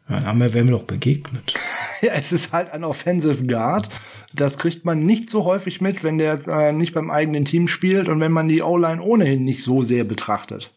[0.09, 1.53] Dann wären wir doch begegnet.
[2.01, 3.89] ja, es ist halt ein Offensive Guard.
[4.33, 8.07] Das kriegt man nicht so häufig mit, wenn der äh, nicht beim eigenen Team spielt
[8.07, 10.71] und wenn man die O-Line ohnehin nicht so sehr betrachtet.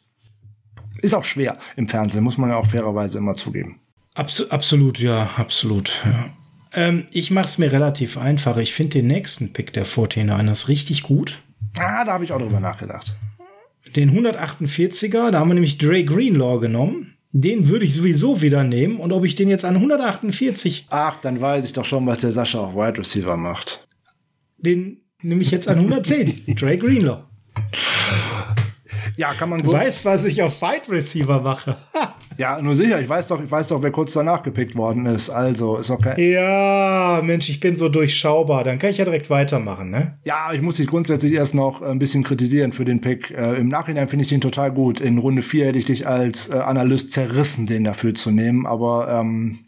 [1.03, 3.81] Ist auch schwer im Fernsehen, muss man ja auch fairerweise immer zugeben.
[4.15, 5.93] Abs absolut, ja, absolut.
[6.05, 6.31] Ja.
[6.73, 8.57] Ähm, ich mache es mir relativ einfach.
[8.57, 11.41] Ich finde den nächsten Pick der 49ers richtig gut.
[11.79, 13.17] Ah, da habe ich auch drüber nachgedacht
[13.97, 17.15] den 148er, da haben wir nämlich Dre Greenlaw genommen.
[17.32, 18.98] Den würde ich sowieso wieder nehmen.
[18.98, 20.86] Und ob ich den jetzt an 148.
[20.90, 23.86] Ach, dann weiß ich doch schon, was der Sascha auf Wide Receiver macht.
[24.59, 26.43] Den nehme ich jetzt an 110.
[26.57, 27.24] Dre Greenlaw.
[29.16, 29.73] Ja, kann man gut.
[29.73, 31.77] Du weißt, was ich auf Wide Receiver mache.
[32.41, 32.99] Ja, nur sicher.
[33.03, 35.29] Ich weiß doch, ich weiß doch, wer kurz danach gepickt worden ist.
[35.29, 36.33] Also, ist okay.
[36.33, 38.65] Ja, Mensch, ich bin so durchschaubar.
[38.65, 40.15] Dann kann ich ja direkt weitermachen, ne?
[40.25, 43.31] Ja, ich muss dich grundsätzlich erst noch ein bisschen kritisieren für den Pick.
[43.31, 45.01] Äh, Im Nachhinein finde ich den total gut.
[45.01, 48.65] In Runde 4 hätte ich dich als äh, Analyst zerrissen, den dafür zu nehmen.
[48.65, 49.59] Aber ähm,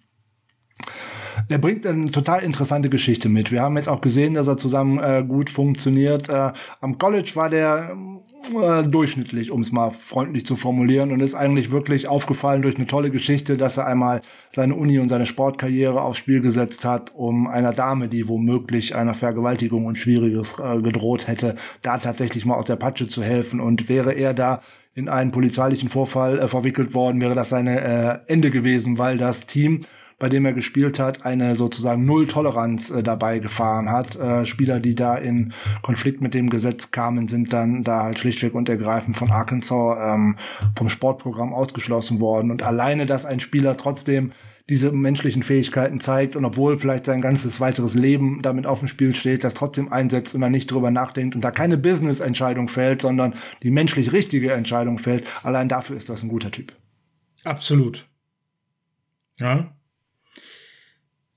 [1.51, 3.51] der bringt eine total interessante Geschichte mit.
[3.51, 6.29] Wir haben jetzt auch gesehen, dass er zusammen äh, gut funktioniert.
[6.29, 7.97] Äh, am College war der
[8.61, 12.87] äh, durchschnittlich, um es mal freundlich zu formulieren, und ist eigentlich wirklich aufgefallen durch eine
[12.87, 14.23] tolle Geschichte, dass er einmal
[14.55, 19.15] seine Uni und seine Sportkarriere aufs Spiel gesetzt hat, um einer Dame, die womöglich einer
[19.15, 23.61] Vergewaltigung und Schwieriges äh, gedroht hätte, da tatsächlich mal aus der Patsche zu helfen.
[23.61, 24.61] Und wäre er da
[24.95, 29.47] in einen polizeilichen Vorfall äh, verwickelt worden, wäre das seine äh, Ende gewesen, weil das
[29.47, 29.83] Team
[30.23, 34.15] bei dem er gespielt hat, eine sozusagen Null-Toleranz äh, dabei gefahren hat.
[34.15, 38.55] Äh, Spieler, die da in Konflikt mit dem Gesetz kamen, sind dann da halt schlichtweg
[38.55, 40.37] und ergreifend von Arkansas ähm,
[40.79, 42.53] vom Sportprogramm ausgeschlossen worden.
[42.53, 44.31] Und alleine, dass ein Spieler trotzdem
[44.69, 49.17] diese menschlichen Fähigkeiten zeigt und obwohl vielleicht sein ganzes weiteres Leben damit auf dem Spiel
[49.17, 53.35] steht, das trotzdem einsetzt und dann nicht drüber nachdenkt und da keine Business-Entscheidung fällt, sondern
[53.65, 56.73] die menschlich richtige Entscheidung fällt, allein dafür ist das ein guter Typ.
[57.43, 58.07] Absolut.
[59.41, 59.75] Ja.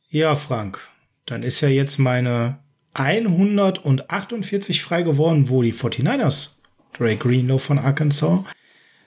[0.10, 0.80] Ja, Frank,
[1.26, 2.60] dann ist ja jetzt meine
[2.94, 6.52] 148 frei geworden, wo die 49ers
[6.98, 8.46] Drake Greenlow von Arkansas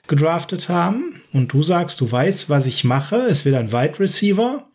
[0.07, 1.21] gedraftet haben.
[1.33, 3.15] Und du sagst, du weißt, was ich mache.
[3.15, 4.67] Es wird ein Wide Receiver.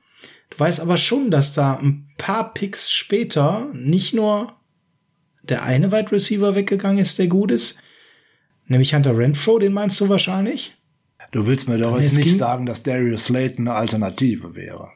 [0.50, 4.54] Du weißt aber schon, dass da ein paar Picks später nicht nur
[5.42, 7.78] der eine Wide Receiver weggegangen ist, der gut ist,
[8.66, 10.74] nämlich Hunter Renfro, den meinst du wahrscheinlich?
[11.32, 14.90] Du willst mir doch jetzt nicht sagen, dass Darius Slayton eine Alternative wäre.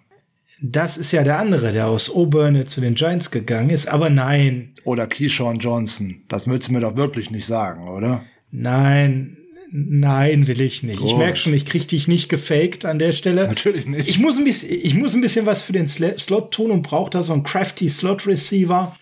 [0.60, 4.72] Das ist ja der andere, der aus Auburn zu den Giants gegangen ist, aber nein.
[4.85, 6.22] Oder Keyshawn Johnson.
[6.28, 8.22] Das willst du mir doch wirklich nicht sagen, oder?
[8.51, 9.36] Nein,
[9.70, 10.98] nein, will ich nicht.
[10.98, 11.10] Gut.
[11.10, 13.47] Ich merke schon, ich krieg dich nicht gefaked an der Stelle.
[13.47, 14.09] Natürlich nicht.
[14.09, 17.10] Ich muss ein bisschen, ich muss ein bisschen was für den Slot tun und brauche
[17.10, 18.97] da so einen crafty Slot Receiver.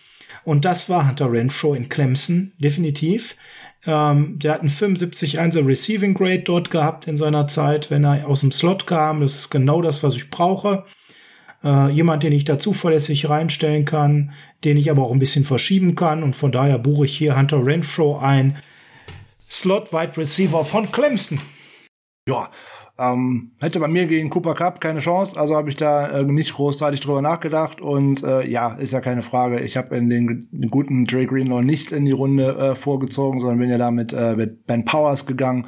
[0.44, 3.34] Und das war Hunter Renfro in Clemson, definitiv.
[3.86, 8.40] Ähm, der hat einen 75-1er Receiving Grade dort gehabt in seiner Zeit, wenn er aus
[8.40, 9.20] dem Slot kam.
[9.20, 10.84] Das ist genau das, was ich brauche.
[11.64, 14.32] Äh, jemand, den ich da zuverlässig reinstellen kann,
[14.64, 16.22] den ich aber auch ein bisschen verschieben kann.
[16.22, 18.56] Und von daher buche ich hier Hunter Renfro ein.
[19.50, 21.40] Slot Wide Receiver von Clemson.
[22.28, 22.50] Ja,
[22.98, 26.54] ähm, hätte bei mir gegen Cooper Cup keine Chance, also habe ich da äh, nicht
[26.54, 29.60] großartig drüber nachgedacht und äh, ja, ist ja keine Frage.
[29.60, 33.68] Ich habe den, den, guten Dre Greenlaw nicht in die Runde äh, vorgezogen, sondern bin
[33.68, 35.66] ja da mit, äh, mit Ben Powers gegangen.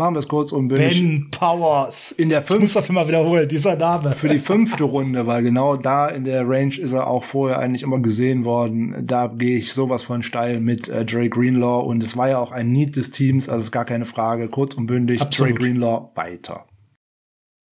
[0.00, 2.12] Machen wir es kurz und bin Ben Powers.
[2.12, 2.54] In der fünften.
[2.54, 4.12] Ich muss das immer wiederholen, dieser Name.
[4.12, 7.82] Für die fünfte Runde, weil genau da in der Range ist er auch vorher eigentlich
[7.82, 9.06] immer gesehen worden.
[9.06, 12.50] Da gehe ich sowas von steil mit äh, Dre Greenlaw und es war ja auch
[12.50, 14.48] ein Need des Teams, also ist gar keine Frage.
[14.48, 15.52] Kurz und bündig, Absolut.
[15.52, 16.64] Dre Greenlaw weiter.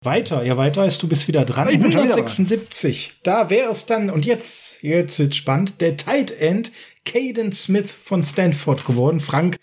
[0.04, 1.70] Weiter, ja, weiter ist, du bist wieder dran.
[1.70, 3.18] Ich bin 176.
[3.24, 6.70] Da wäre es dann, und jetzt, jetzt wird spannend, der Tight End
[7.04, 9.18] Caden Smith von Stanford geworden.
[9.18, 9.56] Frank,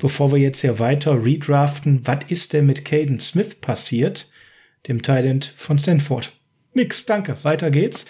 [0.00, 4.28] bevor wir jetzt hier weiter redraften, was ist denn mit Caden Smith passiert,
[4.88, 6.32] dem Tight von Stanford?
[6.74, 7.36] Nix, danke.
[7.44, 8.04] Weiter geht's.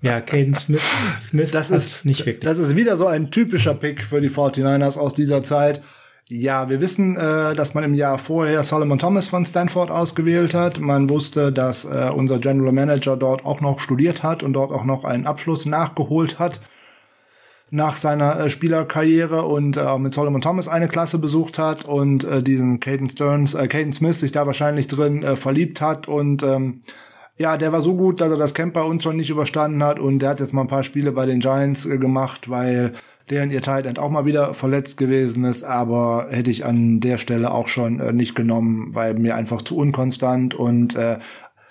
[0.00, 0.82] Ja, Caden Smith,
[1.28, 2.44] Smith das ist nicht wirklich.
[2.50, 5.82] Das ist wieder so ein typischer Pick für die 49ers aus dieser Zeit.
[6.28, 10.78] Ja, wir wissen, äh, dass man im Jahr vorher Solomon Thomas von Stanford ausgewählt hat.
[10.78, 14.84] Man wusste, dass äh, unser General Manager dort auch noch studiert hat und dort auch
[14.84, 16.60] noch einen Abschluss nachgeholt hat
[17.70, 22.42] nach seiner äh, Spielerkarriere und äh, mit Solomon Thomas eine Klasse besucht hat und äh,
[22.42, 26.80] diesen Caden Stearns, äh, Caden Smith sich da wahrscheinlich drin äh, verliebt hat und ähm,
[27.36, 29.98] ja, der war so gut, dass er das Camp bei uns schon nicht überstanden hat
[29.98, 32.92] und der hat jetzt mal ein paar Spiele bei den Giants äh, gemacht, weil
[33.30, 37.18] deren ihr Tight End auch mal wieder verletzt gewesen ist, aber hätte ich an der
[37.18, 41.18] Stelle auch schon äh, nicht genommen, weil mir einfach zu unkonstant und äh,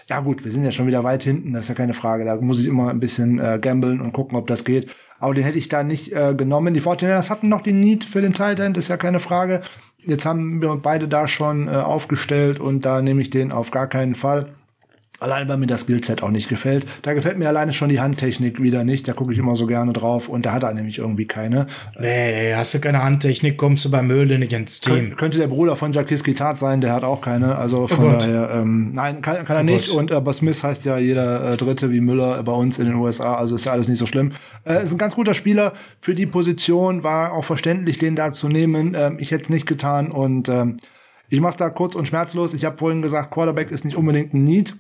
[0.10, 2.26] ja gut, wir sind ja schon wieder weit hinten, das ist ja keine Frage.
[2.26, 4.88] Da muss ich immer ein bisschen äh, gambeln und gucken, ob das geht.
[5.20, 6.74] Aber den hätte ich da nicht äh, genommen.
[6.74, 9.62] Die Fortinanders hatten noch den Need für den Tight End, ist ja keine Frage.
[10.06, 13.88] Jetzt haben wir beide da schon äh, aufgestellt und da nehme ich den auf gar
[13.88, 14.50] keinen Fall.
[15.20, 16.86] Allein weil mir das Skillset auch nicht gefällt.
[17.02, 19.08] Da gefällt mir alleine schon die Handtechnik wieder nicht.
[19.08, 21.68] Da gucke ich immer so gerne drauf und da hat er nämlich irgendwie keine.
[22.00, 24.96] Nee, hast du keine Handtechnik, kommst du bei Möhle nicht ins Team.
[24.96, 27.58] Kön könnte der Bruder von Jacques Gitat sein, der hat auch keine.
[27.58, 29.90] Also oh von oh daher, ähm, nein, kann, kann er oh nicht.
[29.90, 29.98] Gott.
[29.98, 33.36] Und aber Smith heißt ja jeder äh, Dritte wie Müller bei uns in den USA,
[33.36, 34.32] also ist ja alles nicht so schlimm.
[34.64, 38.48] Äh, ist ein ganz guter Spieler für die Position, war auch verständlich, den da zu
[38.48, 38.96] nehmen.
[38.98, 40.78] Ähm, ich hätte es nicht getan und ähm,
[41.30, 42.54] ich mach's da kurz und schmerzlos.
[42.54, 44.76] Ich habe vorhin gesagt, Quarterback ist nicht unbedingt ein Need.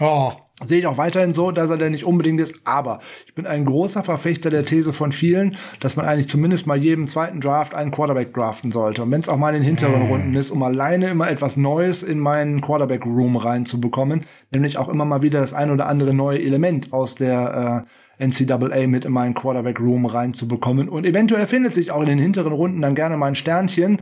[0.00, 0.32] Oh.
[0.62, 2.54] Sehe ich auch weiterhin so, dass er der nicht unbedingt ist.
[2.64, 6.78] Aber ich bin ein großer Verfechter der These von vielen, dass man eigentlich zumindest mal
[6.78, 9.02] jedem zweiten Draft einen Quarterback draften sollte.
[9.02, 10.10] Und wenn es auch mal in den hinteren mm.
[10.10, 14.24] Runden ist, um alleine immer etwas Neues in meinen Quarterback-Room reinzubekommen.
[14.50, 17.84] Nämlich auch immer mal wieder das ein oder andere neue Element aus der
[18.18, 20.88] äh, NCAA mit in meinen Quarterback-Room reinzubekommen.
[20.88, 24.00] Und eventuell findet sich auch in den hinteren Runden dann gerne mal ein Sternchen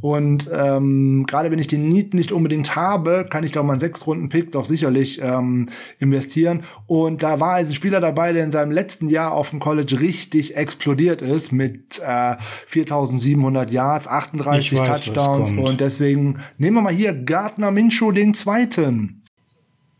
[0.00, 3.80] und ähm, gerade wenn ich den Need nicht unbedingt habe, kann ich doch mal einen
[3.80, 5.68] Sechs-Runden-Pick doch sicherlich ähm,
[5.98, 6.62] investieren.
[6.86, 10.56] Und da war ein Spieler dabei, der in seinem letzten Jahr auf dem College richtig
[10.56, 12.36] explodiert ist mit äh,
[12.70, 15.52] 4.700 Yards, 38 weiß, Touchdowns.
[15.52, 19.22] Und deswegen nehmen wir mal hier Gardner Minshew den Zweiten.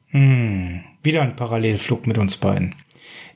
[0.08, 2.74] Hm, wieder ein Parallelflug mit uns beiden.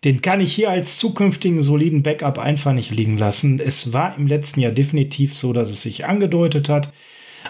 [0.04, 3.58] Den kann ich hier als zukünftigen soliden Backup einfach nicht liegen lassen.
[3.58, 6.92] Es war im letzten Jahr definitiv so, dass es sich angedeutet hat.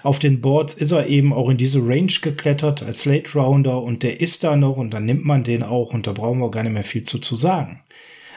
[0.05, 4.03] Auf den Boards ist er eben auch in diese Range geklettert als Late Rounder und
[4.03, 6.63] der ist da noch und dann nimmt man den auch und da brauchen wir gar
[6.63, 7.83] nicht mehr viel zu, zu sagen.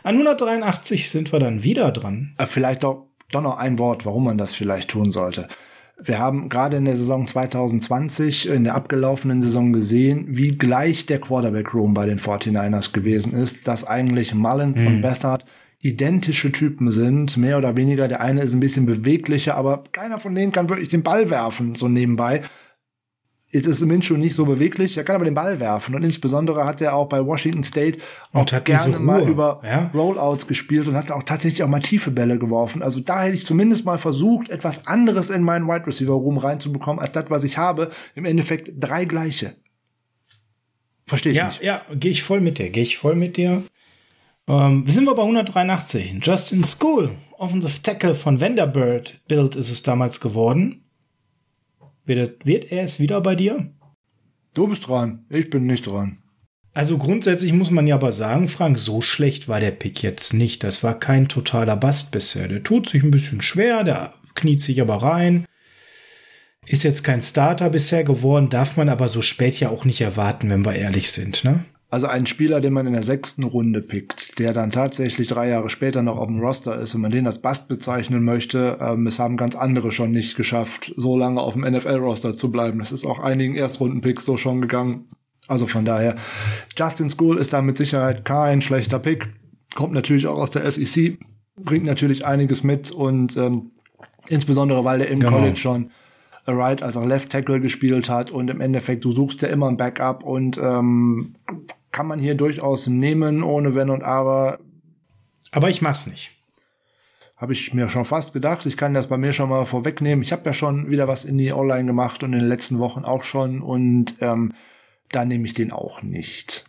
[0.03, 2.34] An 183 sind wir dann wieder dran.
[2.38, 5.48] Äh, vielleicht doch, doch noch ein Wort, warum man das vielleicht tun sollte.
[5.99, 11.19] Wir haben gerade in der Saison 2020, in der abgelaufenen Saison gesehen, wie gleich der
[11.19, 14.88] Quarterback Room bei den 49ers gewesen ist, dass eigentlich Mullins mhm.
[14.88, 15.45] und Bethard
[15.80, 18.07] identische Typen sind, mehr oder weniger.
[18.07, 21.76] Der eine ist ein bisschen beweglicher, aber keiner von denen kann wirklich den Ball werfen,
[21.76, 22.41] so nebenbei.
[23.49, 26.82] Jetzt ist Minshew nicht so beweglich, er kann aber den Ball werfen und insbesondere hat
[26.82, 27.99] er auch bei Washington State
[28.34, 29.90] auch gerne mal über ja?
[29.94, 32.84] Rollouts gespielt und hat auch tatsächlich auch mal tiefe Bälle geworfen.
[32.84, 36.99] Also da hätte ich zumindest mal versucht, etwas anderes in meinen Wide Receiver Room reinzubekommen,
[36.99, 37.90] als das, was ich habe.
[38.15, 39.56] Im Endeffekt drei gleiche.
[41.06, 41.64] Verstehe ich ja, nicht.
[41.64, 43.64] Ja, gehe ich voll mit dir, gehe ich voll mit dir.
[44.49, 46.15] Ähm, wir sind wir bei 183.
[46.22, 50.84] Justin School, Offensive Tackle von Vanderbilt Bild ist es damals geworden.
[52.08, 53.70] Wird, wird er es wieder bei dir?
[54.54, 55.26] Du bist dran.
[55.30, 56.20] Ich bin nicht dran.
[56.74, 60.64] Also grundsätzlich muss man ja aber sagen, Frank, so schlecht war der Pick jetzt nicht.
[60.64, 62.48] Das war kein totaler Bast bisher.
[62.48, 65.46] Der tut sich ein bisschen schwer, der kniet sich aber rein.
[66.66, 70.50] Ist jetzt kein Starter bisher geworden, darf man aber so spät ja auch nicht erwarten,
[70.50, 71.66] wenn wir ehrlich sind, ne?
[71.90, 75.70] Also ein Spieler, den man in der sechsten Runde pickt, der dann tatsächlich drei Jahre
[75.70, 79.20] später noch auf dem Roster ist und man den als Bast bezeichnen möchte, ähm, es
[79.20, 82.80] haben ganz andere schon nicht geschafft, so lange auf dem NFL-Roster zu bleiben.
[82.80, 85.06] Das ist auch einigen Erstrunden-Picks so schon gegangen.
[85.48, 86.18] Also von daher,
[86.78, 89.30] Justin School ist da mit Sicherheit kein schlechter Pick.
[89.74, 91.18] Kommt natürlich auch aus der SEC,
[91.56, 93.72] bringt natürlich einiges mit und ähm,
[94.28, 95.38] insbesondere, weil er im genau.
[95.38, 95.92] College schon
[96.53, 99.78] Right als auch Left Tackle gespielt hat und im Endeffekt, du suchst ja immer ein
[99.78, 101.36] Backup und ähm,
[101.91, 104.60] kann man hier durchaus nehmen, ohne Wenn und Aber.
[105.52, 106.32] Aber ich mach's nicht.
[107.36, 108.65] Habe ich mir schon fast gedacht.
[108.65, 110.24] Ich kann das bei mir schon mal vorwegnehmen.
[110.24, 113.06] Ich habe ja schon wieder was in die Online gemacht und in den letzten Wochen
[113.06, 114.53] auch schon und ähm,
[115.11, 116.65] da nehme ich den auch nicht.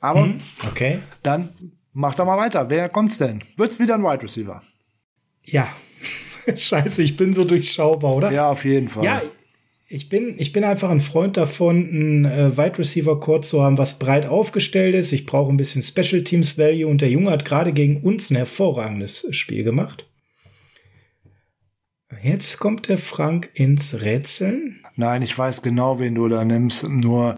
[0.00, 0.38] Aber hm,
[0.68, 1.00] okay.
[1.22, 1.50] dann
[1.92, 2.70] mach doch mal weiter.
[2.70, 3.42] Wer kommt's denn?
[3.56, 4.62] Wird's wieder ein Wide Receiver?
[5.42, 5.68] Ja.
[6.56, 8.32] Scheiße, ich bin so durchschaubar, oder?
[8.32, 9.04] Ja, auf jeden Fall.
[9.04, 9.22] Ja,
[9.88, 13.78] ich bin, ich bin einfach ein Freund davon, einen äh, Wide Receiver Core zu haben,
[13.78, 15.12] was breit aufgestellt ist.
[15.12, 18.36] Ich brauche ein bisschen Special Teams Value und der Junge hat gerade gegen uns ein
[18.36, 20.06] hervorragendes Spiel gemacht.
[22.22, 24.80] Jetzt kommt der Frank ins Rätseln.
[24.96, 26.88] Nein, ich weiß genau, wen du da nimmst.
[26.88, 27.36] Nur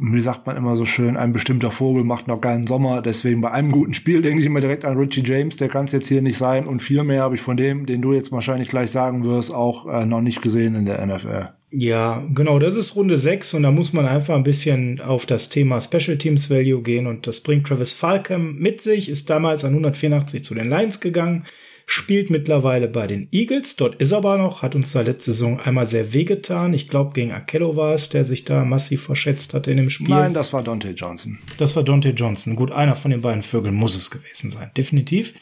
[0.00, 3.02] wie sagt man immer so schön, ein bestimmter Vogel macht noch keinen Sommer.
[3.02, 5.92] Deswegen bei einem guten Spiel denke ich immer direkt an Richie James, der kann es
[5.92, 6.66] jetzt hier nicht sein.
[6.66, 9.86] Und viel mehr habe ich von dem, den du jetzt wahrscheinlich gleich sagen wirst, auch
[9.86, 11.46] äh, noch nicht gesehen in der NFL.
[11.70, 15.48] Ja, genau, das ist Runde 6 und da muss man einfach ein bisschen auf das
[15.48, 19.72] Thema Special Teams Value gehen und das bringt Travis Falcom mit sich, ist damals an
[19.72, 21.44] 184 zu den Lions gegangen
[21.86, 23.76] spielt mittlerweile bei den Eagles.
[23.76, 26.74] Dort ist er aber noch, hat uns da letzte Saison einmal sehr wehgetan.
[26.74, 30.08] Ich glaube, gegen Akello war es, der sich da massiv verschätzt hatte in dem Spiel.
[30.08, 31.38] Nein, das war Dante Johnson.
[31.58, 32.56] Das war Dante Johnson.
[32.56, 34.70] Gut, einer von den beiden Vögeln muss es gewesen sein.
[34.76, 35.34] Definitiv.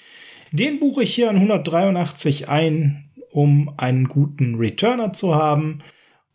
[0.50, 5.82] Den buche ich hier an 183 ein, um einen guten Returner zu haben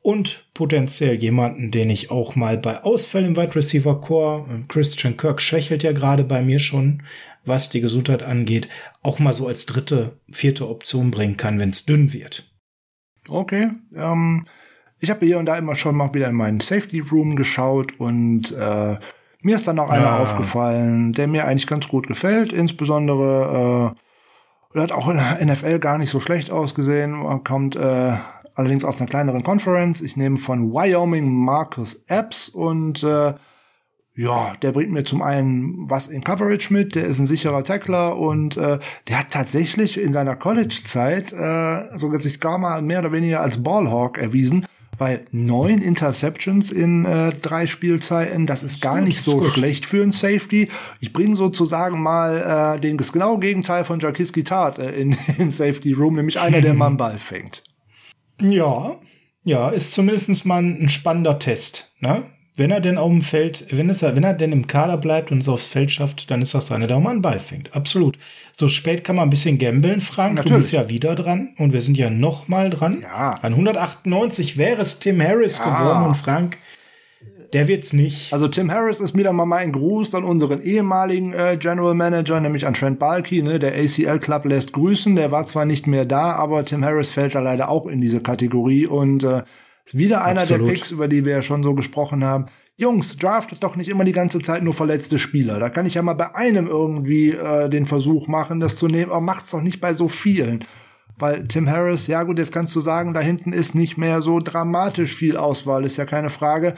[0.08, 5.42] und potenziell jemanden, den ich auch mal bei Ausfällen im Wide Receiver Core, Christian Kirk
[5.42, 7.04] schwächelt ja gerade bei mir schon,
[7.44, 8.70] was die Gesundheit angeht,
[9.04, 12.50] auch mal so als dritte, vierte Option bringen kann, wenn es dünn wird.
[13.28, 13.72] Okay.
[13.94, 14.48] Ähm,
[15.02, 18.54] ich habe hier und da immer schon mal wieder in meinen Safety Room geschaut und
[18.54, 18.96] äh,
[19.42, 20.20] mir ist dann auch einer ja.
[20.20, 22.54] aufgefallen, der mir eigentlich ganz gut gefällt.
[22.54, 23.94] Insbesondere
[24.74, 27.12] äh, hat auch in der NFL gar nicht so schlecht ausgesehen.
[27.12, 28.16] Man kommt äh,
[28.58, 30.02] allerdings aus einer kleineren Conference.
[30.02, 33.34] Ich nehme von Wyoming Marcus Epps und äh,
[34.18, 38.18] ja, der bringt mir zum einen was in Coverage mit, der ist ein sicherer Tackler
[38.18, 43.12] und äh, der hat tatsächlich in seiner College-Zeit äh, sogar sich gar mal mehr oder
[43.12, 44.66] weniger als Ballhawk erwiesen,
[44.98, 50.12] weil neun Interceptions in äh, drei Spielzeiten, das ist gar nicht so schlecht für ein
[50.12, 50.70] Safety.
[51.00, 55.52] Ich bringe sozusagen mal äh, den das genaue Gegenteil von Jarkiski Tart äh, in, in
[55.52, 57.62] Safety Room, nämlich einer, der mal einen Ball fängt.
[58.42, 59.00] Ja,
[59.44, 61.92] ja, ist zumindest mal ein spannender Test.
[62.00, 62.26] Ne?
[62.58, 65.40] wenn er denn auf dem Feld, wenn, es, wenn er denn im Kader bleibt und
[65.40, 67.74] es aufs Feld schafft, dann ist das auch mal einen Ball fängt.
[67.76, 68.18] Absolut.
[68.52, 70.34] So spät kann man ein bisschen gambeln, Frank.
[70.34, 70.54] Natürlich.
[70.54, 73.02] Du bist ja wieder dran und wir sind ja noch mal dran.
[73.04, 73.38] Ja.
[73.44, 75.66] An 198 wäre es Tim Harris ja.
[75.66, 76.58] geworden und Frank,
[77.54, 78.34] der wird's nicht.
[78.34, 82.68] Also Tim Harris ist wieder mal mein Gruß an unseren ehemaligen äh, General Manager, nämlich
[82.68, 83.42] an Trent Balky.
[83.42, 83.60] Ne?
[83.60, 85.16] Der ACL Club lässt grüßen.
[85.16, 88.22] Der war zwar nicht mehr da, aber Tim Harris fällt da leider auch in diese
[88.22, 89.44] Kategorie und äh,
[89.86, 90.68] ist wieder einer Absolut.
[90.68, 92.48] der Picks, über die wir ja schon so gesprochen haben.
[92.76, 95.60] Jungs, draftet doch nicht immer die ganze Zeit nur verletzte Spieler.
[95.60, 99.12] Da kann ich ja mal bei einem irgendwie äh, den Versuch machen, das zu nehmen,
[99.12, 100.64] aber macht's doch nicht bei so vielen.
[101.18, 104.40] Weil Tim Harris, ja gut, jetzt kannst du sagen, da hinten ist nicht mehr so
[104.40, 106.76] dramatisch viel Auswahl, ist ja keine Frage.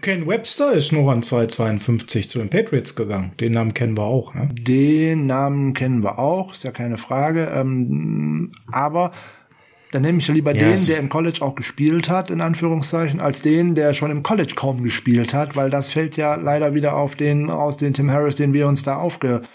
[0.00, 3.32] Ken Webster ist noch an 252 zu den Patriots gegangen.
[3.38, 4.32] Den Namen kennen wir auch.
[4.32, 4.48] Ne?
[4.52, 7.52] Den Namen kennen wir auch, ist ja keine Frage.
[7.54, 9.12] Ähm, aber
[9.92, 10.80] dann nehme ich lieber yes.
[10.80, 14.54] den, der im College auch gespielt hat, in Anführungszeichen, als den, der schon im College
[14.56, 18.36] kaum gespielt hat, weil das fällt ja leider wieder auf den, aus den Tim Harris,
[18.36, 19.46] den wir uns da aufgehalten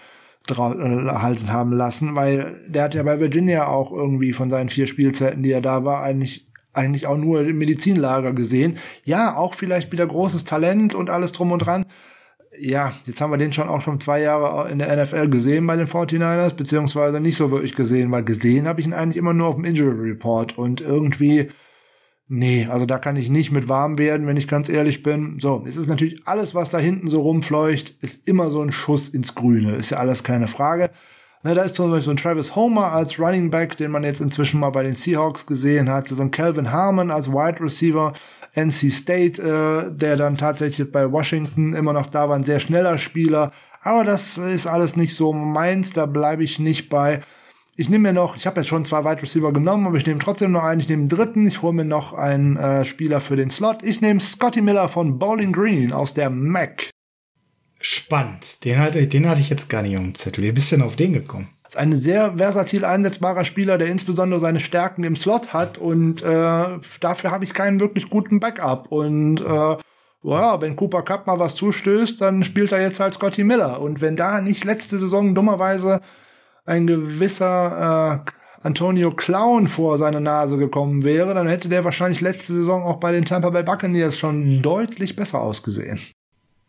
[1.52, 5.52] haben lassen, weil der hat ja bei Virginia auch irgendwie von seinen vier Spielzeiten, die
[5.52, 8.78] er da war, eigentlich eigentlich auch nur im Medizinlager gesehen.
[9.04, 11.86] Ja, auch vielleicht wieder großes Talent und alles drum und dran
[12.60, 15.76] ja, jetzt haben wir den schon auch schon zwei Jahre in der NFL gesehen bei
[15.76, 19.48] den 49ers, beziehungsweise nicht so wirklich gesehen, weil gesehen habe ich ihn eigentlich immer nur
[19.48, 21.50] auf dem Injury Report und irgendwie,
[22.28, 25.40] nee, also da kann ich nicht mit warm werden, wenn ich ganz ehrlich bin.
[25.40, 29.08] So, es ist natürlich alles, was da hinten so rumfleucht, ist immer so ein Schuss
[29.10, 30.92] ins Grüne, ist ja alles keine Frage.
[31.44, 34.22] Na, da ist zum Beispiel so ein Travis Homer als Running Back, den man jetzt
[34.22, 38.14] inzwischen mal bei den Seahawks gesehen hat, so ein Calvin Harmon als Wide Receiver,
[38.54, 43.00] NC State, äh, der dann tatsächlich bei Washington immer noch da war, ein sehr schneller
[43.00, 43.52] Spieler.
[43.82, 47.22] Aber das ist alles nicht so meins, da bleibe ich nicht bei.
[47.76, 50.20] Ich nehme mir noch, ich habe jetzt schon zwei Wide Receiver genommen, aber ich nehme
[50.20, 50.82] trotzdem noch einen.
[50.82, 51.48] Ich nehme einen dritten.
[51.48, 53.82] Ich hole mir noch einen äh, Spieler für den Slot.
[53.82, 56.92] Ich nehme Scotty Miller von Bowling Green aus der MAC.
[57.82, 58.64] Spannend.
[58.64, 60.44] Den hatte, den hatte ich jetzt gar nicht auf dem Zettel.
[60.44, 61.50] Wie bist du denn auf den gekommen?
[61.72, 66.66] ist ein sehr versatil einsetzbarer Spieler, der insbesondere seine Stärken im Slot hat und äh,
[67.00, 69.78] dafür habe ich keinen wirklich guten Backup und äh,
[70.24, 73.82] ja, wenn Cooper Cup mal was zustößt, dann spielt er jetzt halt Scotty Miller.
[73.82, 76.02] Und wenn da nicht letzte Saison dummerweise
[76.64, 78.32] ein gewisser äh,
[78.62, 83.12] Antonio Clown vor seine Nase gekommen wäre, dann hätte der wahrscheinlich letzte Saison auch bei
[83.12, 86.00] den Tampa Bay Buccaneers schon deutlich besser ausgesehen.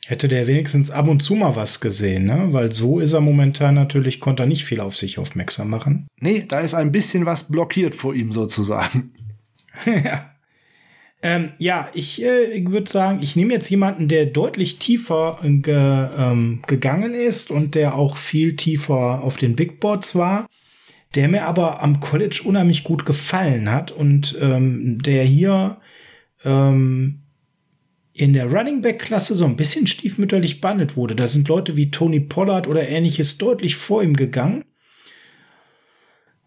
[0.07, 2.49] Hätte der wenigstens ab und zu mal was gesehen, ne?
[2.51, 6.09] Weil so ist er momentan natürlich, konnte er nicht viel auf sich aufmerksam machen.
[6.19, 9.15] Nee, da ist ein bisschen was blockiert vor ihm sozusagen.
[9.87, 10.33] ja.
[11.25, 16.63] Ähm, ja, ich äh, würde sagen, ich nehme jetzt jemanden, der deutlich tiefer ge, ähm,
[16.67, 20.49] gegangen ist und der auch viel tiefer auf den Big Boards war,
[21.15, 25.79] der mir aber am College unheimlich gut gefallen hat und ähm, der hier
[26.45, 27.22] ähm,
[28.23, 31.17] in der Running Back Klasse so ein bisschen stiefmütterlich behandelt wurde.
[31.17, 34.65] Da sind Leute wie Tony Pollard oder ähnliches deutlich vor ihm gegangen.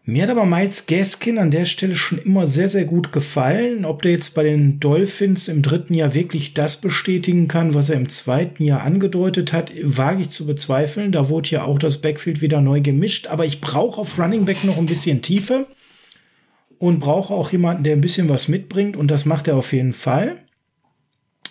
[0.07, 3.83] Mir hat aber Miles Gaskin an der Stelle schon immer sehr, sehr gut gefallen.
[3.83, 7.97] Ob der jetzt bei den Dolphins im dritten Jahr wirklich das bestätigen kann, was er
[7.97, 11.11] im zweiten Jahr angedeutet hat, wage ich zu bezweifeln.
[11.11, 13.27] Da wurde ja auch das Backfield wieder neu gemischt.
[13.27, 15.67] Aber ich brauche auf Running Back noch ein bisschen Tiefe
[16.77, 18.95] und brauche auch jemanden, der ein bisschen was mitbringt.
[18.95, 20.44] Und das macht er auf jeden Fall.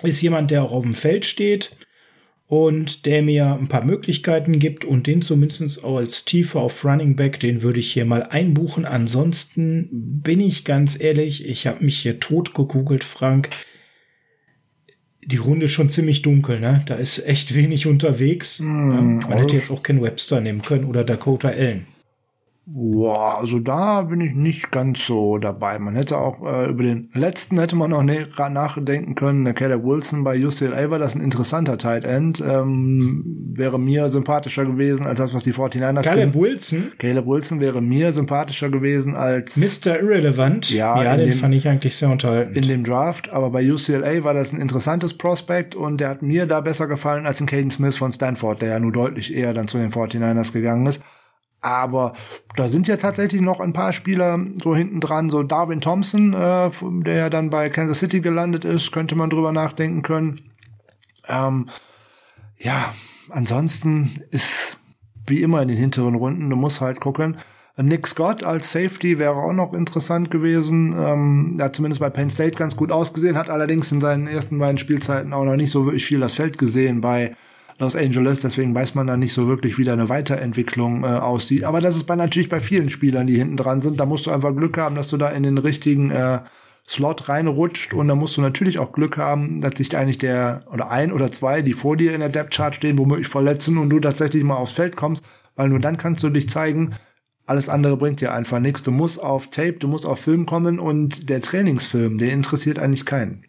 [0.02, 1.76] Ist jemand, der auch auf dem Feld steht
[2.46, 7.16] und der mir ein paar Möglichkeiten gibt und den zumindest auch als Tiefe auf Running
[7.16, 8.84] Back, den würde ich hier mal einbuchen.
[8.84, 9.88] Ansonsten
[10.22, 13.50] bin ich ganz ehrlich, ich habe mich hier tot gegoogelt, Frank.
[15.26, 16.82] Die Runde ist schon ziemlich dunkel, ne?
[16.84, 18.60] Da ist echt wenig unterwegs.
[18.60, 21.86] Mm, Man hätte jetzt auch Ken Webster nehmen können oder Dakota Allen.
[22.66, 25.78] Boah, also da bin ich nicht ganz so dabei.
[25.78, 29.44] Man hätte auch äh, über den letzten hätte man noch näher nachdenken können.
[29.44, 32.40] Der Caleb Wilson bei UCLA war das ein interessanter Tight End.
[32.40, 36.92] Ähm, wäre mir sympathischer gewesen als das, was die 49ers Caleb Wilson?
[36.96, 40.00] Caleb Wilson wäre mir sympathischer gewesen als Mr.
[40.00, 40.70] Irrelevant.
[40.70, 42.56] Ja, ja den dem, fand ich eigentlich sehr unterhaltend.
[42.56, 46.46] In dem Draft, aber bei UCLA war das ein interessantes Prospect und der hat mir
[46.46, 49.68] da besser gefallen als ein Caden Smith von Stanford, der ja nur deutlich eher dann
[49.68, 51.02] zu den 49ers gegangen ist.
[51.64, 52.12] Aber
[52.56, 56.70] da sind ja tatsächlich noch ein paar Spieler so hinten dran, so Darwin Thompson, äh,
[56.82, 60.40] der ja dann bei Kansas City gelandet ist, könnte man drüber nachdenken können.
[61.26, 61.70] Ähm,
[62.58, 62.92] ja,
[63.30, 64.78] ansonsten ist
[65.26, 67.38] wie immer in den hinteren Runden, du musst halt gucken.
[67.78, 70.94] Nick Scott als Safety wäre auch noch interessant gewesen.
[70.96, 74.58] Ähm, er hat zumindest bei Penn State ganz gut ausgesehen, hat allerdings in seinen ersten
[74.58, 77.34] beiden Spielzeiten auch noch nicht so wirklich viel das Feld gesehen bei
[77.78, 81.64] Los Angeles, deswegen weiß man da nicht so wirklich, wie da eine Weiterentwicklung äh, aussieht.
[81.64, 83.98] Aber das ist bei natürlich bei vielen Spielern, die hinten dran sind.
[83.98, 86.40] Da musst du einfach Glück haben, dass du da in den richtigen äh,
[86.86, 90.90] Slot reinrutscht und da musst du natürlich auch Glück haben, dass sich eigentlich der oder
[90.90, 93.98] ein oder zwei, die vor dir in der Depth Chart stehen, womöglich verletzen und du
[94.00, 95.24] tatsächlich mal aufs Feld kommst,
[95.56, 96.94] weil nur dann kannst du dich zeigen.
[97.46, 98.82] Alles andere bringt dir einfach nichts.
[98.82, 103.06] Du musst auf Tape, du musst auf Film kommen und der Trainingsfilm, der interessiert eigentlich
[103.06, 103.44] keinen.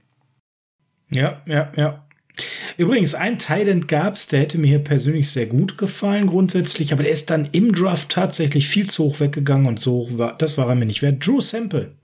[1.09, 2.04] Ja, ja, ja.
[2.77, 7.11] Übrigens, ein Thailand gab's, der hätte mir hier persönlich sehr gut gefallen grundsätzlich, aber der
[7.11, 10.67] ist dann im Draft tatsächlich viel zu hoch weggegangen und so hoch war, das war
[10.67, 11.25] er mir nicht wert.
[11.25, 11.95] Drew Sample.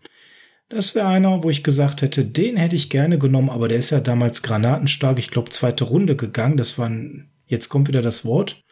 [0.69, 3.89] Das wäre einer, wo ich gesagt hätte, den hätte ich gerne genommen, aber der ist
[3.89, 6.55] ja damals granatenstark, ich glaube zweite Runde gegangen.
[6.55, 8.63] Das war ein, jetzt kommt wieder das Wort,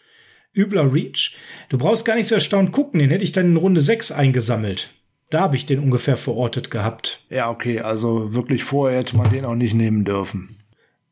[0.56, 1.36] übler Reach.
[1.68, 4.92] Du brauchst gar nicht so erstaunt gucken, den hätte ich dann in Runde 6 eingesammelt.
[5.30, 7.26] Da habe ich den ungefähr verortet gehabt.
[7.30, 10.56] Ja, okay, also wirklich vorher hätte man den auch nicht nehmen dürfen.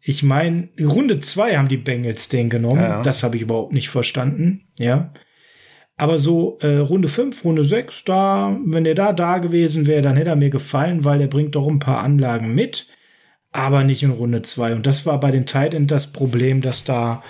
[0.09, 2.81] Ich meine, Runde zwei haben die Bengals den genommen.
[2.81, 3.01] Ja.
[3.01, 4.69] Das habe ich überhaupt nicht verstanden.
[4.79, 5.11] Ja.
[5.97, 10.15] Aber so äh, Runde fünf, Runde sechs, da, wenn er da da gewesen wäre, dann
[10.15, 12.87] hätte er mir gefallen, weil er bringt doch ein paar Anlagen mit,
[13.51, 14.75] aber nicht in Runde zwei.
[14.75, 17.21] Und das war bei den Tight End das Problem, dass da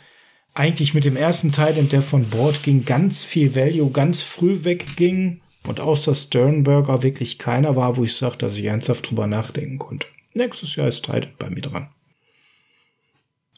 [0.54, 4.66] eigentlich mit dem ersten Tight End, der von Bord ging, ganz viel Value ganz früh
[4.66, 9.80] wegging und außer Sternberger wirklich keiner war, wo ich sage, dass ich ernsthaft drüber nachdenken
[9.80, 10.06] konnte.
[10.36, 11.88] Nächstes Jahr ist Tight End bei mir dran.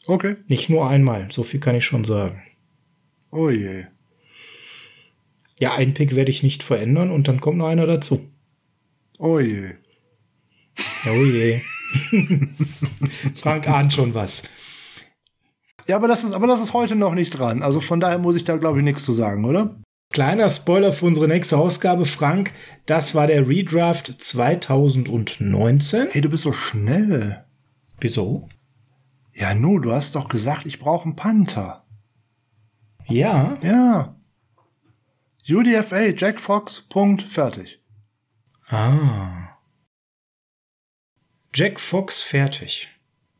[0.06, 0.36] Okay.
[0.48, 2.42] Nicht nur einmal, so viel kann ich schon sagen.
[3.30, 3.84] Oh je.
[5.58, 8.28] Ja, ein Pick werde ich nicht verändern und dann kommt noch einer dazu.
[9.18, 9.72] Oh je.
[11.06, 11.60] Oh je.
[13.34, 14.44] Frank ahnt schon was.
[15.86, 17.62] Ja, aber das ist, aber das ist heute noch nicht dran.
[17.62, 19.76] Also von daher muss ich da, glaube ich, nichts zu sagen, oder?
[20.12, 22.52] Kleiner Spoiler für unsere nächste Ausgabe, Frank.
[22.86, 26.08] Das war der Redraft 2019.
[26.10, 27.44] Hey, du bist so schnell.
[28.00, 28.48] Wieso?
[29.40, 31.86] Ja, nu, du hast doch gesagt, ich brauche einen Panther.
[33.06, 33.56] Ja.
[33.62, 34.14] Ja.
[35.48, 37.80] UDFA, Jack Fox, Punkt, fertig.
[38.68, 39.56] Ah.
[41.54, 42.90] Jack Fox fertig.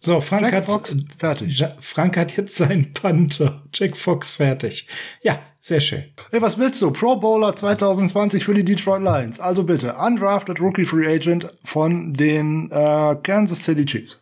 [0.01, 1.63] So, Frank Jack hat Fox, fertig.
[1.81, 3.63] Frank hat jetzt seinen Panther.
[3.75, 4.89] Jack Fox fertig.
[5.21, 6.05] Ja, sehr schön.
[6.31, 6.93] Hey, was willst du?
[6.93, 9.39] Pro Bowler 2020 für die Detroit Lions.
[9.39, 14.19] Also bitte, undrafted Rookie Free Agent von den äh, Kansas City Chiefs.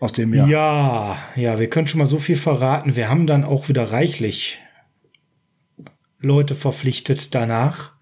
[0.00, 0.48] Aus dem Jahr.
[0.48, 2.96] Ja, ja, wir können schon mal so viel verraten.
[2.96, 4.58] Wir haben dann auch wieder reichlich
[6.18, 7.92] Leute verpflichtet danach.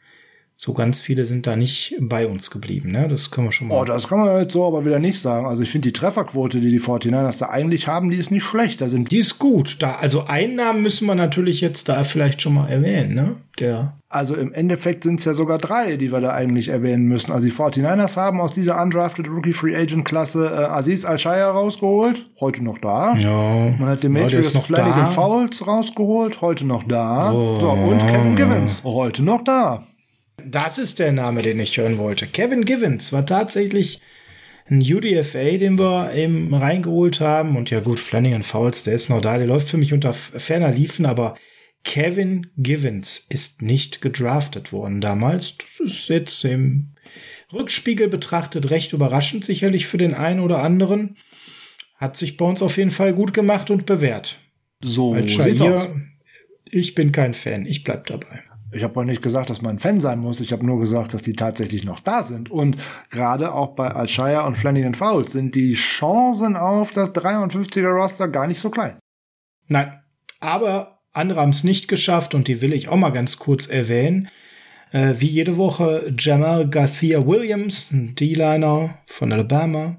[0.60, 3.06] So ganz viele sind da nicht bei uns geblieben, ne?
[3.06, 3.80] Das können wir schon mal.
[3.80, 5.46] Oh, das kann man jetzt so aber wieder nicht sagen.
[5.46, 8.80] Also ich finde die Trefferquote, die die 49ers da eigentlich haben, die ist nicht schlecht.
[8.80, 9.80] Da sind die ist gut.
[9.80, 13.36] Da, also Einnahmen müssen wir natürlich jetzt da vielleicht schon mal erwähnen, ne?
[13.60, 17.30] Der also im Endeffekt sind es ja sogar drei, die wir da eigentlich erwähnen müssen.
[17.30, 22.24] Also die 49ers haben aus dieser undrafted Rookie Free Agent Klasse äh, Aziz Al-Shaya rausgeholt,
[22.40, 23.14] heute noch da.
[23.16, 23.74] Ja.
[23.78, 27.32] Man hat Demetrius ja, Flanagan Fouls rausgeholt, heute noch da.
[27.32, 27.54] Oh.
[27.60, 29.84] So, und Kevin Givens, heute noch da.
[30.44, 32.26] Das ist der Name, den ich hören wollte.
[32.26, 34.00] Kevin Givens war tatsächlich
[34.70, 37.56] ein UDFA, den wir eben reingeholt haben.
[37.56, 39.38] Und ja gut, Flanagan Fouls, der ist noch da.
[39.38, 41.36] Der läuft für mich unter ferner Liefen, aber
[41.84, 45.56] Kevin Givens ist nicht gedraftet worden damals.
[45.58, 46.94] Das ist jetzt im
[47.52, 51.16] Rückspiegel betrachtet recht überraschend sicherlich für den einen oder anderen.
[51.96, 54.38] Hat sich bei uns auf jeden Fall gut gemacht und bewährt.
[54.80, 55.88] So Als sieht's aus.
[56.70, 58.42] Ich bin kein Fan, ich bleib dabei.
[58.70, 60.40] Ich habe auch nicht gesagt, dass man ein Fan sein muss.
[60.40, 62.50] Ich habe nur gesagt, dass die tatsächlich noch da sind.
[62.50, 62.76] Und
[63.10, 68.46] gerade auch bei Alshire und Flanagan Fowles sind die Chancen auf das 53er Roster gar
[68.46, 68.98] nicht so klein.
[69.68, 70.00] Nein,
[70.40, 74.28] aber andere haben es nicht geschafft und die will ich auch mal ganz kurz erwähnen.
[74.92, 79.98] Äh, wie jede Woche Jamal Garcia Williams, ein D-Liner von Alabama.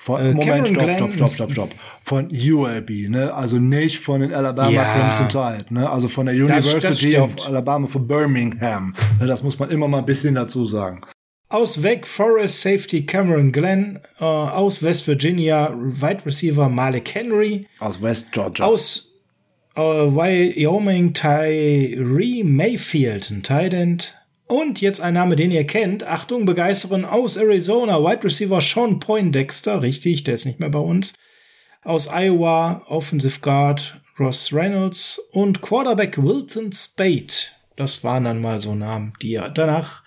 [0.00, 1.70] Von, äh, Moment, stopp, stopp, stopp, stopp, stopp.
[2.02, 3.34] Von UAB, ne?
[3.34, 5.90] Also nicht von den Alabama ja, Crimson Tide, ne?
[5.90, 8.94] Also von der University das, das of Alabama von Birmingham.
[9.20, 11.02] Ne, das muss man immer mal ein bisschen dazu sagen.
[11.50, 17.66] Aus Wake Forest Safety Cameron Glenn, äh, aus West Virginia Wide Receiver Malik Henry.
[17.80, 18.64] Aus West Georgia.
[18.64, 19.08] Aus
[19.76, 24.17] Uh, Wyoming Tyree Mayfield, ein Tight
[24.48, 26.04] Und jetzt ein Name, den ihr kennt.
[26.04, 28.02] Achtung, Begeisterung aus Arizona.
[28.02, 29.82] Wide Receiver Sean Poindexter.
[29.82, 31.12] Richtig, der ist nicht mehr bei uns.
[31.82, 37.34] Aus Iowa, Offensive Guard Ross Reynolds und Quarterback Wilton Spade.
[37.76, 40.02] Das waren dann mal so Namen, die ihr danach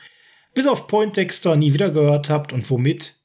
[0.53, 3.15] bis auf Poindexter nie wieder gehört habt und womit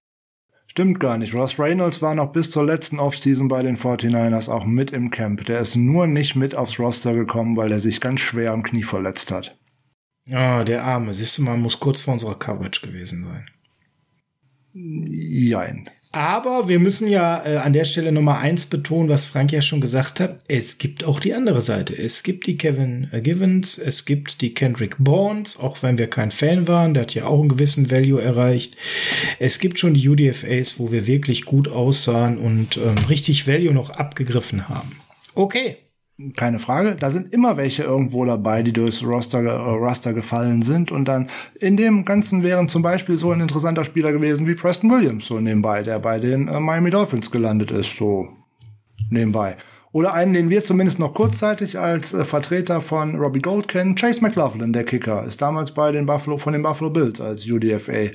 [0.68, 1.34] Stimmt gar nicht.
[1.34, 5.42] Ross Reynolds war noch bis zur letzten Offseason bei den 49ers auch mit im Camp.
[5.46, 8.82] Der ist nur nicht mit aufs Roster gekommen, weil er sich ganz schwer am Knie
[8.82, 9.56] verletzt hat.
[10.30, 11.14] Ah, oh, der Arme.
[11.14, 13.46] Siehst du mal, muss kurz vor unserer Coverage gewesen sein.
[14.74, 15.88] Jein.
[16.12, 19.82] Aber wir müssen ja äh, an der Stelle Nummer eins betonen, was Frank ja schon
[19.82, 20.38] gesagt hat.
[20.48, 21.96] Es gibt auch die andere Seite.
[21.96, 26.30] Es gibt die Kevin äh, Givens, es gibt die Kendrick Bournes, auch wenn wir kein
[26.30, 28.76] Fan waren, der hat ja auch einen gewissen Value erreicht.
[29.38, 33.90] Es gibt schon die UDFAs, wo wir wirklich gut aussahen und ähm, richtig Value noch
[33.90, 34.96] abgegriffen haben.
[35.34, 35.76] Okay
[36.34, 36.96] keine Frage.
[36.98, 40.90] Da sind immer welche irgendwo dabei, die durchs Roster, äh, Roster gefallen sind.
[40.90, 41.28] Und dann
[41.60, 45.38] in dem Ganzen wären zum Beispiel so ein interessanter Spieler gewesen wie Preston Williams, so
[45.40, 48.28] nebenbei, der bei den äh, Miami Dolphins gelandet ist, so
[49.10, 49.56] nebenbei.
[49.92, 54.22] Oder einen, den wir zumindest noch kurzzeitig als äh, Vertreter von Robbie Gold kennen, Chase
[54.22, 58.10] McLaughlin, der Kicker, ist damals bei den Buffalo, von den Buffalo Bills als UDFA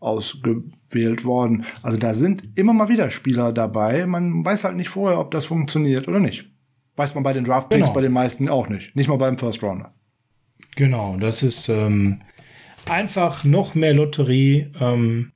[0.00, 1.64] ausgewählt worden.
[1.82, 4.06] Also da sind immer mal wieder Spieler dabei.
[4.06, 6.51] Man weiß halt nicht vorher, ob das funktioniert oder nicht.
[6.96, 7.92] Weiß man bei den Draft Picks genau.
[7.92, 8.94] bei den meisten auch nicht.
[8.94, 9.94] Nicht mal beim First Rounder.
[10.76, 12.20] Genau, das ist ähm,
[12.86, 15.32] einfach noch mehr Lotterie ähm,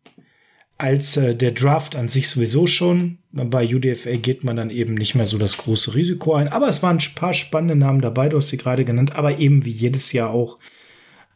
[0.78, 3.18] als äh, der Draft an sich sowieso schon.
[3.32, 6.48] Bei UDFA geht man dann eben nicht mehr so das große Risiko ein.
[6.48, 9.64] Aber es waren ein paar spannende Namen dabei, du hast sie gerade genannt, aber eben
[9.64, 10.58] wie jedes Jahr auch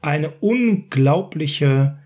[0.02, 1.98] eine unglaubliche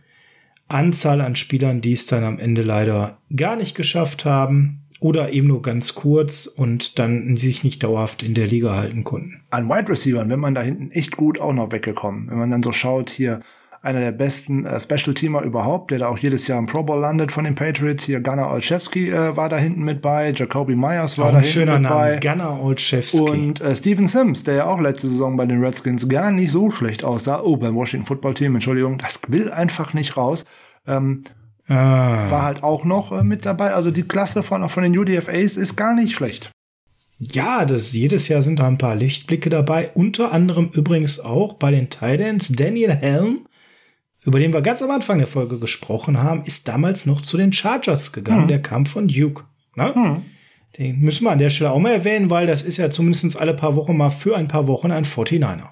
[0.67, 5.49] Anzahl an Spielern, die es dann am Ende leider gar nicht geschafft haben oder eben
[5.49, 9.43] nur ganz kurz und dann sich nicht dauerhaft in der Liga halten konnten.
[9.51, 12.31] An Wide Receivers, wenn man da hinten echt gut auch noch weggekommen.
[12.31, 13.41] Wenn man dann so schaut, hier
[13.85, 17.31] einer der besten äh, Special-Teamer überhaupt, der da auch jedes Jahr im Pro Bowl landet
[17.31, 18.05] von den Patriots.
[18.05, 21.53] Hier Gunnar Olszewski äh, war da hinten mit bei, Jacoby Myers war auch da hinten
[21.53, 21.95] schöner mit Name.
[21.95, 22.17] bei.
[22.19, 23.19] Gunnar Olszewski.
[23.21, 26.71] Und äh, Steven Sims, der ja auch letzte Saison bei den Redskins gar nicht so
[26.71, 27.43] schlecht aussah.
[27.43, 30.47] Oh, beim Washington Football Team, Entschuldigung, das will einfach nicht raus.
[30.87, 31.25] Ähm,
[31.67, 32.31] Ah.
[32.31, 33.73] War halt auch noch äh, mit dabei.
[33.73, 36.51] Also die Klasse von, von den UDFAs ist gar nicht schlecht.
[37.19, 39.91] Ja, das, jedes Jahr sind da ein paar Lichtblicke dabei.
[39.95, 42.49] Unter anderem übrigens auch bei den Titans.
[42.49, 43.47] Daniel Helm,
[44.25, 47.53] über den wir ganz am Anfang der Folge gesprochen haben, ist damals noch zu den
[47.53, 48.43] Chargers gegangen.
[48.43, 48.49] Hm.
[48.49, 49.45] Der kam von Duke.
[49.77, 49.95] Ne?
[49.95, 50.23] Hm.
[50.79, 53.55] Den müssen wir an der Stelle auch mal erwähnen, weil das ist ja zumindest alle
[53.55, 55.69] paar Wochen mal für ein paar Wochen ein 49er.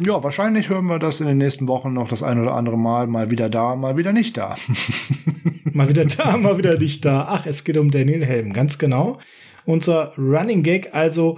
[0.00, 3.08] Ja, wahrscheinlich hören wir das in den nächsten Wochen noch das ein oder andere Mal.
[3.08, 4.54] Mal wieder da, mal wieder nicht da.
[5.72, 7.26] mal wieder da, mal wieder nicht da.
[7.28, 9.18] Ach, es geht um Daniel Helm, ganz genau.
[9.64, 11.36] Unser Running Gag, also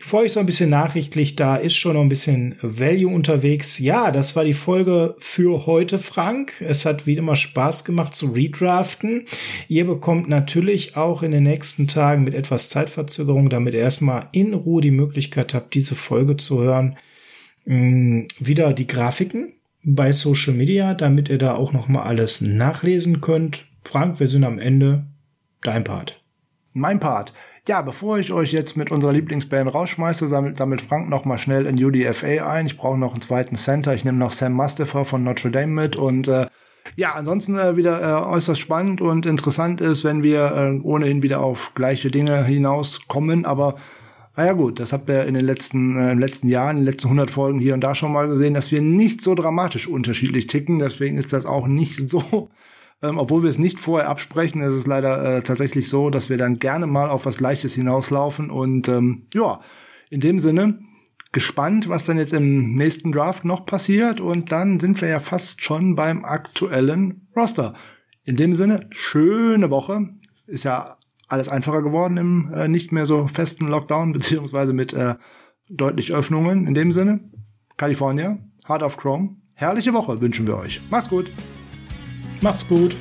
[0.00, 3.78] für euch so ein bisschen nachrichtlich, da ist schon noch ein bisschen Value unterwegs.
[3.78, 6.54] Ja, das war die Folge für heute, Frank.
[6.60, 9.26] Es hat wie immer Spaß gemacht zu redraften.
[9.68, 14.54] Ihr bekommt natürlich auch in den nächsten Tagen mit etwas Zeitverzögerung, damit ihr erstmal in
[14.54, 16.96] Ruhe die Möglichkeit habt, diese Folge zu hören,
[17.64, 23.20] mm, wieder die Grafiken bei Social Media, damit ihr da auch noch mal alles nachlesen
[23.20, 23.64] könnt.
[23.82, 25.06] Frank, wir sind am Ende.
[25.62, 26.22] Dein Part.
[26.72, 27.32] Mein Part.
[27.68, 31.66] Ja, bevor ich euch jetzt mit unserer Lieblingsband rausschmeiße, sammelt, sammelt Frank noch mal schnell
[31.66, 32.66] in UDFA ein.
[32.66, 33.94] Ich brauche noch einen zweiten Center.
[33.94, 36.46] Ich nehme noch Sam Mustafa von Notre Dame mit und äh,
[36.96, 41.40] ja, ansonsten äh, wieder äh, äußerst spannend und interessant ist, wenn wir äh, ohnehin wieder
[41.40, 43.76] auf gleiche Dinge hinauskommen, aber
[44.34, 46.92] Ah ja gut, das habt ihr in den letzten, äh, im letzten Jahren, in den
[46.92, 50.46] letzten 100 Folgen hier und da schon mal gesehen, dass wir nicht so dramatisch unterschiedlich
[50.46, 50.78] ticken.
[50.78, 52.48] Deswegen ist das auch nicht so
[53.02, 56.38] ähm, obwohl wir es nicht vorher absprechen, ist es leider äh, tatsächlich so, dass wir
[56.38, 58.50] dann gerne mal auf was Leichtes hinauslaufen.
[58.50, 59.60] Und ähm, ja,
[60.08, 60.78] in dem Sinne,
[61.32, 64.20] gespannt, was dann jetzt im nächsten Draft noch passiert.
[64.20, 67.74] Und dann sind wir ja fast schon beim aktuellen Roster.
[68.24, 70.08] In dem Sinne, schöne Woche.
[70.46, 70.96] Ist ja
[71.32, 75.16] alles einfacher geworden im äh, nicht mehr so festen Lockdown, beziehungsweise mit äh,
[75.68, 76.66] deutlich Öffnungen.
[76.66, 77.20] In dem Sinne,
[77.76, 78.38] California,
[78.68, 79.36] Heart of Chrome.
[79.54, 80.80] Herrliche Woche wünschen wir euch.
[80.90, 81.30] Macht's gut.
[82.40, 82.94] Macht's gut.